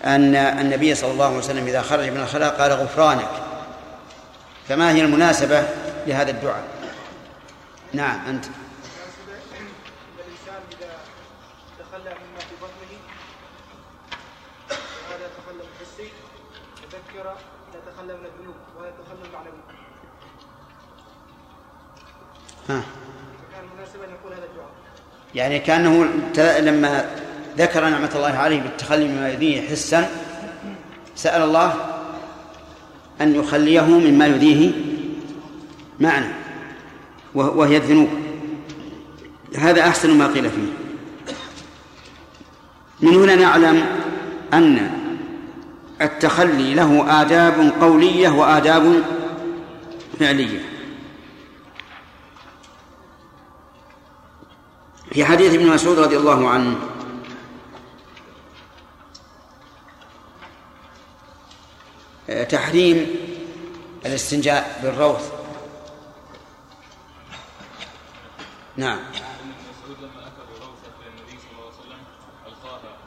[0.05, 3.29] أن النبي صلى الله عليه وسلم إذا خرج من الخلاء قال غفرانك.
[4.69, 5.63] فما هي المناسبة
[6.07, 6.74] لهذا الدعاء؟
[7.95, 8.45] نعم أنت.
[10.19, 10.91] الإنسان إذا
[11.79, 12.91] تخلى مما في بطنه
[14.69, 15.27] وهذا
[16.91, 17.35] تذكر
[18.15, 18.93] من الذنوب وهذا
[22.69, 22.81] ها.
[23.51, 24.69] فكان مناسبا يقول هذا الدعاء
[25.35, 26.05] يعني كأنه
[26.59, 27.15] لما
[27.57, 30.09] ذكر نعمة الله عليه بالتخلي مما يديه حسا
[31.15, 31.95] سأل الله
[33.21, 34.71] أن يخليه مما يديه
[35.99, 36.44] معنى.
[37.35, 38.09] وهي الذنوب.
[39.57, 40.73] هذا أحسن ما قيل فيه.
[43.01, 43.85] من هنا نعلم
[44.53, 44.91] أن
[46.01, 49.03] التخلي له آداب قولية وآداب
[50.19, 50.65] فعلية.
[55.11, 56.75] في حديث ابن مسعود رضي الله عنه
[62.49, 63.15] تحريم
[64.05, 65.44] الاستنجاء بالروث.
[68.77, 68.97] نعم.
[68.97, 71.99] ابن مسعود لما أكل روثه إلى النبي صلى الله عليه وسلم
[72.47, 72.97] ألقاها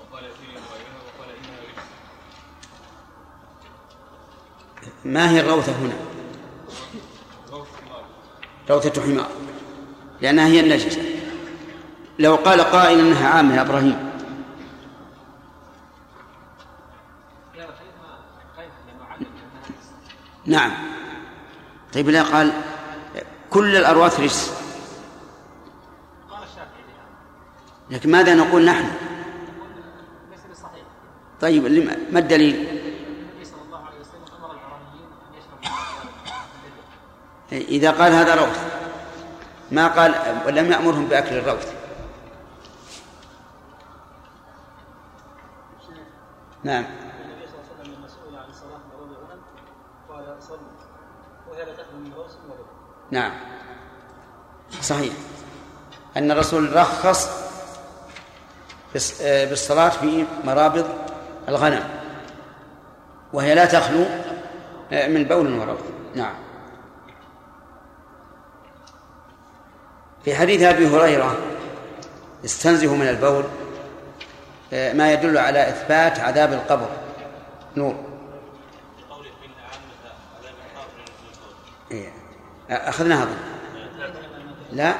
[0.00, 1.84] وقال وقال إنها رجس
[5.04, 5.96] ما هي الروثة هنا؟
[7.50, 8.04] روث النار
[8.70, 9.30] روثة حمار.
[10.20, 11.02] لأنها هي النجسة.
[12.18, 14.08] لو قال قائل أنها عامة يا إبراهيم.
[20.46, 20.72] نعم.
[21.94, 22.52] طيب لا قال
[23.50, 24.57] كل الأرواث رجس.
[27.90, 28.84] لكن ماذا نقول نحن؟
[31.40, 31.64] طيب
[32.12, 32.78] ما الدليل؟
[37.52, 38.58] إذا قال هذا روث
[39.70, 40.14] ما قال
[40.46, 41.72] ولم يأمرهم بأكل الروث
[46.64, 46.84] نعم.
[53.10, 53.32] نعم.
[54.82, 55.12] صحيح.
[56.16, 57.37] أن الرسول رخص
[58.94, 60.86] بالصلاة في مرابض
[61.48, 61.84] الغنم.
[63.32, 64.04] وهي لا تخلو
[64.92, 65.80] آه، من بول وروث
[66.14, 66.34] نعم.
[70.24, 71.36] في حديث أبي هريرة
[72.44, 73.44] استنزه من البول
[74.72, 76.88] آه، ما يدل على إثبات عذاب القبر.
[77.76, 77.94] نور.
[81.90, 82.12] إيه.
[82.70, 83.26] أخذناها
[84.72, 84.94] لا؟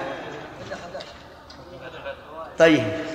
[2.58, 3.07] طيب.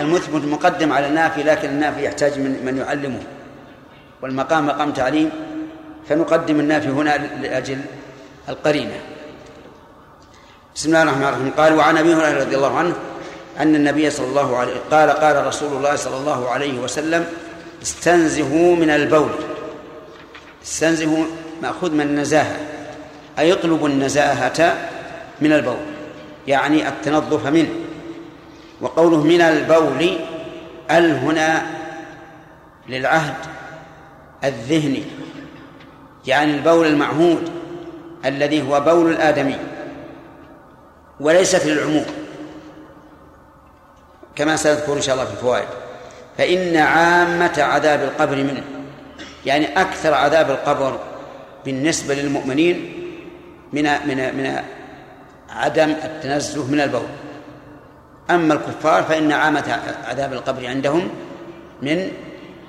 [0.00, 3.22] المثبت مقدم على النافي لكن النافي يحتاج من من يعلمه.
[4.22, 5.30] والمقام مقام تعليم.
[6.08, 7.80] فنقدم النافي هنا لأجل
[8.48, 9.00] القرينة.
[10.74, 11.50] بسم الله الرحمن الرحيم.
[11.56, 12.94] قال وعن أبي هريرة رضي الله عنه
[13.60, 17.26] أن النبي صلى الله عليه قال قال رسول الله صلى الله عليه وسلم
[17.82, 19.30] استنزهوا من البول.
[20.64, 21.24] استنزهوا
[21.62, 22.56] مأخوذ من النزاهة.
[23.38, 24.74] اي اطلبوا النزاهة
[25.40, 25.76] من البول؟
[26.46, 27.68] يعني التنظف منه.
[28.80, 30.18] وقوله من البول
[30.90, 31.62] ال هنا
[32.88, 33.34] للعهد
[34.44, 35.02] الذهني
[36.26, 37.50] يعني البول المعهود
[38.24, 39.56] الذي هو بول الآدمي
[41.20, 42.04] وليست للعموم
[44.36, 45.68] كما سنذكر إن شاء الله في الفوائد.
[46.38, 48.62] فإن عامة عذاب القبر منه
[49.46, 50.98] يعني أكثر عذاب القبر
[51.64, 52.92] بالنسبة للمؤمنين
[53.72, 54.62] من من من
[55.50, 57.08] عدم التنزه من البول.
[58.30, 61.08] أما الكفار فإن عامة عذاب القبر عندهم
[61.82, 62.10] من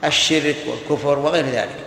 [0.04, 1.86] الشرك والكفر وغير ذلك.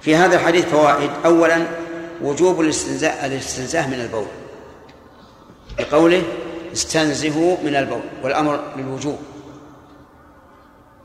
[0.00, 1.10] في هذا الحديث فوائد.
[1.24, 1.66] أولا
[2.22, 4.26] وجوب الاستنزاه من البول.
[5.78, 6.22] بقوله
[6.72, 9.18] استنزهوا من البول والأمر للوجوب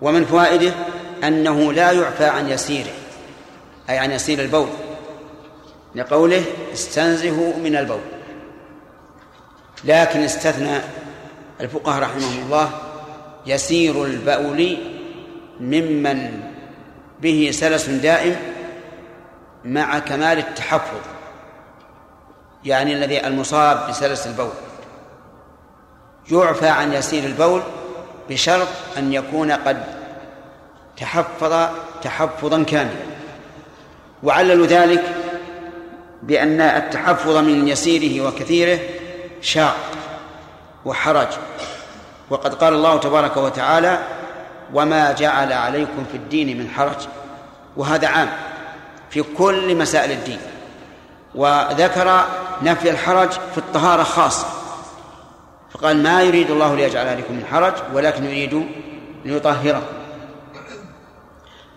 [0.02, 0.74] ومن فوائده
[1.24, 2.94] أنه لا يعفى عن يسيره
[3.90, 4.68] أي عن يسير البول.
[5.96, 6.44] لقوله
[6.74, 8.00] استنزهوا من البول.
[9.86, 10.78] لكن استثنى
[11.62, 12.70] الفقهاء رحمهم الله
[13.46, 14.78] يسير البول
[15.60, 16.44] ممن
[17.22, 18.36] به سلس دائم
[19.66, 21.00] مع كمال التحفظ
[22.66, 24.54] يعني الذي المصاب بسلس البول.
[26.32, 27.62] يعفى عن يسير البول
[28.30, 28.68] بشرط
[28.98, 29.84] أن يكون قد
[30.98, 31.70] تحفظ
[32.02, 33.06] تحفظا كاملا.
[34.24, 35.04] وعللوا ذلك
[36.24, 38.80] بأن التحفظ من يسيره وكثيره
[39.46, 39.78] شاق
[40.86, 41.28] وحرج.
[42.30, 44.00] وقد قال الله تبارك وتعالى
[44.74, 47.08] وما جعل عليكم في الدين من حرج.
[47.78, 48.30] وهذا عام
[49.10, 50.40] في كل مسائل الدين.
[51.36, 52.26] وذكر
[52.64, 54.48] نفي الحرج في الطهارة خاصة.
[55.72, 58.66] فقال ما يريد الله ليجعل عليكم من حرج ولكن يريد
[59.26, 59.82] ليطهركم.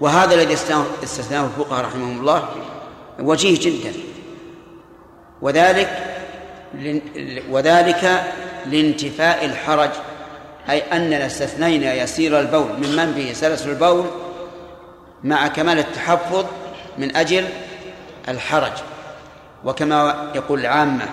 [0.01, 0.55] وهذا الذي
[1.03, 2.49] استثناه الفقهاء رحمهم الله
[3.19, 3.93] وجيه جدا.
[5.43, 6.18] وذلك
[7.51, 8.23] وذلك
[8.67, 9.91] لانتفاء الحرج
[10.71, 12.73] أي أننا استثنينا يسير البول.
[12.79, 14.05] ممن به؟ سلس البول
[15.25, 16.47] مع كمال التحفظ
[16.99, 17.45] من أجل
[18.29, 18.73] الحرج.
[19.65, 21.05] وكما يقول العامة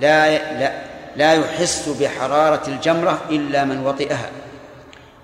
[0.00, 0.72] لا لا
[1.16, 4.30] لا يحس بحرارة الجمرة إلا من وطئها.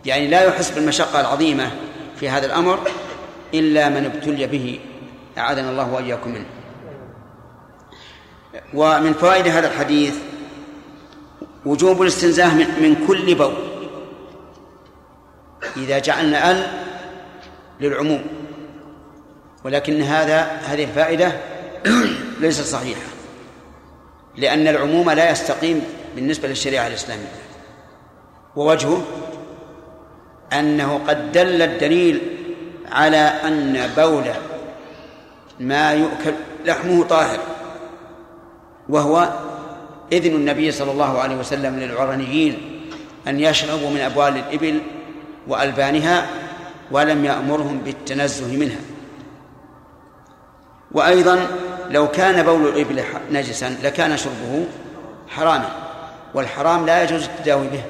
[0.05, 1.71] يعني لا يحس بالمشقة العظيمة
[2.21, 2.79] في هذا الأمر
[3.55, 4.81] إلا من ابتلي به
[5.39, 6.47] أعاذنا الله وإياكم منه.
[8.75, 10.15] ومن فوائد هذا الحديث
[11.67, 13.55] وجوب الاستنزاه من كل بول.
[15.77, 16.67] إذا جعلنا أل
[17.81, 18.25] للعموم.
[19.65, 21.33] ولكن هذا هذه الفائدة
[22.41, 23.01] ليست صحيحة.
[24.37, 25.83] لأن العموم لا يستقيم
[26.17, 27.33] بالنسبة للشريعة الإسلامية.
[28.57, 29.03] ووجهه
[30.53, 32.21] أنه قد دل الدليل
[32.93, 34.25] على أن بول
[35.61, 37.39] ما يؤكل لحمه طاهر.
[38.89, 39.29] وهو
[40.13, 42.59] إذن النبي صلى الله عليه وسلم للعرنيين
[43.29, 44.81] أن يشربوا من أبوال الإبل
[45.49, 46.27] وألبانها
[46.91, 48.81] ولم يأمرهم بالتنزه منها.
[50.93, 51.47] وأيضا
[51.91, 53.03] لو كان بول الإبل
[53.33, 54.67] نجسا لكان شربه
[55.29, 55.69] حراما
[56.35, 57.83] والحرام لا يجوز التداوي به.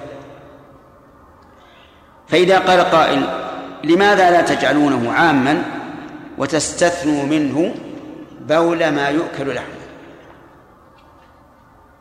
[2.28, 3.28] فإذا قال قائل
[3.84, 5.62] لماذا لا تجعلونه عاما
[6.38, 7.74] وتستثنوا منه
[8.40, 9.73] بول ما يؤكل لحمه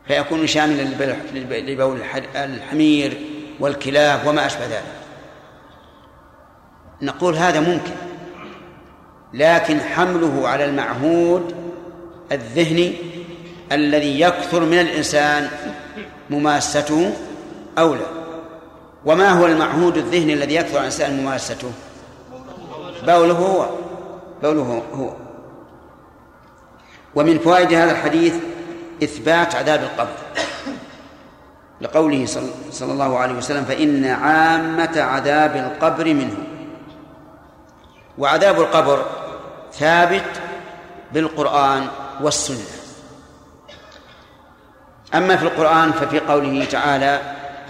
[0.06, 0.82] فيكون شاملا
[1.44, 2.00] لبول
[2.34, 3.18] الحمير
[3.60, 4.84] والكلاب وما أشبه ذلك.
[7.02, 7.92] نقول هذا ممكن
[9.34, 11.54] لكن حمله على المعهود
[12.32, 12.94] الذهني
[13.72, 15.48] الذي يكثر من الإنسان
[16.30, 17.12] مماسته
[17.78, 18.06] أولى.
[19.04, 21.72] وما هو المعهود الذهني الذي يكثر الإنسان مماسته؟
[23.06, 23.68] بوله هو
[24.42, 25.14] بوله هو.
[27.14, 28.34] ومن فوائد هذا الحديث
[29.02, 30.16] إثبات عذاب القبر.
[31.80, 32.26] لقوله
[32.70, 36.36] صلى الله عليه وسلم فإن عامة عذاب القبر منه.
[38.18, 39.06] وعذاب القبر
[39.72, 40.40] ثابت
[41.12, 41.86] بالقرآن
[42.20, 42.66] والسنة.
[45.14, 47.20] أما في القرآن ففي قوله تعالى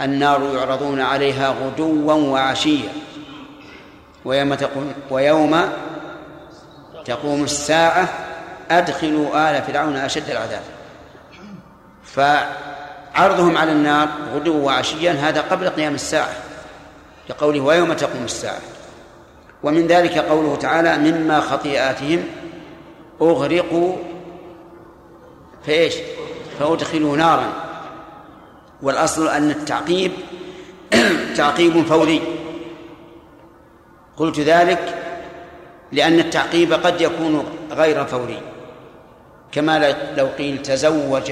[0.01, 2.89] النار يعرضون عليها غدوا وعشيا.
[4.25, 5.69] ويوم تقوم ويوم
[7.05, 8.09] تقوم الساعة
[8.71, 10.74] أدخلوا آل فرعون أشد العذاب.
[12.15, 16.33] فعرضهم على النار غدوا وعشيا هذا قبل قيام الساعة
[17.29, 18.61] لقوله ويوم تقوم الساعة.
[19.63, 22.23] ومن ذلك قوله تعالى مما خطيئاتهم
[23.21, 23.95] أغرقوا
[25.67, 25.93] فإيش؟
[26.59, 27.53] فأدخلوا نارا.
[28.81, 30.11] والأصل أن التعقيب
[31.37, 32.21] تعقيب فوري.
[34.17, 34.95] قلت ذلك
[35.91, 38.41] لأن التعقيب قد يكون غير فوري.
[39.51, 41.31] كما لو قيل تزوج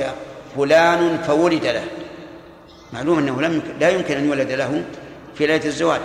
[0.58, 1.84] فلان فولد له.
[2.94, 4.84] معلوم أنه لم لا يمكن أن يولد له
[5.36, 6.02] في ليلة الزواج.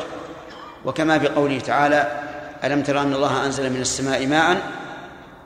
[0.85, 2.21] وكما في قوله تعالى
[2.65, 4.63] ألم ترى أن الله أنزل من السماء ماء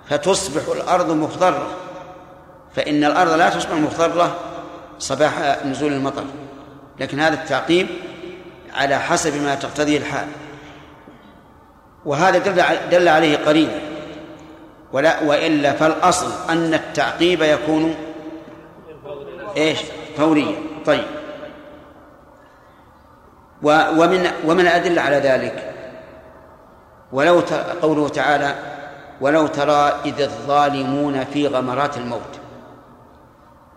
[0.08, 1.66] فتصبح الأرض مخضرة.
[2.76, 4.36] فإن الأرض لا تصبح مخضرة
[4.98, 6.24] صباح نزول المطر.
[7.00, 7.86] لكن هذا التعقيب
[8.74, 10.26] على حسب ما تقتضيه الحال.
[12.04, 13.80] وهذا دل دل عليه قرينه
[14.92, 17.94] ولا وإلا فالأصل أن التعقيب يكون
[19.56, 19.78] إيش؟
[20.16, 20.54] فوريا
[20.86, 21.04] طيب.
[23.62, 25.72] ومن ومن الأدلة على ذلك؟
[27.12, 27.40] ولو
[27.82, 28.54] قوله تعالى
[29.20, 32.40] ولو ترى إذ الظالمون في غمرات الموت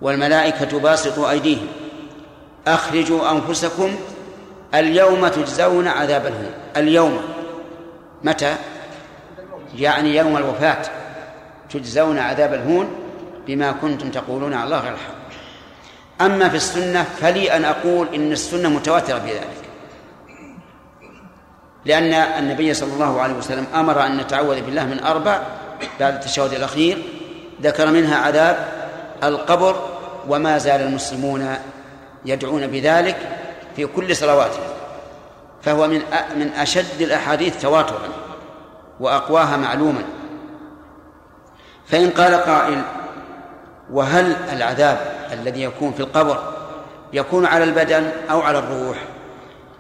[0.02, 1.68] والملائكة باسطوا أيديهم
[2.68, 3.96] أخرجوا أنفسكم
[4.76, 6.54] اليوم تجزون عذاب الهون.
[6.78, 7.22] اليوم.
[8.24, 8.56] متى؟
[9.76, 10.82] يعني يوم الوفاة.
[11.70, 12.88] تجزون عذاب الهون
[13.48, 15.25] بما كنتم تقولون على الله غير الحق.
[16.22, 19.66] أما في السنة فلي أن أقول إن السنة متواترة في ذلك
[21.86, 25.42] لأن النبي صلى الله عليه وسلم أمر أن نتعوذ بالله من أربع
[26.00, 27.04] بعد التشهد الأخير
[27.62, 28.68] ذكر منها عذاب
[29.24, 29.90] القبر
[30.28, 31.56] وما زال المسلمون
[32.26, 33.18] يدعون بذلك
[33.76, 34.64] في كل صلواتهم
[35.62, 36.02] فهو من
[36.36, 38.10] من أشد الأحاديث تواترا
[39.00, 40.04] وأقواها معلوما.
[41.86, 42.82] فإن قال قائل
[43.92, 46.54] وهل العذاب الذي يكون في القبر
[47.14, 48.98] يكون على البدن أو على الروح.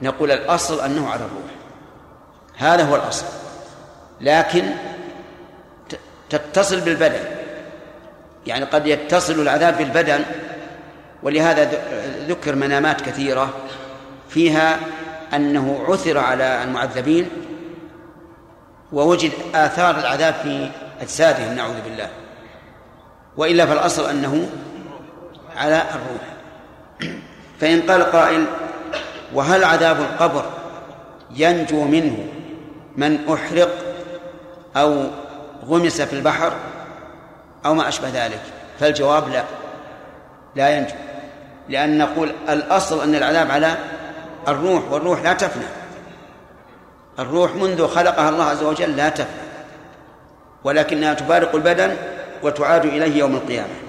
[0.02, 1.52] نقول الأصل أنه على الروح.
[2.58, 3.26] هذا هو الأصل.
[4.22, 4.64] لكن
[6.30, 7.24] تتصل بالبدن.
[8.48, 10.24] يعني قد يتصل العذاب بالبدن
[11.24, 11.82] ولهذا
[12.28, 13.54] ذكر منامات كثيرة
[14.30, 14.80] فيها
[15.34, 17.30] أنه عثر على المعذبين
[18.94, 20.70] ووجد آثار العذاب في
[21.02, 22.10] أجسادهم نعوذ بالله.
[23.38, 24.50] وإلا فالأصل أنه
[25.58, 26.22] على الروح.
[27.60, 28.46] فإن قال قائل
[29.34, 30.46] وهل عذاب القبر
[31.36, 32.28] ينجو منه
[32.98, 33.70] من أحرق
[34.78, 35.04] أو
[35.66, 36.54] غمس في البحر
[37.66, 38.42] أو ما أشبه ذلك؟
[38.80, 39.44] فالجواب لا
[40.56, 40.96] لا ينجو.
[41.70, 43.78] لأن نقول الأصل أن العذاب على
[44.48, 45.66] الروح والروح لا تفنى.
[47.20, 49.46] الروح منذ خلقها الله عز وجل لا تفنى
[50.64, 51.96] ولكنها تفارق البدن
[52.44, 53.85] وتعاد إليه يوم القيامة.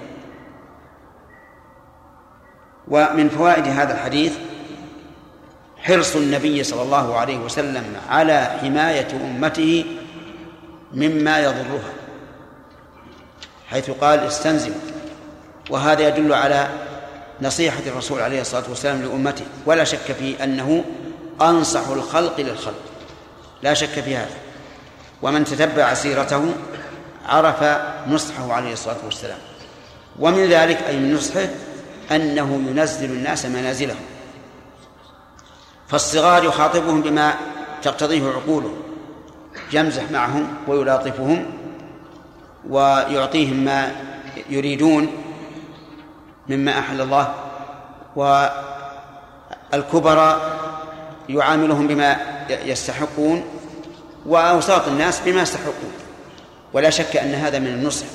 [2.89, 4.33] ومن فوائد هذا الحديث
[5.77, 9.85] حرص النبي صلى الله عليه وسلم على حماية أمته
[10.93, 11.93] مما يضرها
[13.69, 14.71] حيث قال استنزم
[15.69, 16.67] وهذا يدل على
[17.41, 19.45] نصيحة الرسول عليه الصلاة والسلام لأمته.
[19.65, 20.83] ولا شك في أنه
[21.41, 22.81] أنصح الخلق للخلق.
[23.61, 24.35] لا شك في هذا.
[25.21, 26.45] ومن تتبع سيرته
[27.25, 27.63] عرف
[28.07, 29.37] نصحه عليه الصلاة والسلام.
[30.19, 31.47] ومن ذلك أي من نصحه
[32.11, 34.05] أنه ينزل الناس منازلهم.
[35.87, 37.33] فالصغار يخاطبهم بما
[37.81, 38.75] تقتضيه عقولهم
[39.73, 41.45] يمزح معهم ويلاطفهم
[42.69, 43.91] ويعطيهم ما
[44.49, 45.11] يريدون
[46.49, 47.33] مما أحل الله
[49.73, 50.57] والكبراء
[51.29, 52.17] يعاملهم بما
[52.49, 53.43] يستحقون
[54.25, 55.91] وأوساط الناس بما يستحقون.
[56.73, 58.05] ولا شك أن هذا من النصح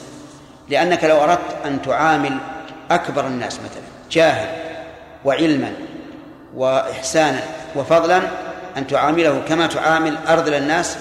[0.69, 2.39] لأنك لو أردت أن تعامل
[2.94, 4.48] أكبر الناس مثلا جاهل
[5.24, 5.73] وعلما
[6.55, 7.40] وإحسانا
[7.77, 8.23] وفضلا
[8.77, 10.97] أن تعامله كما تعامل أرذل الناس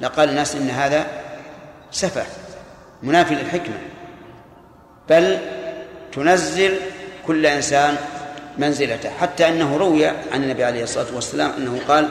[0.00, 1.06] لقال الناس إن هذا
[1.90, 2.24] سفه
[3.02, 3.78] منافي للحكمة.
[5.08, 5.38] بل
[6.12, 6.74] تنزل
[7.26, 7.96] كل إنسان
[8.58, 9.10] منزلته.
[9.20, 12.08] حتى أنه روي عن النبي عليه الصلاة والسلام أنه قال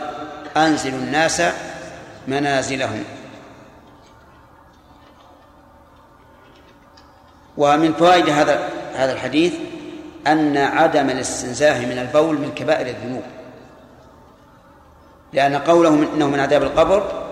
[0.57, 1.41] أنزل الناس
[2.27, 3.03] منازلهم.
[7.57, 9.53] ومن فوائد هذا هذا الحديث
[10.27, 13.23] أن عدم الاستنزاه من البول من كبائر الذنوب.
[15.33, 17.25] لأن قوله إنه من عذاب القبر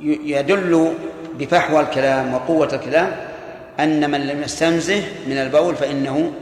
[0.00, 0.94] يدل
[1.34, 3.16] بفحوى الكلام وقوة الكلام
[3.80, 6.32] أن من لم يستنزه من البول فإنه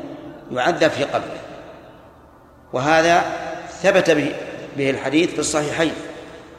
[0.53, 1.39] يعذب في قبره.
[2.73, 3.25] وهذا
[3.83, 4.11] ثبت
[4.77, 5.93] به, الحديث في الصحيحين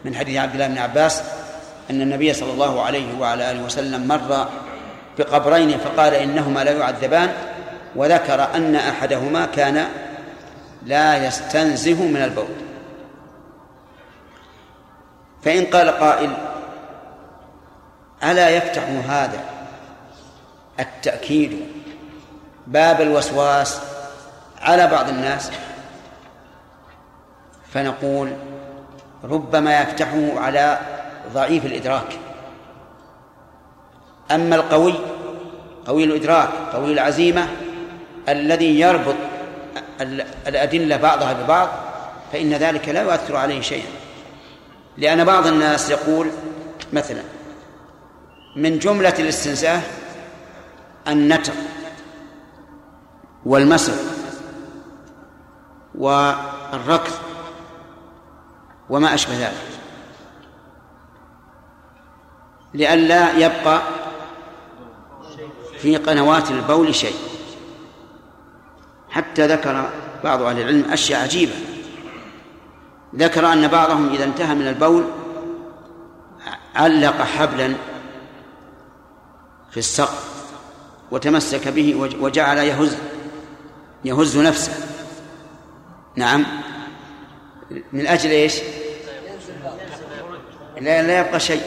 [0.05, 1.23] من حديث عبد الله بن عباس
[1.89, 4.47] أن النبي صلى الله عليه وعلى آله وسلم مر
[5.19, 7.33] بقبرين فقال إنهما لا يعذبان
[7.95, 9.87] وذكر أن أحدهما كان
[10.85, 12.55] لا يستنزه من البول.
[15.43, 16.33] فإن قال قائل
[18.23, 19.39] ألا يفتح هذا
[20.79, 21.65] التأكيد
[22.67, 23.81] باب الوسواس
[24.61, 25.51] على بعض الناس؟
[27.73, 28.33] فنقول
[29.23, 30.79] ربما يفتحه على
[31.33, 32.28] ضعيف الإدراك.
[34.31, 34.93] أما القوي
[35.87, 37.47] قوي الإدراك قوي العزيمة
[38.29, 39.15] الذي يربط
[40.47, 41.69] الأدلة بعضها ببعض
[42.31, 43.89] فإن ذلك لا يؤثر عليه شيئا.
[44.97, 46.31] لأن بعض الناس يقول
[46.93, 47.21] مثلا
[48.55, 49.81] من جملة الاستنزاه
[51.07, 51.53] النتر
[53.45, 53.93] والمسح
[55.95, 57.13] والركض
[58.89, 59.69] وما أشبه ذلك.
[62.73, 63.81] لئلا يبقى
[65.81, 67.15] في قنوات البول شيء.
[69.09, 69.89] حتى ذكر
[70.23, 71.53] بعض أهل العلم أشياء عجيبة.
[73.15, 75.03] ذكر أن بعضهم إذا انتهى من البول
[76.75, 77.75] علق حبلا
[79.71, 80.29] في السقف
[81.11, 82.97] وتمسك به وجعل يهز
[84.05, 84.73] يهز نفسه.
[86.15, 86.45] نعم.
[87.93, 88.59] من أجل إيش؟
[90.81, 91.63] لا, لا يبقى شيء.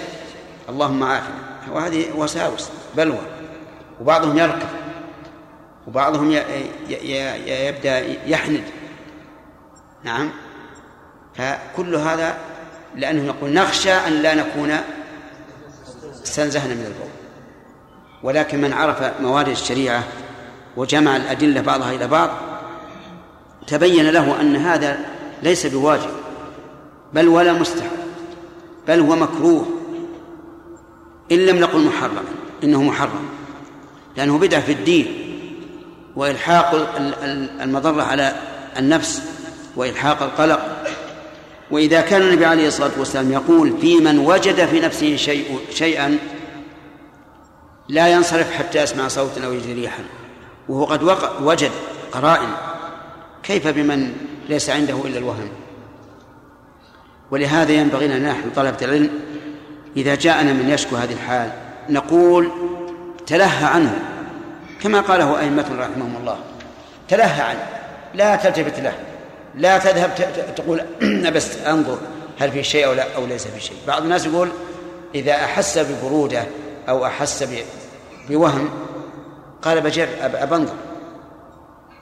[0.68, 1.34] اللهم عافنا.
[1.72, 3.41] وهذه وساوس بلوى.
[4.01, 4.69] وبعضهم يركض
[5.89, 6.31] وبعضهم
[7.47, 8.64] يبدأ يحند.
[10.05, 10.31] نعم.
[11.35, 12.36] فكل هذا
[12.97, 14.77] لأنه يقول نخشى أن لا نكون
[16.24, 17.10] استنزهنا من البول.
[18.23, 20.05] ولكن من عرف موارد الشريعة
[20.77, 22.31] وجمع الأدلة بعضها إلى بعض
[23.66, 24.98] تبين له أن هذا
[25.43, 26.10] ليس بواجب
[27.12, 27.90] بل ولا مستحب
[28.89, 29.66] بل هو مكروه.
[31.32, 32.23] إن لم نقل محرما
[32.64, 33.28] إنه محرم.
[34.16, 35.06] لأنه بدعة في الدين
[36.16, 36.98] وإلحاق
[37.60, 38.34] المضرة على
[38.78, 39.22] النفس
[39.76, 40.60] وإلحاق القلق.
[41.70, 46.18] وإذا كان النبي عليه الصلاة والسلام يقول في من وجد في نفسه شيء شيئا
[47.89, 50.05] لا ينصرف حتى يسمع صوتا أو يجد ريحا
[50.68, 51.02] وهو قد
[51.43, 51.70] وجد
[52.12, 52.48] قرائن.
[53.43, 54.12] كيف بمن
[54.48, 55.48] ليس عنده إلا الوهم
[57.30, 59.10] ولهذا ينبغي لنا نحن طلبة العلم
[59.97, 61.52] إذا جاءنا من يشكو هذه الحال
[61.89, 62.51] نقول
[63.26, 63.98] تلهى عنه.
[64.82, 66.38] كما قاله أئمة رحمهم الله.
[67.08, 67.66] تلهى عنه.
[68.14, 68.92] لا تلتفت له.
[69.54, 70.14] لا تذهب
[70.56, 70.84] تقول
[71.36, 71.98] بس أنظر
[72.40, 73.76] هل في شيء أو لا أو ليس في شيء.
[73.86, 74.48] بعض الناس يقول
[75.14, 76.44] إذا أحس ببرودة
[76.88, 77.64] أو أحس
[78.28, 78.70] بوهم
[79.62, 80.08] قال بجر
[80.50, 80.74] بنظر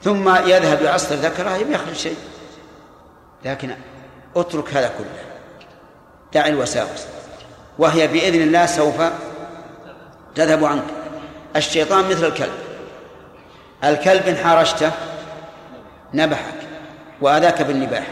[0.03, 2.17] ثم يذهب يعصر ذكره يخرج شيء.
[3.45, 3.75] لكن
[4.37, 5.25] اترك هذا كله.
[6.35, 7.05] دع الوساوس.
[7.79, 9.03] وهي بإذن الله سوف
[10.35, 11.00] تذهب عنك.
[11.57, 12.53] الشيطان مثل الكلب.
[13.85, 14.91] الكلب إن حارشته
[16.15, 16.55] نبحك
[17.21, 18.07] وأذاك بالنباح.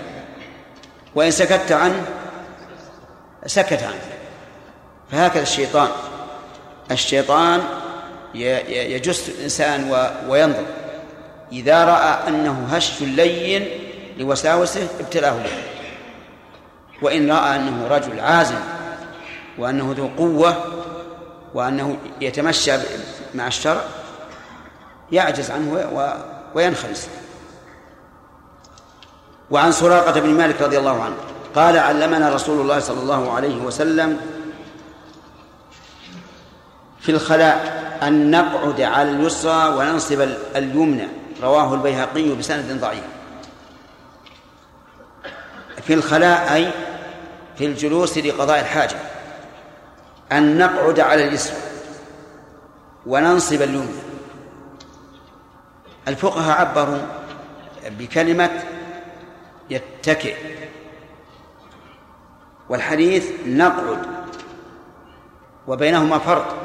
[1.14, 2.06] وإن سكت عنه
[3.46, 4.08] سكت عنك
[5.10, 5.88] فهكذا الشيطان.
[6.90, 7.62] الشيطان
[8.34, 9.90] يجس الإنسان
[10.28, 10.64] وينظر.
[11.52, 13.68] إذا رأى أنه هش لين
[14.18, 15.50] لوساوسه ابتلاه به
[17.02, 18.58] وإن رأى أنه رجل عازم
[19.58, 20.64] وأنه ذو قوة
[21.54, 22.72] وأنه يتمشى
[23.34, 23.84] مع الشرع
[25.12, 25.84] يعجز عنه
[26.54, 27.06] وينخلص
[29.50, 31.16] وعن سراقة بن مالك رضي الله عنه
[31.54, 34.20] قال علمنا رسول الله صلى الله عليه وسلم
[37.00, 41.08] في الخلاء أن نقعد على اليسرى وننصب اليمنى.
[41.42, 43.04] رواه البيهقي بسند ضعيف.
[45.82, 46.70] في الخلاء أي
[47.58, 48.96] في الجلوس لقضاء الحاجة.
[50.32, 51.56] أن نقعد على اليسرى.
[53.08, 54.02] وننصب اليمنى
[56.08, 57.02] الفقهاء عبروا
[57.98, 58.50] بكلمة
[59.70, 60.36] يتكئ.
[62.68, 63.98] والحديث نقعد
[65.66, 66.56] وبينهما فرق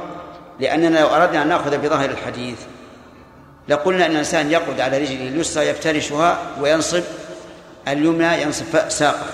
[0.60, 2.60] لأننا لو أردنا أن نأخذ بظاهر الحديث
[3.68, 7.04] لقلنا أن الإنسان يقعد على رجله اليسرى يفترشها وينصب
[7.88, 9.26] اليمنى ينصب ساقه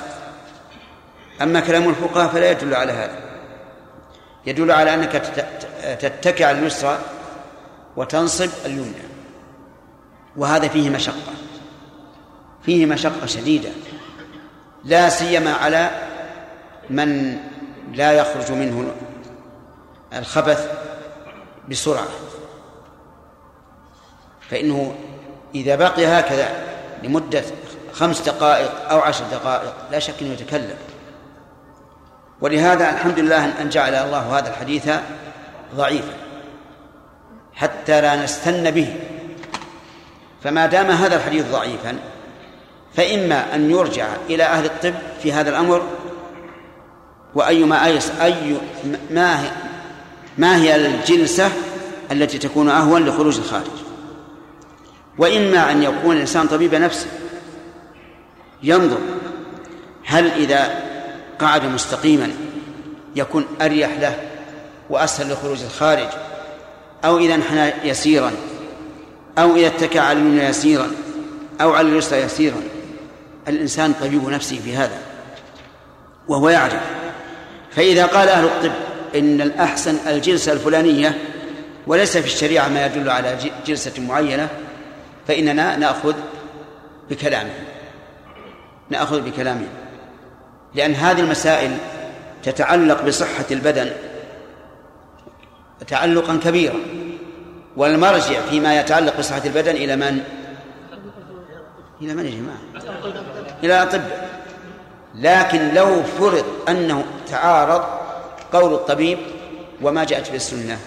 [1.42, 3.29] أما كلام الفقهاء فلا يدل على هذا.
[4.50, 5.12] يدل على أنك
[6.00, 6.98] تتكئ على اليسرى
[7.96, 9.10] وتنصب اليمنى.
[10.38, 11.34] وهذا فيه مشقة
[12.66, 13.70] فيه مشقة شديدة
[14.84, 15.90] لا سيما على
[16.90, 17.38] من
[17.94, 18.92] لا يخرج منه
[20.14, 20.72] الخبث
[21.70, 22.08] بسرعة.
[24.50, 24.96] فإنه
[25.56, 26.50] إذا بقي هكذا
[27.04, 27.44] لمدة
[27.94, 30.78] خمس دقائق أو عشر دقائق لا شك أنه يتكلم.
[32.42, 34.90] ولهذا الحمد لله أن جعل الله هذا الحديث
[35.76, 36.14] ضعيفا
[37.54, 38.96] حتى لا نستن به.
[40.44, 41.98] فما دام هذا الحديث ضعيفا
[42.96, 44.94] فإما أن يرجع إلى أهل الطب
[45.24, 45.84] في هذا الأمر
[47.36, 48.58] وأيما أيس أي
[49.12, 49.50] ما هي
[50.38, 51.52] ما هي الجلسة
[52.12, 53.80] التي تكون أهون لخروج الخارج.
[55.18, 57.08] وإما أن يكون الإنسان طبيب نفسه
[58.64, 59.00] ينظر
[60.06, 60.89] هل إذا
[61.40, 62.32] قعد مستقيما
[63.16, 64.16] يكون أريح له
[64.90, 66.08] وأسهل لخروج الخارج
[67.06, 68.32] أو إذا انحنى يسيرا
[69.38, 70.92] أو إذا اتكى على اليمنى يسيرا
[71.62, 72.62] أو على اليسرى يسيرا.
[73.48, 74.98] الإنسان طبيب نفسه في هذا
[76.28, 76.82] وهو يعرف.
[77.72, 78.72] فإذا قال أهل الطب
[79.16, 81.18] إن الأحسن الجلسة الفلانية
[81.88, 84.48] وليس في الشريعة ما يدل على جلسة معينة
[85.28, 86.14] فإننا نأخذ
[87.10, 87.54] بكلامه.
[88.90, 89.68] نأخذ بكلامه.
[90.76, 91.78] لأن هذه المسائل
[92.44, 93.92] تتعلق بصحة البدن
[95.88, 96.80] تعلقا كبيرا
[97.78, 100.24] والمرجع فيما يتعلق بصحة البدن إلى من؟
[102.02, 102.86] إلى من يا جماعة؟
[103.64, 104.02] إلى طب
[105.16, 107.84] لكن لو فرض أنه تعارض
[108.54, 109.18] قول الطبيب
[109.82, 110.78] وما جاءت به السنة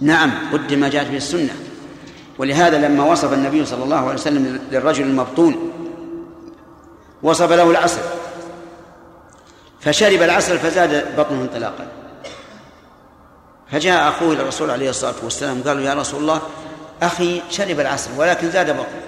[0.00, 1.54] نعم قدم ما جاءت به السنة
[2.38, 5.72] ولهذا لما وصف النبي صلى الله عليه وسلم للرجل المبطون
[7.22, 8.02] وصف له العسل.
[9.80, 11.86] فشرب العسل فزاد بطنه انطلاقا.
[13.72, 16.40] فجاء أخوه إلى الرسول عليه الصلاة والسلام قال يا رسول الله
[17.02, 19.02] أخي شرب العسل ولكن زاد بطنه.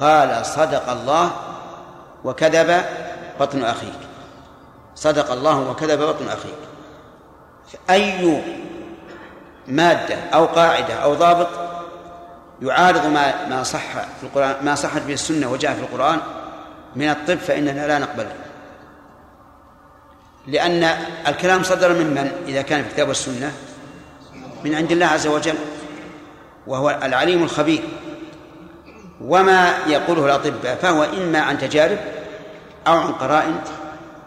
[0.00, 1.30] قال صدق الله
[2.24, 2.84] وكذب
[3.40, 4.00] بطن أخيك.
[4.94, 6.58] صدق الله وكذب بطن أخيك.
[7.90, 8.42] أي
[9.68, 11.48] مادة أو قاعدة أو ضابط
[12.62, 16.20] يعارض ما ما صح في القرآن ما صحت به السنة وجاء في القرآن
[16.96, 18.32] من الطب فإننا لا نقبله
[20.46, 20.84] لأن
[21.26, 23.52] الكلام صدر من من؟ إذا كان في الكتاب والسنة.
[24.64, 25.54] من عند الله عز وجل
[26.66, 27.82] وهو العليم الخبير.
[29.20, 31.98] وما يقوله الأطباء فهو إما عن تجارب
[32.86, 33.60] أو عن قرائن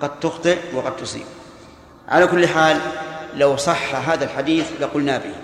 [0.01, 1.25] قد تخطئ وقد تصيب
[2.07, 2.77] على كل حال
[3.35, 5.35] لو صح هذا الحديث لقلنا به.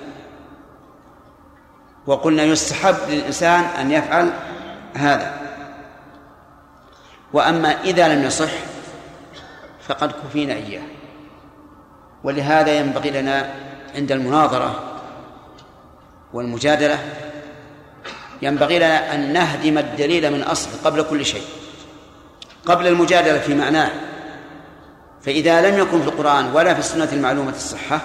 [2.08, 4.34] وقلنا يستحب للإنسان أن يفعل
[4.94, 5.45] هذا.
[7.34, 8.52] وأما إذا لم يصح
[9.88, 10.84] فقد كفينا إياه.
[12.24, 13.54] ولهذا ينبغي لنا
[13.96, 15.00] عند المناظرة
[16.34, 17.00] والمجادلة
[18.42, 21.46] ينبغي لنا أن نهدم الدليل من أصله قبل كل شيء
[22.66, 23.92] قبل المجادلة في معناه.
[25.22, 28.02] فإذا لم يكن في القرآن ولا في السنة المعلومة الصحة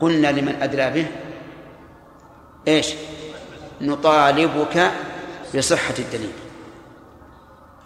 [0.00, 1.06] قلنا لمن أدرى به؟
[2.68, 2.86] إيش؟
[3.80, 4.90] نطالبك
[5.54, 6.32] بصحة الدليل.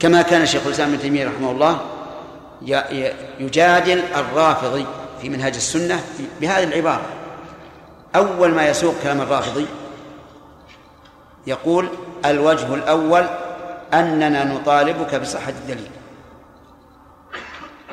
[0.02, 1.80] كما كان شيخ الإسلام ابن تيمية رحمه الله
[3.40, 4.86] يجادل الرافضي
[5.20, 6.00] في منهج السنة
[6.40, 7.06] بهذه العبارة.
[8.16, 9.66] أول ما يسوق كلام الرافضي
[11.46, 11.88] يقول
[12.24, 13.26] الوجه الأول
[13.94, 15.90] أننا نطالبك بصحة الدليل.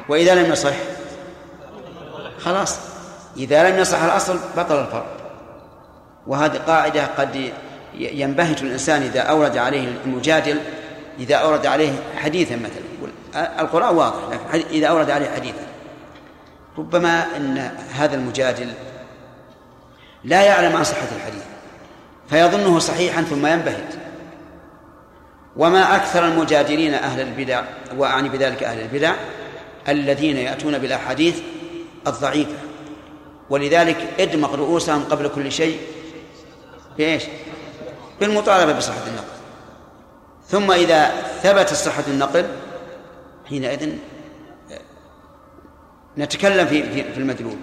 [0.10, 0.76] وإذا لم يصح
[2.40, 2.80] خلاص.
[3.38, 5.06] إذا لم يصح الأصل بطل الفرع
[6.28, 7.52] وهذه قاعدة قد
[7.94, 10.60] ينبهت الإنسان إذا أورد عليه المجادل
[11.20, 12.90] إذا أورد عليه حديثا مثلا.
[13.60, 14.16] القرآن واضح
[14.54, 15.68] لكن إذا أورد عليه حديثا.
[16.78, 17.58] ربما أن
[17.92, 18.72] هذا المجادل
[20.24, 21.44] لا يعلم عن صحة الحديث
[22.30, 23.94] فيظنه صحيحا ثم ينبهت
[25.58, 27.64] وما أكثر المجادلين أهل البدع
[27.98, 29.14] وأعني بذلك أهل البدع
[29.88, 31.40] الذين يأتون بالأحاديث
[32.08, 32.56] الضعيفة.
[33.50, 35.80] ولذلك ادمغ رؤوسهم قبل كل شيء
[36.98, 37.24] بإيش؟
[38.20, 39.39] بالمطالبة بصحة النقل
[40.50, 42.46] ثم إذا ثبت صحة النقل
[43.50, 43.98] حينئذ
[46.18, 47.58] نتكلم في في المدلول.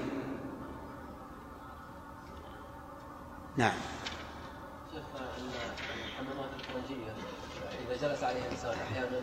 [3.57, 3.73] نعم.
[4.93, 5.03] شيخ
[6.05, 7.13] الحمامات الفرنجية
[7.89, 9.21] إذا جلس عليها الإنسان أحيانا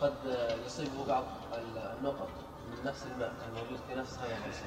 [0.00, 0.14] قد
[0.66, 1.24] يصيبه بعض
[2.00, 2.28] النقط
[2.70, 4.64] من نفس الماء الموجود في نفس هذا الجسم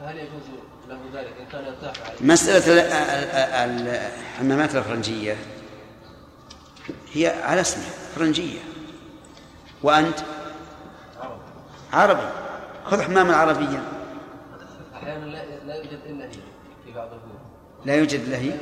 [0.00, 0.42] فهل يجوز
[0.88, 2.82] له ذلك؟ إن كان يرتاح عليه؟ مسألة
[3.64, 5.36] الحمامات الفرنجية
[7.12, 8.60] هي على اسمها فرنجية.
[9.82, 10.18] وأنت؟
[11.92, 12.28] عربي.
[12.84, 13.82] خذ حماما عربيا.
[14.94, 15.24] أحيانا
[15.66, 16.32] لا يوجد إلا هي
[16.84, 17.40] في بعض البيوت.
[17.84, 18.52] لا يوجد إلا هي.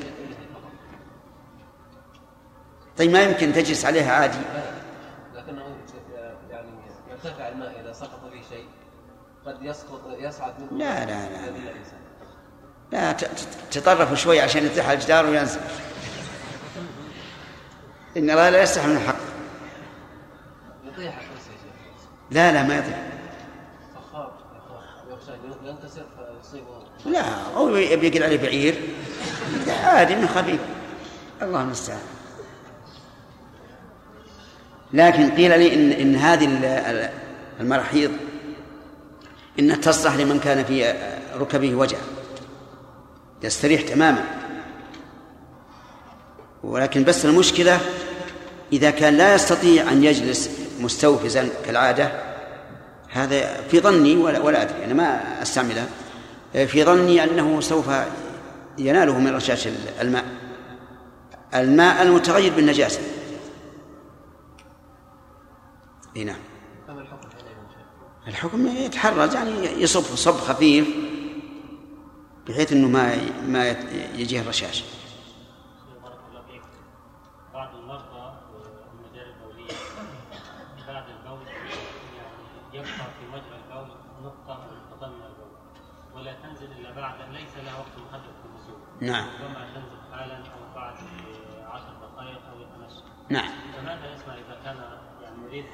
[2.98, 4.38] طيب ما يمكن تجلس عليها عادي؟
[5.34, 5.62] لكنه
[6.50, 6.68] يعني
[7.10, 8.66] يرتفع الماء إذا سقط فيه شيء.
[9.46, 11.28] قد يسقط يصعد منه لا لا
[12.92, 13.12] لا لا.
[13.70, 15.60] تطرفوا شوي عشان يطيح على الجدار وينزل.
[18.16, 19.16] إن الله لا يستحي من الحق.
[20.84, 21.20] يطيح
[22.30, 23.10] لا لا ما يطيح.
[27.06, 27.22] لا
[27.56, 28.80] أو يبي عليه بعير.
[29.68, 30.60] عادي من خفيف.
[31.42, 32.00] الله المستعان.
[34.92, 37.10] لكن قيل لي إن إن هذه
[37.60, 38.12] المراحيض
[39.58, 40.94] إنها تصلح لمن كان في
[41.34, 41.98] ركبه وجع.
[43.42, 44.39] يستريح تماما.
[46.64, 47.80] ولكن بس المشكلة
[48.72, 50.50] إذا كان لا يستطيع أن يجلس
[50.80, 52.12] مستوفزا كالعادة
[53.08, 55.86] هذا في ظني ولا, ولا أدري أنا ما أستعملها
[56.52, 57.90] في ظني أنه سوف
[58.78, 59.68] يناله من رشاش
[60.00, 60.24] الماء.
[61.54, 63.00] الماء المتغير بالنجاسة.
[66.16, 66.36] إي نعم.
[68.28, 70.88] الحكم يتحرج يعني يصب صب خفيف
[72.48, 73.16] بحيث إنه ما
[73.48, 73.76] ما
[74.16, 74.84] يجيه الرشاش.
[89.00, 89.26] نعم.
[90.12, 90.94] حالا أو بعد
[91.72, 93.02] عشر دقائق أو يتمشى.
[93.28, 93.50] نعم.
[93.76, 94.76] فماذا إذا كان
[95.22, 95.64] يعني يريد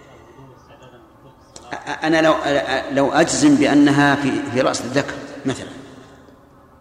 [2.02, 2.34] أنا لو
[2.92, 5.14] لو أجزم بأنها في في رأس الذكر
[5.46, 5.68] مثلا.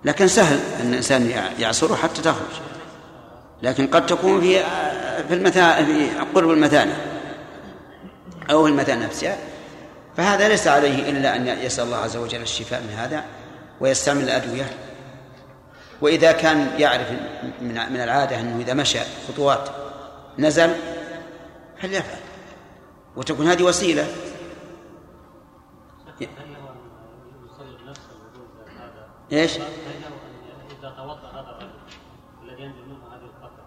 [0.06, 2.62] لكن سهل أن الإنسان يعصره حتى تخرج.
[3.64, 4.64] لكن قد تكون في
[5.28, 6.98] في المثانة في قرب المثانة
[8.50, 9.38] أو المثانة نفسها.
[10.18, 13.24] فهذا ليس عليه إلا أن يسأل الله عز وجل الشفاء من هذا
[13.80, 14.66] ويستعمل الأدوية.
[16.02, 17.12] وإذا كان يعرف
[17.62, 19.70] من من العادة أنه إذا مشى خطوات
[20.40, 20.76] نزل
[21.82, 22.20] فليفعل
[23.16, 24.08] وتكون هذه وسيلة
[29.32, 31.70] إيش؟ اذا توضا هذا الرجل
[32.44, 33.66] الذي ينزل منه هذه القطره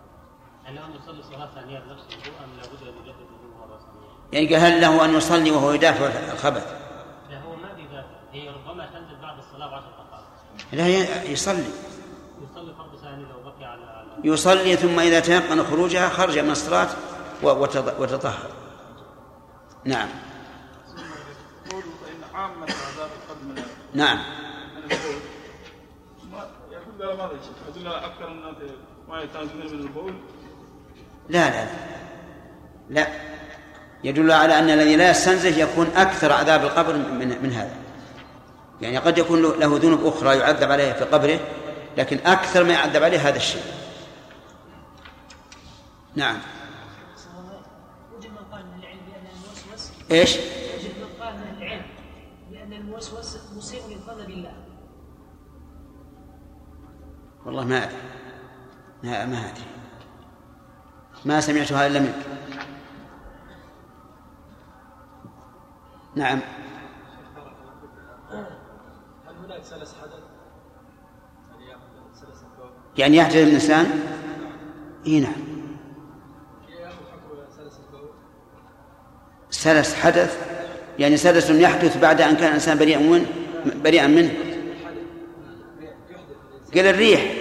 [0.65, 3.79] هل له أن يصلي صلاه ثانية بنفس الوضوء ام لابد ان يجدد الوضوء مره
[4.33, 6.67] ثانية؟ يعني هل له ان يصلي وهو يدافع الخبث؟
[7.31, 10.25] لا هو ما بيدافع هي ربما تنزل بعد الصلاة بعشر دقائق
[10.73, 11.88] لا يصلي
[14.25, 16.89] يصلي ثم إذا تيقن خروجها خرج من الصلاة
[17.43, 18.51] وتطهر.
[19.85, 20.09] نعم.
[23.95, 24.19] نعم.
[31.29, 31.67] لا لا
[32.91, 33.07] لا.
[34.05, 37.77] يدل على أن الذي لا يستنزه يكون أكثر عذاب القبر من من هذا.
[38.81, 41.41] يعني قد يكون له ذنوب أخرى يعذب عليها في قبره
[41.97, 43.78] لكن أكثر ما يعذب عليه هذا الشيء.
[46.19, 46.39] نعم.
[48.17, 51.87] وجد من قال من العلم بأن الموسوس إيش؟ وجد من قال من العلم
[52.51, 54.53] بأن الموسوس مسيء للظن بالله
[57.47, 57.97] والله ما أدري.
[59.03, 59.65] ما ما أدري.
[61.25, 62.27] ما سمعتها إلا منك.
[66.15, 66.41] نعم.
[69.27, 70.23] هل هناك سلس حدث؟
[72.99, 73.87] يعني يحدث الإنسان؟
[75.07, 75.49] إي نعم
[76.69, 78.11] ياخذ حكم سلس الثوب
[79.51, 80.49] سلس حدث
[80.99, 83.27] يعني سلس يحدث بعد أن كان الإنسان بريئا منه
[83.65, 84.35] بريئا منه.
[86.75, 87.33] قال الريح.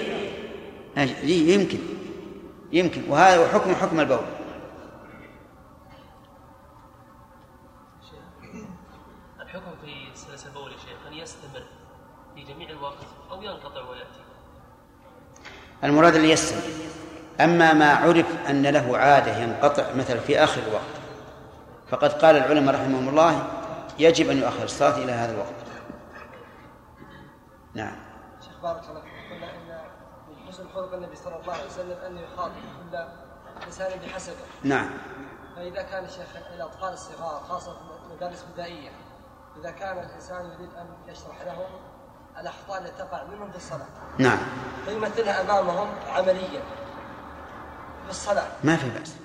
[1.23, 1.79] يمكن.
[2.71, 3.01] يمكن.
[3.09, 4.19] وهذا حكم حكم البول.
[9.41, 11.63] الحكم في سلس البول يا شيخ أن يستمر
[12.35, 12.97] في جميع الوقت
[13.31, 14.19] أو ينقطع ويأتي؟
[15.83, 16.61] المراد اللي يستمر.
[17.39, 20.96] أما ما عرف أن له عادة ينقطع مثلا في آخر الوقت.
[21.89, 23.47] فقد قال العلماء رحمهم الله
[23.99, 25.53] يجب أن يؤخر الصلاة إلى هذا الوقت.
[27.73, 27.95] نعم.
[28.41, 29.33] شيخ بارك الله فيك.
[29.33, 29.81] قلنا إن
[30.29, 32.51] من حسن خلق النبي صلى الله عليه وسلم أن يخاطب
[32.91, 32.97] كل
[33.65, 34.35] إنسان بحسبه.
[34.63, 34.89] نعم.
[35.55, 38.89] فإذا كان الشيخ الاطفال الصغار خاصة في المدارس البدائية
[39.59, 41.69] إذا كان الإنسان يريد أن يشرح لهم
[42.41, 43.87] الأخطاء التي تقع منهم في الصلاة.
[44.17, 44.37] نعم.
[44.85, 46.61] فيمثلها أمامهم عمليا
[48.05, 48.47] في الصلاة.
[48.63, 49.15] ما في بأس.